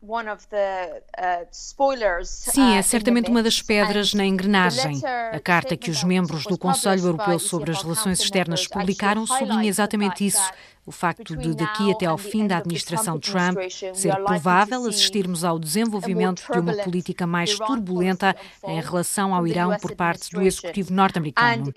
one 0.00 0.28
of 0.30 0.46
the 0.48 1.02
uh, 1.18 1.46
spoilers. 1.50 2.28
Sim, 2.28 2.76
é 2.76 2.80
uh, 2.80 2.82
certamente 2.82 3.30
uma 3.30 3.42
das 3.42 3.60
pedras 3.62 4.14
na 4.14 4.24
engrenagem. 4.24 5.00
A 5.32 5.40
carta 5.40 5.76
que 5.76 5.90
os 5.90 6.04
membros 6.04 6.44
do 6.44 6.58
Conselho 6.58 7.06
Europeu 7.06 7.38
sobre 7.38 7.70
as 7.70 7.82
Relações 7.82 8.20
Externas 8.20 8.66
publicaram 8.68 9.26
sublinha 9.26 9.68
exatamente 9.68 10.26
isso 10.26 10.42
o 10.86 10.92
facto 10.92 11.36
de 11.36 11.54
daqui 11.54 11.90
até 11.90 12.06
ao 12.06 12.16
fim 12.16 12.46
da 12.46 12.58
administração 12.58 13.18
Trump 13.18 13.58
ser 13.92 14.14
provável 14.24 14.86
assistirmos 14.86 15.42
ao 15.42 15.58
desenvolvimento 15.58 16.44
de 16.50 16.58
uma 16.58 16.72
política 16.74 17.26
mais 17.26 17.58
turbulenta 17.58 18.36
em 18.64 18.80
relação 18.80 19.34
ao 19.34 19.46
Irão 19.46 19.76
por 19.80 19.96
parte 19.96 20.30
do 20.30 20.40
executivo 20.40 20.94
norte-americano. 20.94 21.72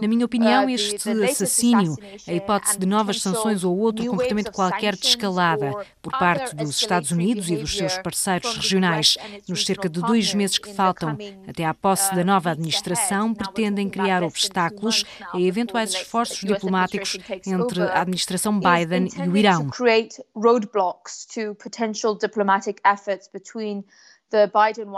Na 0.00 0.06
minha 0.06 0.24
opinião, 0.24 0.66
uh, 0.66 0.70
este 0.70 1.10
assassínio, 1.24 1.96
a 2.28 2.32
hipótese 2.32 2.78
de 2.78 2.86
novas 2.86 3.20
sanções 3.20 3.64
ou 3.64 3.76
outro 3.76 4.06
comportamento 4.06 4.52
qualquer 4.52 4.94
de 4.94 5.06
escalada 5.06 5.72
por 6.00 6.12
parte 6.16 6.54
dos 6.54 6.70
Estados 6.70 7.10
Unidos 7.10 7.50
e 7.50 7.56
dos 7.56 7.76
seus 7.76 7.98
parceiros 7.98 8.56
regionais 8.56 9.16
nos 9.48 9.64
cerca 9.64 9.88
de 9.88 10.00
dois 10.00 10.32
meses 10.34 10.58
que 10.58 10.72
faltam 10.72 11.18
até 11.48 11.64
à 11.64 11.74
posse 11.74 12.14
da 12.14 12.22
nova 12.22 12.50
administração, 12.50 13.34
pretendem 13.34 13.88
criar 13.88 14.22
obstáculos 14.22 15.04
a 15.32 15.40
eventuais 15.40 15.92
esforços 15.92 16.38
diplomáticos 16.38 17.18
entre 17.46 17.82
a 17.82 18.03
administração 18.04 18.58
Biden 18.58 19.08
e 19.08 19.28
o 19.28 19.36
Irão. 19.36 19.68
roadblocks 20.34 21.26
to 21.26 21.54
potential 21.56 22.16
diplomatic 22.16 22.80
efforts 22.84 23.28
between 23.28 23.84
the 24.30 24.46
Biden 24.46 24.90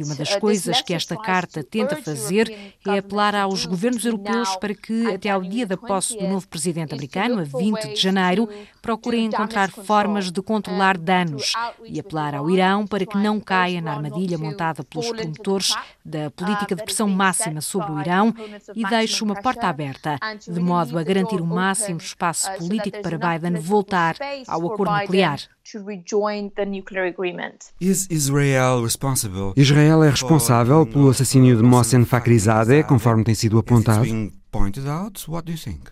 E 0.00 0.02
uma 0.02 0.14
das 0.16 0.34
uh, 0.34 0.40
coisas 0.40 0.82
que 0.82 0.92
esta 0.92 1.16
carta 1.16 1.62
tenta 1.62 1.94
fazer 1.96 2.50
é 2.84 2.98
apelar 2.98 3.36
aos 3.36 3.64
governos 3.66 4.04
europeus 4.04 4.56
para 4.56 4.74
que, 4.74 5.14
até 5.14 5.30
ao 5.30 5.42
dia 5.42 5.64
da 5.64 5.76
posse 5.76 6.16
do 6.18 6.26
novo 6.26 6.48
presidente 6.48 6.92
americano, 6.92 7.40
a 7.40 7.44
20 7.44 7.94
de 7.94 8.00
janeiro, 8.00 8.48
procurem 8.82 9.26
encontrar 9.26 9.70
formas 9.70 10.32
de 10.32 10.42
controlar 10.42 10.98
danos 10.98 11.52
e 11.84 12.00
apelar 12.00 12.34
ao 12.34 12.50
Irão 12.50 12.86
para 12.86 13.06
que 13.06 13.16
não 13.16 13.38
caia 13.38 13.80
na 13.80 13.92
armadilha 13.92 14.36
montada 14.36 14.82
pelos 14.82 15.10
promotores 15.10 15.74
da 16.04 16.30
política 16.30 16.74
de 16.74 16.82
pressão 16.82 17.08
máxima 17.08 17.60
sobre 17.60 17.92
o 17.92 18.00
Irão 18.00 18.34
e 18.74 18.84
deixe 18.84 19.22
uma 19.22 19.40
porta 19.40 19.68
aberta, 19.68 20.18
de 20.40 20.58
modo 20.60 20.98
a 20.98 21.02
garantir 21.04 21.40
o 21.40 21.46
máximo 21.46 21.98
espaço 21.98 22.50
uh, 22.50 22.58
político 22.58 23.00
para 23.02 23.18
Biden 23.18 23.60
voltar 23.60 24.16
ao 24.48 24.72
acordo 24.72 24.96
nuclear. 24.96 25.38
To 25.72 25.82
rejoin 25.82 26.50
the 26.56 26.64
nuclear 26.64 27.04
agreement. 27.04 27.72
Is 27.80 28.06
Israel 28.10 28.82
responsible? 28.82 29.52
Israel 29.56 30.02
é 30.02 30.10
responsável 30.10 30.86
pelo 30.86 31.10
assassínio 31.10 31.56
de 31.56 31.62
Mohsen 31.62 32.04
Fakhrizadeh, 32.04 32.82
conforme 32.84 33.24
tem 33.24 33.34
sido 33.34 33.58
apontado. 33.58 34.06
Pointed 34.50 34.86
out. 34.86 35.30
What 35.30 35.44
do 35.44 35.52
you 35.52 35.58
think? 35.58 35.90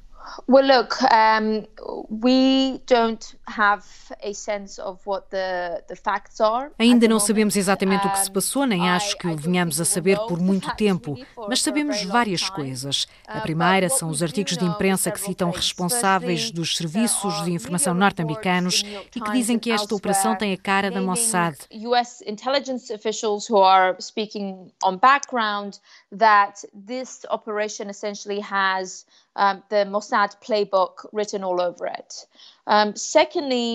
Well, 0.49 0.67
look, 0.67 0.97
um, 1.03 1.67
we 2.09 2.81
don't 2.87 3.37
have 3.49 3.85
a 4.23 4.33
sense 4.33 4.81
of 4.81 5.01
what 5.07 5.31
the, 5.31 5.83
the 5.89 5.97
facts 5.97 6.41
are. 6.41 6.71
Ainda 6.79 7.09
não 7.09 7.19
sabemos 7.19 7.57
exatamente 7.57 8.07
o 8.07 8.11
que 8.11 8.19
se 8.19 8.31
passou, 8.31 8.67
nem 8.67 8.89
acho 8.89 9.17
que 9.17 9.27
o 9.27 9.37
venhamos 9.37 9.81
a 9.81 9.85
saber 9.85 10.19
por 10.29 10.41
muito 10.41 10.75
tempo, 10.77 11.17
mas 11.49 11.63
sabemos 11.63 12.03
várias 12.05 12.49
coisas. 12.49 13.07
A 13.27 13.41
primeira 13.41 13.89
são 13.89 14.09
os 14.09 14.23
artigos 14.23 14.57
de 14.57 14.65
imprensa 14.65 15.11
que 15.11 15.21
citam 15.21 15.51
responsáveis 15.51 16.51
dos 16.51 16.77
serviços 16.77 17.45
de 17.45 17.53
informação 17.53 17.95
norte-americanos 17.95 18.83
e 19.15 19.21
que 19.21 19.33
dizem 19.33 19.59
que 19.59 19.71
esta 19.71 19.95
operação 19.95 20.37
tem 20.37 20.53
a 20.53 20.59
cara 20.59 20.91
da 20.91 21.01
Mossad. 21.01 21.57
US 21.73 22.23
intelligence 22.27 22.93
officials 22.93 23.49
who 23.49 23.63
are 23.63 23.97
speaking 24.01 24.71
on 24.85 24.97
background 24.97 25.77
that 26.19 26.65
this 26.75 27.25
operation 27.31 27.89
essentially 27.91 28.41
has 28.41 29.05
um, 29.35 29.63
the 29.69 29.85
Mossad 29.87 30.41
playbook 30.43 31.07
written 31.13 31.45
all 31.45 31.61
over 31.61 31.87
it. 31.87 32.27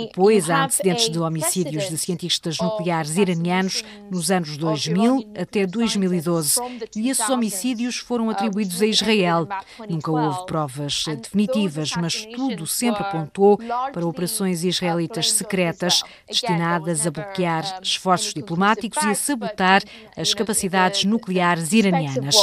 Depois, 0.08 0.50
há 0.50 0.66
antecedentes 0.66 1.10
de 1.10 1.18
homicídios 1.18 1.88
de 1.88 1.98
cientistas 1.98 2.58
nucleares 2.58 3.16
iranianos 3.16 3.84
nos 4.10 4.30
anos 4.30 4.58
2000 4.58 5.32
até 5.40 5.66
2012, 5.66 6.60
e 6.98 7.10
esses 7.10 7.30
homicídios 7.30 7.98
foram 7.98 8.30
atribuídos 8.30 8.82
a 8.82 8.86
Israel. 8.86 9.48
Nunca 9.88 10.12
houve 10.12 10.46
provas 10.46 11.06
definitivas, 11.06 11.92
mas 11.96 12.26
tudo 12.26 12.68
sempre 12.68 13.04
apontou 13.04 13.58
para 13.94 14.06
operações 14.06 14.62
israelitas 14.66 15.32
secretas 15.32 16.04
destinadas 16.28 17.08
a 17.08 17.12
bloquear 17.12 17.80
esforços 17.82 18.34
diplomáticos 18.34 19.02
e 19.04 19.08
a 19.08 19.16
sabotar 19.16 19.82
as 20.18 20.34
capacidades 20.34 21.06
nucleares 21.06 21.72
iranianas. 21.72 22.36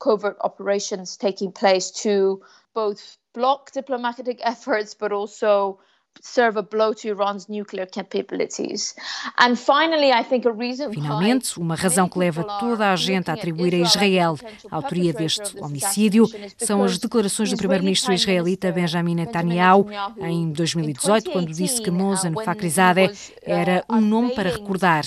covert 0.00 0.38
operations 0.42 1.14
taking 1.14 1.52
place 1.52 1.90
to 1.90 2.40
both 2.74 3.19
block 3.34 3.72
diplomatic 3.72 4.40
efforts 4.44 4.94
but 4.94 5.12
also 5.12 5.78
serve 6.20 6.58
a 6.58 6.62
blow 6.62 6.92
to 6.92 7.08
Iran's 7.08 7.48
nuclear 7.48 7.86
capabilities. 7.86 8.94
And 9.38 9.56
finally, 9.56 10.12
I 10.12 10.22
think 10.22 10.44
a 10.46 10.52
reason 10.52 10.92
Finalmente, 10.92 11.58
uma 11.58 11.74
razão 11.74 12.08
que 12.08 12.18
leva 12.18 12.44
toda 12.58 12.92
a 12.92 12.96
gente 12.96 13.30
a 13.30 13.34
atribuir 13.34 13.74
a 13.74 13.78
Israel 13.78 14.36
a 14.70 14.76
autoria 14.76 15.12
deste 15.12 15.58
homicídio 15.58 16.26
são 16.58 16.82
as 16.82 16.98
declarações 16.98 17.50
do 17.50 17.56
primeiro-ministro 17.56 18.12
israelita 18.12 18.72
Benjamin 18.72 19.14
Netanyahu 19.14 19.86
em 20.18 20.50
2018, 20.52 21.30
quando 21.30 21.52
disse 21.52 21.80
que 21.80 21.90
Mohsen 21.90 22.34
Fakhrizadeh 22.44 23.12
era 23.42 23.84
um 23.88 24.00
nome 24.00 24.34
para 24.34 24.50
recordar. 24.50 25.04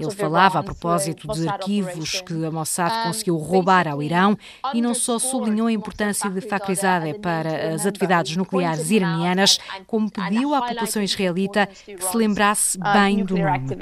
Ele 0.00 0.10
falava 0.10 0.58
a 0.58 0.62
propósito 0.62 1.28
de 1.28 1.48
arquivos 1.48 2.20
que 2.20 2.44
a 2.44 2.50
Mossad 2.50 3.04
conseguiu 3.06 3.36
roubar 3.36 3.86
ao 3.86 4.02
Irão 4.02 4.36
e 4.74 4.82
não 4.82 4.92
só 4.92 5.18
sublinhou 5.20 5.68
a 5.68 5.72
importância 5.72 6.28
de 6.28 6.40
Fakhrizadeh 6.40 7.14
para 7.20 7.74
as 7.74 7.86
atividades 7.86 8.36
nucleares 8.36 8.90
iranianas, 8.90 9.58
como 9.86 10.10
pediu 10.10 10.52
à 10.54 10.62
população 10.62 11.00
israelita 11.02 11.66
que 11.66 12.02
se 12.02 12.16
lembrasse 12.16 12.76
bem 12.78 13.24
do 13.24 13.36
nome. 13.36 13.76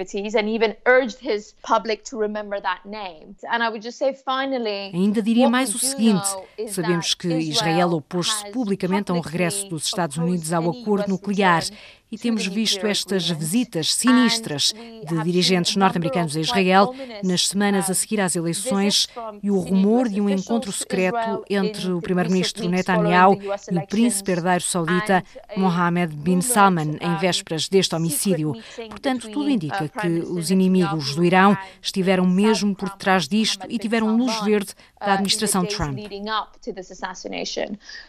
Ainda 4.93 5.23
diria 5.23 5.49
mais 5.49 5.75
o 5.75 5.79
seguinte: 5.79 6.29
sabemos 6.69 7.15
que 7.15 7.29
Israel 7.29 7.93
opôs-se 7.93 8.51
publicamente 8.53 9.11
a 9.11 9.15
um 9.15 9.21
regresso 9.21 9.67
dos 9.69 9.87
Estados 9.87 10.19
Unidos 10.19 10.53
ao 10.53 10.71
acordo 10.71 11.09
nuclear 11.09 11.63
e 12.11 12.19
temos 12.19 12.47
visto 12.47 12.87
estas 12.87 13.29
visitas 13.31 13.95
sinistras 13.95 14.73
de 14.73 15.25
dirigentes 15.25 15.75
norte-americanos 15.75 16.37
a 16.37 16.41
Israel 16.41 16.95
nas 17.23 17.49
semanas 17.49 17.91
a 17.91 17.95
seguir 17.95 18.21
às 18.21 18.37
eleições 18.37 19.09
e 19.43 19.51
o 19.51 19.59
rumor 19.59 20.09
de 20.09 20.21
um 20.21 20.29
encontro 20.29 20.71
secreto 20.71 21.45
entre 21.51 21.91
o 21.91 22.01
primeiro-ministro 22.01 22.69
Netanyahu 22.69 23.39
e 23.71 23.79
o 23.79 23.87
príncipe 23.87 24.33
herdeiro 24.33 24.63
saudita 24.63 25.25
Mohammed 25.57 26.15
bin 26.15 26.41
Salman 26.41 26.99
em 27.01 27.17
vésperas 27.19 27.69
deste 27.69 27.95
homicídio. 27.95 28.55
Portanto, 28.89 29.29
tudo 29.31 29.51
indica 29.51 29.89
que 29.89 30.09
os 30.09 30.51
inimigos 30.51 31.15
do 31.15 31.25
Irão 31.25 31.57
estiveram 31.83 32.27
mesmo 32.27 32.75
por 32.75 32.91
detrás 32.91 33.27
disto 33.27 33.67
e 33.69 33.79
tiveram 33.79 34.17
luz 34.17 34.41
verde 34.43 34.75
da 35.05 35.15
administração 35.15 35.67
Trump. 35.67 35.99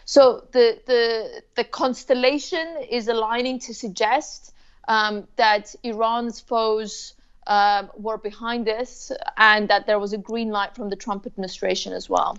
So 0.04 0.42
the, 0.52 0.80
the, 0.86 1.42
the 1.54 1.64
constellation 1.64 2.66
is 2.90 3.08
aligning 3.08 3.58
to 3.60 3.72
suggest 3.72 4.54
um, 4.88 5.24
that 5.36 5.74
Iran's 5.82 6.40
foes 6.40 7.16
um, 7.46 7.88
were 7.96 8.18
behind 8.18 8.64
this 8.64 9.12
and 9.36 9.68
that 9.68 9.86
there 9.86 9.98
was 9.98 10.12
a 10.12 10.18
green 10.18 10.50
light 10.50 10.74
from 10.74 10.90
the 10.90 10.96
Trump 10.96 11.26
administration 11.26 11.92
as 11.92 12.08
well. 12.08 12.36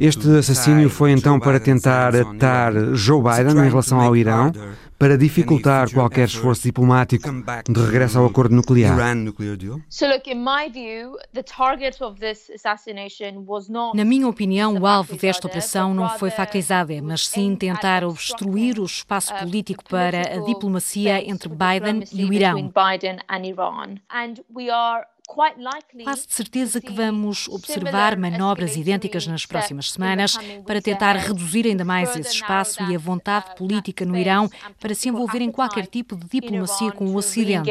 Este 0.00 0.28
assassínio 0.36 0.90
foi 0.90 1.12
então 1.12 1.38
para 1.38 1.60
tentar 1.60 2.14
atar 2.14 2.72
Joe 2.94 3.22
Biden 3.22 3.64
em 3.64 3.68
relação 3.68 4.00
ao 4.00 4.16
Irão, 4.16 4.52
para 5.02 5.18
dificultar 5.18 5.92
qualquer 5.92 6.28
esforço 6.28 6.62
diplomático 6.62 7.28
de 7.68 7.80
regresso 7.80 8.20
ao 8.20 8.26
acordo 8.26 8.54
nuclear. 8.54 8.96
Na 13.96 14.04
minha 14.04 14.28
opinião, 14.28 14.78
o 14.78 14.86
alvo 14.86 15.16
desta 15.16 15.48
operação 15.48 15.92
não 15.92 16.08
foi 16.10 16.30
Fakhrizadeh, 16.30 17.00
mas 17.00 17.26
sim 17.26 17.56
tentar 17.56 18.04
obstruir 18.04 18.78
o 18.78 18.84
espaço 18.84 19.34
político 19.34 19.82
para 19.82 20.20
a 20.20 20.44
diplomacia 20.44 21.28
entre 21.28 21.48
Biden 21.48 22.04
e 22.12 22.24
o 22.24 22.32
Irão. 22.32 22.70
Quase 26.04 26.26
de 26.26 26.32
certeza 26.34 26.80
que 26.80 26.92
vamos 26.92 27.48
observar 27.48 28.16
manobras 28.16 28.76
idênticas 28.76 29.26
nas 29.26 29.46
próximas 29.46 29.90
semanas 29.90 30.36
para 30.66 30.82
tentar 30.82 31.16
reduzir 31.16 31.66
ainda 31.66 31.84
mais 31.84 32.14
esse 32.16 32.34
espaço 32.34 32.82
e 32.84 32.94
a 32.94 32.98
vontade 32.98 33.54
política 33.56 34.04
no 34.04 34.16
Irão 34.16 34.50
para 34.78 34.94
se 34.94 35.08
envolver 35.08 35.40
em 35.40 35.50
qualquer 35.50 35.86
tipo 35.86 36.16
de 36.16 36.26
diplomacia 36.26 36.92
com 36.92 37.06
o 37.06 37.16
Ocidente. 37.16 37.70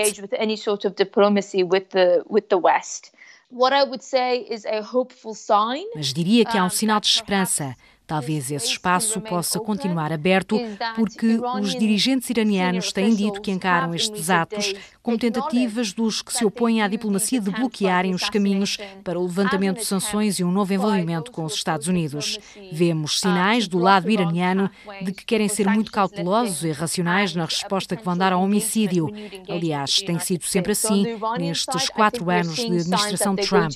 Mas 5.95 6.13
diria 6.13 6.45
que 6.45 6.57
há 6.57 6.65
um 6.65 6.69
sinal 6.69 6.99
de 6.99 7.07
esperança. 7.07 7.75
Talvez 8.07 8.51
esse 8.51 8.67
espaço 8.67 9.21
possa 9.21 9.59
continuar 9.59 10.11
aberto, 10.11 10.59
porque 10.95 11.39
os 11.61 11.73
dirigentes 11.73 12.29
iranianos 12.29 12.91
têm 12.91 13.15
dito 13.15 13.41
que 13.41 13.51
encaram 13.51 13.95
estes 13.95 14.29
atos 14.29 14.73
como 15.01 15.17
tentativas 15.17 15.93
dos 15.93 16.21
que 16.21 16.33
se 16.33 16.43
opõem 16.43 16.81
à 16.81 16.87
diplomacia 16.87 17.39
de 17.39 17.49
bloquearem 17.49 18.13
os 18.13 18.29
caminhos 18.29 18.77
para 19.03 19.17
o 19.17 19.23
levantamento 19.23 19.77
de 19.77 19.85
sanções 19.85 20.39
e 20.39 20.43
um 20.43 20.51
novo 20.51 20.73
envolvimento 20.73 21.31
com 21.31 21.45
os 21.45 21.53
Estados 21.53 21.87
Unidos. 21.87 22.37
Vemos 22.71 23.19
sinais 23.19 23.67
do 23.67 23.79
lado 23.79 24.09
iraniano 24.09 24.69
de 25.01 25.11
que 25.13 25.25
querem 25.25 25.47
ser 25.47 25.67
muito 25.67 25.91
cautelosos 25.91 26.63
e 26.63 26.71
racionais 26.71 27.33
na 27.33 27.45
resposta 27.45 27.95
que 27.95 28.03
vão 28.03 28.17
dar 28.17 28.33
ao 28.33 28.43
homicídio. 28.43 29.09
Aliás, 29.49 30.01
tem 30.01 30.19
sido 30.19 30.43
sempre 30.43 30.73
assim 30.73 31.05
nestes 31.39 31.89
quatro 31.89 32.29
anos 32.29 32.55
de 32.55 32.65
administração 32.65 33.35
Trump. 33.35 33.71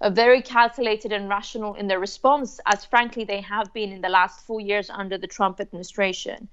Uh, 0.00 0.10
very 0.10 0.42
calculated 0.42 1.12
and 1.12 1.28
rational 1.28 1.74
in 1.74 1.86
their 1.86 2.00
response, 2.00 2.60
as 2.66 2.84
frankly 2.84 3.24
they 3.24 3.40
have 3.40 3.72
been 3.72 3.92
in 3.92 4.00
the 4.00 4.08
last 4.08 4.46
four 4.46 4.60
years 4.60 4.90
under 4.90 5.18
the 5.18 5.26
Trump 5.26 5.60
administration. 5.60 6.48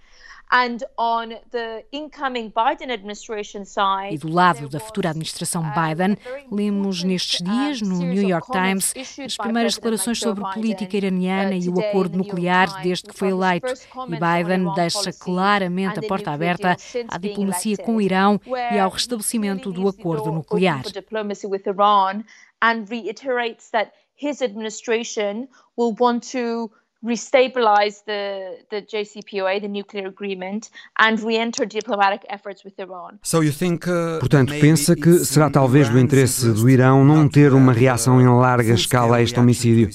And 0.50 0.82
on 0.98 1.36
the 1.52 1.84
incoming 1.92 2.54
Biden 2.54 2.90
administration 2.90 3.66
side, 3.66 4.14
e 4.14 4.18
do 4.18 4.30
lado 4.30 4.70
da 4.70 4.80
futura 4.80 5.10
administração 5.10 5.62
Biden, 5.62 6.18
lemos 6.50 7.04
nestes 7.04 7.42
dias 7.42 7.82
no 7.82 7.98
New 7.98 8.26
York 8.26 8.50
Times 8.50 8.94
as 9.26 9.36
primeiras 9.36 9.76
declarações 9.76 10.20
sobre 10.20 10.46
política 10.54 10.96
iraniana 10.96 11.54
e 11.54 11.68
o 11.68 11.78
acordo 11.82 12.18
nuclear 12.18 12.82
desde 12.82 13.10
que 13.10 13.14
foi 13.14 13.30
eleito. 13.30 13.68
E 13.68 14.12
Biden 14.12 14.74
deixa 14.74 15.12
claramente 15.12 16.00
a 16.00 16.04
porta 16.04 16.32
aberta 16.32 16.78
à 17.10 17.18
diplomacia 17.18 17.76
com 17.76 17.98
o 17.98 18.02
Irão 18.02 18.40
e 18.72 18.80
ao 18.80 18.90
restabelecimento 18.90 19.74
do 19.74 19.90
acordo 19.90 20.32
nuclear. 20.32 20.84
And 22.62 22.90
reiterates 22.90 23.70
that 23.72 23.92
his 24.16 24.42
administration 24.42 25.48
will 25.76 25.94
want 25.94 26.24
to 26.32 26.72
restabilize 27.04 28.04
the, 28.06 28.58
the 28.70 28.82
JCPOA, 28.82 29.62
the 29.62 29.68
nuclear 29.68 30.08
agreement, 30.08 30.70
and 30.98 31.20
re-enter 31.22 31.66
diplomatic 31.66 32.26
efforts 32.30 32.64
with 32.64 32.74
Iran. 32.80 33.20
So 33.22 33.42
you 33.42 33.52
think, 33.52 33.88
uh, 33.88 34.20
Portanto, 34.20 34.54
pensa 34.60 34.96
que 34.96 35.20
será 35.20 35.50
talvez 35.50 35.90
do 35.90 36.00
interesse 36.00 36.52
do 36.52 36.70
Irão 36.70 37.06
não 37.06 37.30
ter 37.30 37.54
uma 37.54 37.72
reação 37.72 38.20
em 38.20 38.28
larga 38.28 38.74
escala 38.74 39.18
a 39.18 39.22
este 39.22 39.40
homicídio, 39.40 39.90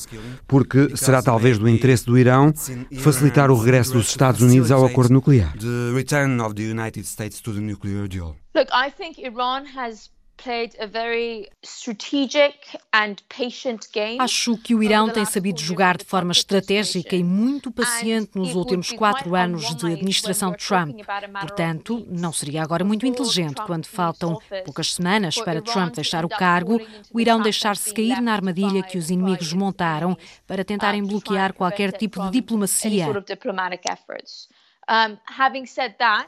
porque 0.46 0.96
será 0.96 1.22
talvez 1.22 1.58
do 1.58 1.68
interesse 1.68 2.06
do 2.06 2.16
Irão 2.16 2.52
facilitar 3.00 3.50
o 3.50 3.56
regresso 3.56 3.94
dos 3.94 4.08
Estados 4.08 4.40
Unidos 4.40 4.70
ao 4.70 4.84
acordo 4.84 5.12
nuclear. 5.12 5.52
Look, 8.54 8.68
I 8.70 8.90
think 8.90 9.18
Iran 9.18 9.64
has 9.74 10.10
Acho 14.18 14.59
que 14.59 14.74
o 14.74 14.83
Irão 14.83 15.09
tem 15.09 15.24
sabido 15.24 15.61
jogar 15.61 15.97
de 15.97 16.05
forma 16.05 16.33
estratégica 16.33 17.14
e 17.14 17.22
muito 17.22 17.70
paciente 17.70 18.33
nos 18.35 18.55
últimos 18.55 18.91
quatro 18.91 19.37
anos 19.37 19.74
de 19.76 19.87
administração 19.93 20.53
Trump. 20.53 20.97
Portanto, 21.41 22.05
não 22.11 22.33
seria 22.33 22.62
agora 22.62 22.85
muito 22.85 23.07
inteligente, 23.07 23.62
quando 23.66 23.87
faltam 23.87 24.39
poucas 24.64 24.95
semanas 24.95 25.37
para 25.37 25.62
Trump 25.62 25.95
deixar 25.95 26.24
o 26.24 26.28
cargo, 26.28 26.80
o 27.12 27.20
Irão 27.20 27.41
deixar-se 27.41 27.95
cair 27.95 28.20
na 28.20 28.33
armadilha 28.33 28.83
que 28.83 28.99
os 28.99 29.11
inimigos 29.11 29.53
montaram 29.53 30.16
para 30.47 30.64
tentarem 30.64 31.05
bloquear 31.05 31.53
qualquer 31.53 31.93
tipo 31.93 32.20
de 32.24 32.30
diplomacia. 32.30 33.07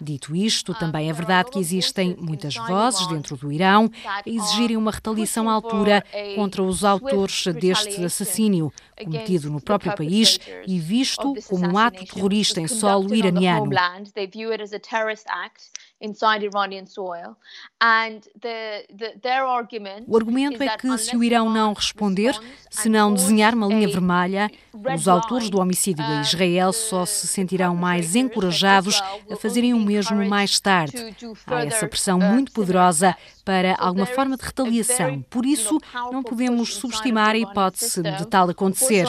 Dito 0.01 0.35
isto, 0.35 0.73
também 0.75 1.11
é 1.11 1.13
verdade 1.13 1.51
que 1.51 1.59
existem 1.59 2.17
muitas 2.19 2.55
vozes 2.55 3.07
dentro 3.09 3.37
do 3.37 3.53
Irão 3.53 3.91
a 4.07 4.23
exigirem 4.25 4.77
uma 4.77 4.91
retaliação 4.91 5.51
à 5.51 5.53
altura 5.53 6.03
contra 6.35 6.63
os 6.63 6.83
autores 6.83 7.45
deste 7.49 8.03
assassínio, 8.03 8.73
cometido 9.05 9.51
no 9.51 9.61
próprio 9.61 9.95
país 9.95 10.39
e 10.67 10.79
visto 10.79 11.35
como 11.47 11.67
um 11.67 11.79
ato 11.79 12.05
terrorista 12.07 12.61
em 12.61 12.67
solo 12.69 13.15
iraniano. 13.15 13.71
O 20.07 20.17
argumento 20.17 20.63
é 20.63 20.77
que 20.77 20.99
se 20.99 21.17
o 21.17 21.25
Irão 21.25 21.51
não 21.51 21.73
responder, 21.73 22.39
se 22.71 22.89
não 22.89 23.13
desenhar 23.13 23.55
uma 23.55 23.67
linha 23.67 23.89
vermelha, 23.89 24.51
os 24.95 25.09
autores 25.09 25.49
do 25.49 25.61
homicídio 25.61 26.05
em 26.05 26.21
Israel 26.21 26.73
só 26.73 27.07
se 27.07 27.27
sentirão 27.27 27.75
mais 27.75 28.15
encorajados 28.15 29.01
a 29.31 29.37
fazerem 29.37 29.73
o 29.75 29.81
mesmo 29.81 30.25
mais 30.29 30.59
tarde. 30.61 31.15
Há 31.47 31.65
essa 31.65 31.89
pressão 31.89 32.19
muito 32.19 32.53
poderosa 32.53 33.17
para 33.45 33.77
alguma 33.79 34.07
forma 34.07 34.37
de 34.37 34.45
retaliação. 34.45 35.23
Por 35.29 35.45
isso, 35.45 35.79
não 36.11 36.23
podemos 36.23 36.75
subestimar 36.75 37.31
a 37.31 37.39
hipótese 37.39 38.03
de 38.03 38.27
tal 38.27 38.49
acontecer. 38.49 39.07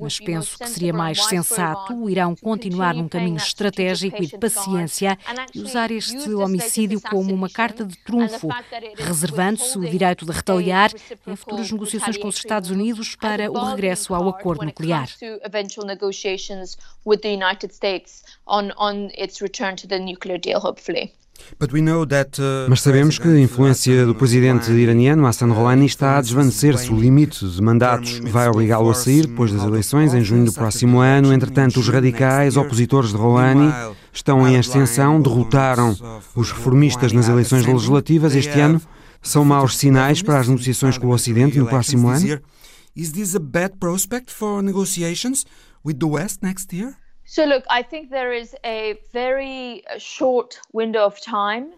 Mas 0.00 0.18
penso 0.18 0.58
que 0.58 0.68
seria 0.68 0.92
mais 0.92 1.24
sensato 1.24 1.94
o 1.94 2.08
Irão 2.08 2.34
continuar 2.34 2.94
num 2.94 3.08
caminho 3.08 3.36
estratégico 3.36 4.22
e 4.22 4.26
de 4.26 4.38
paciência 4.38 5.18
e 5.54 5.60
usar 5.60 5.90
este 5.90 6.30
homicídio 6.30 7.00
como 7.00 7.32
uma 7.34 7.50
carta 7.50 7.84
de 7.84 7.96
trunfo, 7.98 8.48
reservando-se 8.96 9.78
o 9.78 9.82
direito 9.82 10.24
de 10.24 10.32
retaliar 10.32 10.90
em 11.26 11.36
futuras 11.36 11.70
negociações 11.70 12.16
com 12.16 12.28
os 12.28 12.36
Estados 12.36 12.70
Unidos 12.70 13.14
para 13.14 13.50
o 13.50 13.64
regresso 13.70 14.14
ao 14.14 14.28
acordo 14.28 14.64
nuclear. 14.64 15.08
Uh, 15.22 15.40
Mas 22.68 22.80
sabemos 22.80 23.18
que 23.18 23.28
a 23.28 23.38
influência 23.38 24.06
do 24.06 24.14
presidente 24.14 24.70
iraniano 24.72 25.26
Hassan 25.26 25.52
Rouhani 25.52 25.86
está 25.86 26.18
a 26.18 26.20
desvanecer-se. 26.20 26.90
O 26.92 26.98
limite 26.98 27.46
de 27.46 27.62
mandatos 27.62 28.20
vai 28.30 28.48
obrigá-lo 28.48 28.90
a 28.90 28.94
sair 28.94 29.26
depois 29.26 29.52
das 29.52 29.62
eleições 29.62 30.14
em 30.14 30.22
junho 30.22 30.44
do 30.44 30.52
próximo 30.52 30.98
ano. 30.98 31.32
Entretanto, 31.32 31.78
os 31.78 31.88
radicais 31.88 32.56
opositores 32.56 33.10
de 33.10 33.16
Rouhani 33.16 33.72
estão 34.12 34.46
em 34.46 34.56
ascensão, 34.56 35.20
derrotaram 35.20 35.96
os 36.34 36.50
reformistas 36.50 37.12
nas 37.12 37.28
eleições 37.28 37.66
legislativas 37.66 38.34
este 38.34 38.58
ano. 38.60 38.80
São 39.20 39.44
maus 39.44 39.76
sinais 39.76 40.20
para 40.20 40.40
as 40.40 40.48
negociações 40.48 40.98
com 40.98 41.06
o 41.06 41.10
Ocidente 41.10 41.58
no 41.58 41.66
próximo 41.66 42.08
ano? 42.08 42.40
Is 42.94 43.12
this 43.12 43.34
a 43.34 43.38
bad 43.38 43.78
prospect 43.78 44.30
for 44.30 44.62
negotiations 44.62 45.46
with 45.84 45.94
the 45.94 46.06
West 46.06 46.42
next 46.42 46.76
year? 46.76 47.01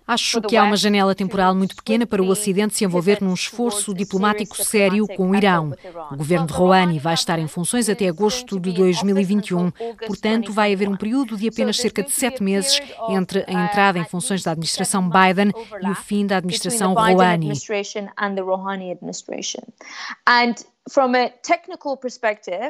Acho 0.06 0.40
que 0.42 0.56
há 0.56 0.64
uma 0.64 0.76
janela 0.76 1.14
temporal 1.14 1.54
muito 1.54 1.76
pequena 1.76 2.06
para 2.06 2.22
o 2.22 2.28
Ocidente 2.28 2.74
se 2.74 2.84
envolver 2.84 3.22
num 3.22 3.34
esforço 3.34 3.94
diplomático 3.94 4.56
sério 4.56 5.06
com 5.06 5.30
o 5.30 5.36
Irão. 5.36 5.72
O 6.10 6.16
governo 6.16 6.46
de 6.46 6.52
Rouhani 6.52 6.98
vai 6.98 7.14
estar 7.14 7.38
em 7.38 7.46
funções 7.46 7.88
até 7.88 8.08
agosto 8.08 8.58
de 8.58 8.72
2021, 8.72 9.70
portanto, 10.06 10.52
vai 10.52 10.72
haver 10.72 10.88
um 10.88 10.96
período 10.96 11.36
de 11.36 11.46
apenas 11.48 11.76
cerca 11.76 12.02
de 12.02 12.10
sete 12.10 12.42
meses 12.42 12.80
entre 13.10 13.44
a 13.46 13.52
entrada 13.52 13.98
em 13.98 14.04
funções 14.04 14.42
da 14.42 14.52
administração 14.52 15.08
Biden 15.08 15.52
e 15.82 15.88
o 15.88 15.94
fim 15.94 16.26
da 16.26 16.38
administração 16.38 16.94
Rouhani. 16.94 17.52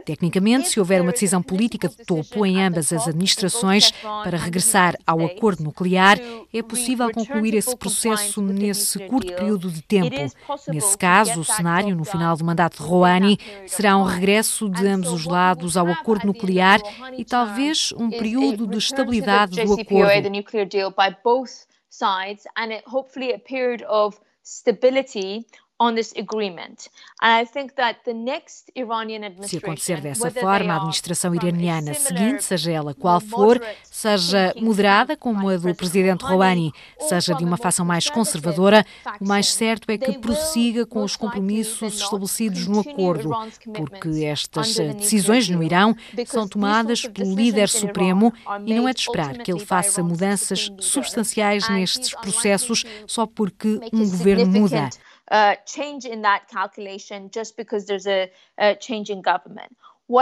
Tecnicamente, 0.02 0.68
se 0.68 0.78
houver 0.78 1.02
uma 1.02 1.10
decisão 1.10 1.42
política 1.42 1.88
de 1.88 1.96
topo 2.04 2.46
em 2.46 2.62
ambas 2.62 2.92
as 2.92 3.08
administrações 3.08 3.90
para 3.90 4.38
regressar 4.38 4.96
ao 5.04 5.24
acordo 5.24 5.64
nuclear, 5.64 6.16
é 6.52 6.62
possível 6.62 7.10
concluir 7.10 7.54
esse 7.54 7.76
processo 7.76 8.40
nesse 8.40 9.00
curto 9.08 9.32
período 9.34 9.68
de 9.68 9.82
tempo. 9.82 10.14
Nesse 10.68 10.96
caso, 10.96 11.40
o 11.40 11.44
cenário 11.44 11.96
no 11.96 12.04
final 12.04 12.36
do 12.36 12.44
mandato 12.44 12.76
de 12.80 12.88
Rouhani 12.88 13.36
será 13.66 13.96
um 13.96 14.04
regresso 14.04 14.68
de 14.68 14.86
ambos 14.86 15.10
os 15.10 15.24
lados 15.24 15.76
ao 15.76 15.88
acordo 15.88 16.26
nuclear 16.26 16.80
e 17.18 17.24
talvez 17.24 17.92
um 17.96 18.10
período 18.10 18.66
de 18.68 18.78
estabilidade 18.78 19.56
do 19.56 19.72
acordo. 19.74 20.04
Se 29.48 29.56
acontecer 29.56 30.00
dessa 30.00 30.30
forma, 30.30 30.72
a 30.72 30.76
administração 30.76 31.34
iraniana 31.34 31.94
seguinte, 31.94 32.44
seja 32.44 32.70
ela 32.70 32.94
qual 32.94 33.20
for, 33.20 33.60
seja 33.82 34.54
moderada, 34.56 35.16
como 35.16 35.48
a 35.48 35.56
do 35.56 35.74
presidente 35.74 36.24
Rouhani, 36.24 36.72
seja 37.00 37.34
de 37.34 37.44
uma 37.44 37.56
facção 37.56 37.84
mais 37.84 38.08
conservadora, 38.08 38.86
o 39.20 39.26
mais 39.26 39.52
certo 39.52 39.90
é 39.90 39.98
que 39.98 40.18
prossiga 40.18 40.86
com 40.86 41.02
os 41.02 41.16
compromissos 41.16 42.00
estabelecidos 42.00 42.66
no 42.68 42.80
acordo, 42.80 43.30
porque 43.72 44.24
estas 44.24 44.76
decisões 44.76 45.48
no 45.48 45.62
Irão 45.62 45.96
são 46.26 46.46
tomadas 46.46 47.02
pelo 47.02 47.34
líder 47.34 47.68
supremo 47.68 48.32
e 48.64 48.74
não 48.74 48.88
é 48.88 48.92
de 48.92 49.00
esperar 49.00 49.38
que 49.38 49.50
ele 49.50 49.64
faça 49.64 50.02
mudanças 50.04 50.70
substanciais 50.78 51.68
nestes 51.68 52.14
processos 52.14 52.84
só 53.06 53.26
porque 53.26 53.80
um 53.92 54.08
governo 54.08 54.46
muda 54.46 54.88
uh, 55.30 55.54
change 55.64 56.06
in 56.06 56.22
that 56.22 56.46
calculation 56.48 57.30
just 57.30 57.56
because 57.56 57.86
there's 57.86 58.06
a, 58.06 58.30
a 58.58 58.74
change 58.80 59.10
in 59.12 59.22
government. 59.22 59.72
O 60.06 60.20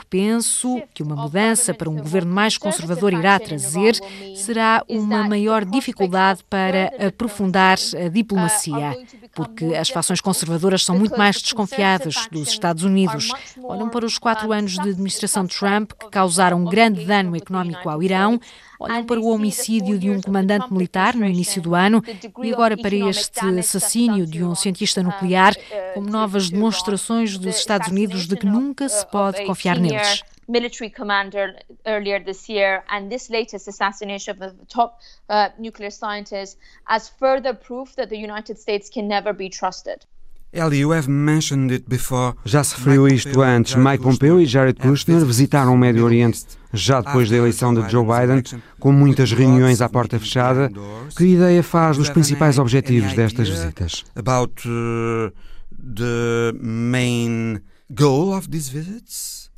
que 0.00 0.06
penso 0.08 0.82
que 0.94 1.02
uma 1.02 1.14
mudança 1.14 1.74
para 1.74 1.90
um 1.90 1.96
governo 1.96 2.32
mais 2.32 2.56
conservador 2.56 3.12
irá 3.12 3.38
trazer 3.38 3.94
será 4.34 4.82
uma 4.88 5.28
maior 5.28 5.66
dificuldade 5.66 6.42
para 6.44 6.90
aprofundar 7.06 7.76
a 7.94 8.08
diplomacia, 8.08 8.96
porque 9.34 9.66
as 9.74 9.90
fações 9.90 10.22
conservadoras 10.22 10.82
são 10.82 10.98
muito 10.98 11.16
mais 11.18 11.42
desconfiadas 11.42 12.26
dos 12.32 12.48
Estados 12.48 12.84
Unidos. 12.84 13.28
Olham 13.62 13.90
para 13.90 14.06
os 14.06 14.16
quatro 14.16 14.50
anos 14.50 14.72
de 14.72 14.88
administração 14.88 15.46
Trump, 15.46 15.92
que 15.92 16.08
causaram 16.08 16.62
um 16.62 16.64
grande 16.64 17.04
dano 17.04 17.36
económico 17.36 17.90
ao 17.90 18.02
Irão, 18.02 18.40
olham 18.78 19.04
para 19.04 19.20
o 19.20 19.26
homicídio 19.28 19.98
de 19.98 20.10
um 20.10 20.20
comandante 20.20 20.72
militar 20.72 21.14
no 21.14 21.26
início 21.26 21.60
do 21.60 21.74
ano 21.74 22.02
e 22.42 22.52
agora 22.52 22.76
para 22.76 22.94
este 22.94 23.44
assassínio 23.58 24.26
de 24.26 24.44
um 24.44 24.54
cientista 24.54 25.02
nuclear 25.02 25.54
como 25.94 26.08
novas 26.10 26.50
demonstrações 26.50 27.36
dos 27.38 27.56
Estados 27.56 27.88
Unidos 27.88 28.26
de 28.26 28.36
que 28.36 28.46
nunca 28.46 28.88
se 28.88 29.06
pode 29.06 29.44
confiar 29.44 29.78
neles. 29.78 30.22
military 30.48 30.88
commander 30.88 31.56
earlier 31.84 32.20
this 32.20 32.48
year 32.48 32.84
and 32.88 33.10
this 33.10 33.28
latest 33.28 33.66
assassination 33.66 34.30
of 34.30 34.40
a 34.42 34.54
top 34.68 35.00
uh, 35.28 35.48
nuclear 35.58 35.90
scientist 35.90 36.56
as 36.86 37.08
further 37.08 37.52
proof 37.52 37.96
that 37.96 38.08
the 38.08 38.16
United 38.16 38.56
States 38.58 38.88
can 38.88 39.08
never 39.08 39.32
be 39.32 39.48
trusted. 39.48 40.06
Ellie, 40.52 40.78
you 40.78 40.92
have 40.92 41.08
mentioned 41.08 41.70
it 41.72 41.88
before. 41.88 42.34
Já 42.44 42.64
se 42.64 42.76
referiu 42.76 43.06
isto 43.08 43.42
antes. 43.42 43.74
Mike 43.74 44.02
Pompeo 44.02 44.40
e 44.40 44.46
Jared 44.46 44.80
Kushner 44.80 45.24
visitaram 45.24 45.74
o 45.74 45.76
Médio 45.76 46.04
Oriente 46.04 46.46
já 46.72 47.00
depois 47.00 47.28
da 47.28 47.36
eleição 47.36 47.74
de 47.74 47.88
Joe 47.90 48.04
Biden, 48.04 48.42
com 48.78 48.92
muitas 48.92 49.32
reuniões 49.32 49.80
à 49.80 49.88
porta 49.88 50.18
fechada. 50.18 50.70
Que 51.16 51.24
ideia 51.24 51.62
faz 51.62 51.96
dos 51.96 52.10
principais 52.10 52.58
objetivos 52.58 53.12
destas 53.12 53.48
visitas? 53.48 54.04
About 54.14 54.62
uh, 54.68 55.32
the 55.70 56.52
main 56.60 57.60
goal 57.90 58.32
of 58.34 58.48
these 58.50 58.70
visits? 58.70 59.50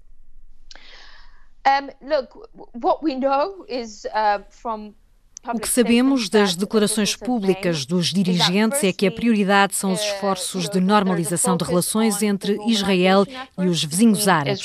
Um, 1.67 1.91
look, 2.01 2.49
what 2.73 3.03
we 3.03 3.15
know 3.15 3.65
is 3.69 4.07
uh, 4.15 4.43
from 4.49 4.95
o 5.55 5.59
que 5.59 5.69
sabemos 5.69 6.29
das 6.29 6.55
declarações 6.55 7.17
públicas 7.17 7.87
dos 7.87 8.09
dirigentes 8.09 8.85
é 8.85 8.93
que 8.93 9.07
a 9.07 9.11
prioridade 9.11 9.75
são 9.75 9.93
os 9.93 10.01
esforços 10.01 10.69
de 10.69 10.81
normalização 10.81 11.57
de 11.57 11.65
relações 11.65 12.23
entre 12.23 12.59
Israel 12.67 13.25
e 13.59 13.67
os 13.67 13.83
vizinhos 13.83 14.29
árabes. 14.29 14.65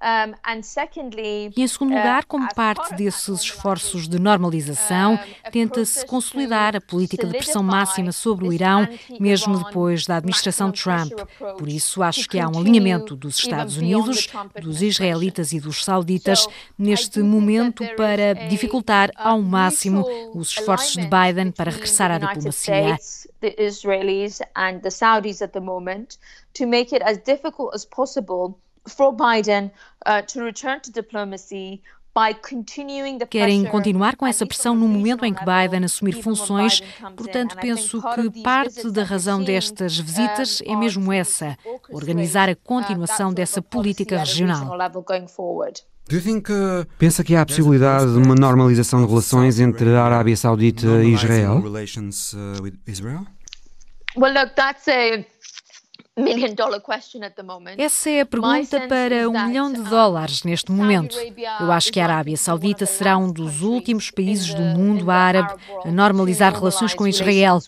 E, 0.00 1.62
em 1.62 1.66
segundo 1.66 1.90
lugar, 1.90 2.24
como 2.24 2.48
parte 2.54 2.94
desses 2.94 3.42
esforços 3.42 4.08
de 4.08 4.18
normalização, 4.18 5.18
tenta-se 5.50 6.06
consolidar 6.06 6.76
a 6.76 6.80
política 6.80 7.26
de 7.26 7.32
pressão 7.32 7.62
máxima 7.62 8.12
sobre 8.12 8.46
o 8.46 8.52
Irão, 8.52 8.88
mesmo 9.18 9.64
depois 9.64 10.06
da 10.06 10.16
administração 10.16 10.70
Trump. 10.70 11.12
Por 11.58 11.68
isso, 11.68 12.02
acho 12.02 12.28
que 12.28 12.38
há 12.38 12.48
um 12.48 12.58
alinhamento 12.58 13.16
dos 13.16 13.38
Estados 13.38 13.76
Unidos, 13.76 14.28
dos 14.62 14.82
israelitas 14.82 15.52
e 15.52 15.58
dos 15.58 15.84
sauditas 15.84 16.46
neste 16.78 17.20
momento 17.20 17.84
para 17.96 18.34
dificultar 18.48 19.10
ao 19.16 19.42
máximo 19.42 20.06
os 20.32 20.50
esforços 20.50 20.92
de 20.92 21.08
Biden 21.08 21.50
para 21.50 21.72
regressar 21.72 22.12
à 22.12 22.18
diplomacia. 22.18 22.96
the 23.40 23.54
Israelis 23.62 24.42
and 24.56 24.82
the 24.82 24.90
Saudis 24.90 25.40
at 25.42 25.52
the 25.52 25.60
moment 25.60 26.18
to 26.54 26.66
make 26.66 26.92
it 26.92 27.02
as 27.02 27.18
difficult 27.18 27.72
as 27.72 27.84
possible 27.84 28.58
for 28.86 29.12
Biden 29.12 29.70
uh, 30.06 30.22
to 30.26 30.44
return 30.44 30.80
to 30.80 30.92
diplomacy 30.92 31.82
Querem 33.30 33.64
continuar 33.66 34.16
com 34.16 34.26
essa 34.26 34.44
pressão 34.44 34.74
no 34.74 34.88
momento 34.88 35.24
em 35.24 35.32
que 35.32 35.44
Biden 35.44 35.84
assumir 35.84 36.20
funções, 36.20 36.80
portanto, 37.16 37.56
penso 37.60 38.02
que 38.14 38.42
parte 38.42 38.90
da 38.90 39.04
razão 39.04 39.42
destas 39.42 39.96
visitas 39.96 40.60
é 40.66 40.74
mesmo 40.74 41.12
essa: 41.12 41.56
organizar 41.88 42.48
a 42.48 42.56
continuação 42.56 43.32
dessa 43.32 43.62
política 43.62 44.18
regional. 44.18 44.76
Pensa 46.98 47.22
que 47.22 47.36
há 47.36 47.42
a 47.42 47.46
possibilidade 47.46 48.12
de 48.12 48.18
uma 48.18 48.34
normalização 48.34 49.02
de 49.02 49.08
relações 49.08 49.60
entre 49.60 49.94
a 49.94 50.02
Arábia 50.02 50.36
Saudita 50.36 50.86
e 51.04 51.12
Israel? 51.12 51.62
Well, 54.16 54.32
look, 54.32 54.54
that's 54.56 54.88
a 54.88 55.24
essa 57.78 58.10
é 58.10 58.20
a 58.20 58.26
pergunta 58.26 58.80
para 58.88 59.28
um 59.28 59.46
milhão 59.46 59.72
de 59.72 59.82
dólares 59.82 60.42
neste 60.42 60.72
momento. 60.72 61.16
Eu 61.60 61.70
acho 61.70 61.92
que 61.92 62.00
a 62.00 62.04
Arábia 62.04 62.36
Saudita 62.36 62.86
será 62.86 63.16
um 63.16 63.30
dos 63.30 63.62
últimos 63.62 64.10
países 64.10 64.52
do 64.52 64.62
mundo 64.62 65.10
árabe 65.10 65.54
a 65.84 65.90
normalizar 65.90 66.52
relações 66.52 66.94
com 66.94 67.06
Israel. 67.06 67.60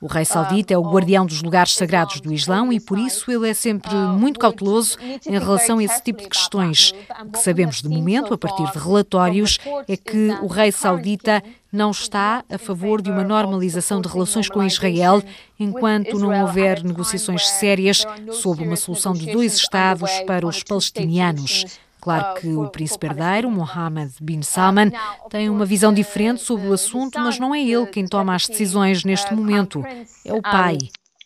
O 0.00 0.06
rei 0.06 0.24
saudita 0.24 0.72
é 0.72 0.78
o 0.78 0.82
guardião 0.82 1.26
dos 1.26 1.42
lugares 1.42 1.74
sagrados 1.74 2.20
do 2.20 2.32
Islão 2.32 2.72
e 2.72 2.78
por 2.78 2.96
isso 2.96 3.30
ele 3.30 3.50
é 3.50 3.54
sempre 3.54 3.92
muito 3.92 4.38
cauteloso 4.38 4.96
em 5.26 5.38
relação 5.38 5.78
a 5.78 5.84
esse 5.84 6.02
tipo 6.02 6.22
de 6.22 6.28
questões. 6.28 6.92
O 7.26 7.32
que 7.32 7.38
sabemos 7.38 7.82
de 7.82 7.88
momento, 7.88 8.32
a 8.32 8.38
partir 8.38 8.70
de 8.70 8.78
relatórios, 8.78 9.58
é 9.88 9.96
que 9.96 10.30
o 10.40 10.46
rei 10.46 10.70
saudita 10.70 11.42
não 11.72 11.90
está 11.90 12.44
a 12.48 12.56
favor 12.56 13.02
de 13.02 13.10
uma 13.10 13.24
normalização 13.24 14.00
de 14.00 14.08
relações 14.08 14.48
com 14.48 14.62
Israel 14.62 15.20
enquanto 15.58 16.20
não 16.20 16.42
houver 16.42 16.84
negociações 16.84 17.48
sérias 17.48 18.04
sobre 18.30 18.64
uma 18.64 18.76
solução 18.76 19.12
de 19.12 19.32
dois 19.32 19.54
Estados 19.56 20.20
para 20.20 20.46
os 20.46 20.62
palestinianos. 20.62 21.80
Claro 22.04 22.34
que 22.38 22.48
o 22.54 22.68
príncipe 22.68 23.06
herdeiro, 23.06 23.50
Mohammed 23.50 24.12
bin 24.20 24.42
Salman, 24.42 24.92
tem 25.30 25.48
uma 25.48 25.64
visão 25.64 25.90
diferente 25.90 26.42
sobre 26.42 26.68
o 26.68 26.74
assunto, 26.74 27.18
mas 27.18 27.38
não 27.38 27.54
é 27.54 27.62
ele 27.62 27.86
quem 27.86 28.06
toma 28.06 28.34
as 28.34 28.46
decisões 28.46 29.04
neste 29.04 29.32
momento, 29.32 29.82
é 30.22 30.34
o 30.34 30.42
pai. 30.42 30.76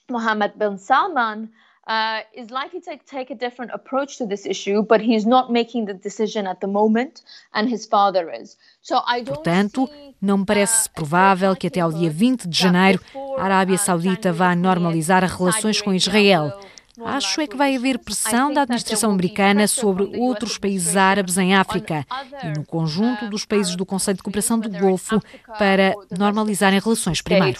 Mohammed 0.08 0.54
bin 0.56 0.78
Salman 0.78 1.48
uh, 1.88 2.22
is 2.32 2.48
likely 2.50 2.80
to 2.80 2.96
take 3.04 3.32
a 3.32 3.34
different 3.34 3.72
approach 3.72 4.18
to 4.18 4.26
this 4.28 4.46
issue, 4.46 4.80
but 4.84 5.00
he's 5.00 5.26
not 5.26 5.50
making 5.50 5.86
the 5.86 5.94
decision 5.94 6.46
at 6.46 6.60
the 6.60 6.68
moment, 6.68 7.22
and 7.52 7.68
his 7.68 7.84
father 7.84 8.30
is. 8.30 8.56
So 8.80 8.98
I 9.04 9.22
don't 9.22 9.34
Portanto, 9.34 9.90
não 10.22 10.38
me 10.38 10.44
parece 10.44 10.88
provável 10.90 11.56
que 11.56 11.66
até 11.66 11.80
ao 11.80 11.90
dia 11.90 12.08
20 12.08 12.46
de 12.46 12.56
janeiro 12.56 13.00
a 13.36 13.42
Arábia 13.42 13.76
Saudita 13.76 14.32
vá 14.32 14.54
normalizar 14.54 15.24
as 15.24 15.32
relações 15.32 15.82
com 15.82 15.92
Israel. 15.92 16.56
Acho 17.04 17.40
é 17.40 17.46
que 17.46 17.56
vai 17.56 17.76
haver 17.76 17.98
pressão 17.98 18.52
da 18.52 18.62
administração 18.62 19.10
americana 19.10 19.66
sobre 19.66 20.04
outros 20.18 20.58
países 20.58 20.96
árabes 20.96 21.36
em 21.38 21.54
África 21.54 22.06
e 22.42 22.58
no 22.58 22.64
conjunto 22.64 23.28
dos 23.28 23.44
países 23.44 23.76
do 23.76 23.86
Conselho 23.86 24.16
de 24.16 24.22
Cooperação 24.22 24.58
do 24.58 24.70
Golfo 24.70 25.20
para 25.58 25.94
normalizarem 26.16 26.80
relações 26.80 27.22
primeiro. 27.22 27.58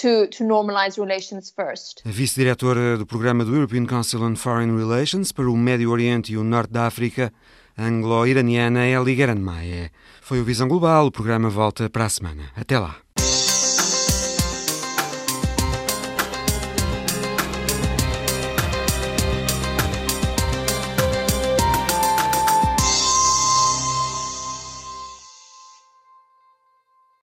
To, 0.00 0.28
to 0.28 0.44
normalize 0.44 1.00
relations 1.00 1.50
first. 1.50 2.02
A 2.06 2.10
vice-diretora 2.10 2.96
do 2.96 3.04
programa 3.04 3.44
do 3.44 3.52
European 3.52 3.86
Council 3.86 4.22
on 4.22 4.36
Foreign 4.36 4.76
Relations 4.76 5.32
para 5.32 5.50
o 5.50 5.56
Médio 5.56 5.90
Oriente 5.90 6.32
e 6.32 6.36
o 6.36 6.44
Norte 6.44 6.72
da 6.72 6.86
África, 6.86 7.32
anglo-iraniana 7.76 8.86
Eli 8.86 9.16
Geranmaye. 9.16 9.90
Foi 10.20 10.40
o 10.40 10.44
Visão 10.44 10.68
Global, 10.68 11.06
o 11.06 11.10
programa 11.10 11.50
volta 11.50 11.90
para 11.90 12.04
a 12.04 12.08
semana. 12.08 12.52
Até 12.54 12.78
lá. 12.78 12.98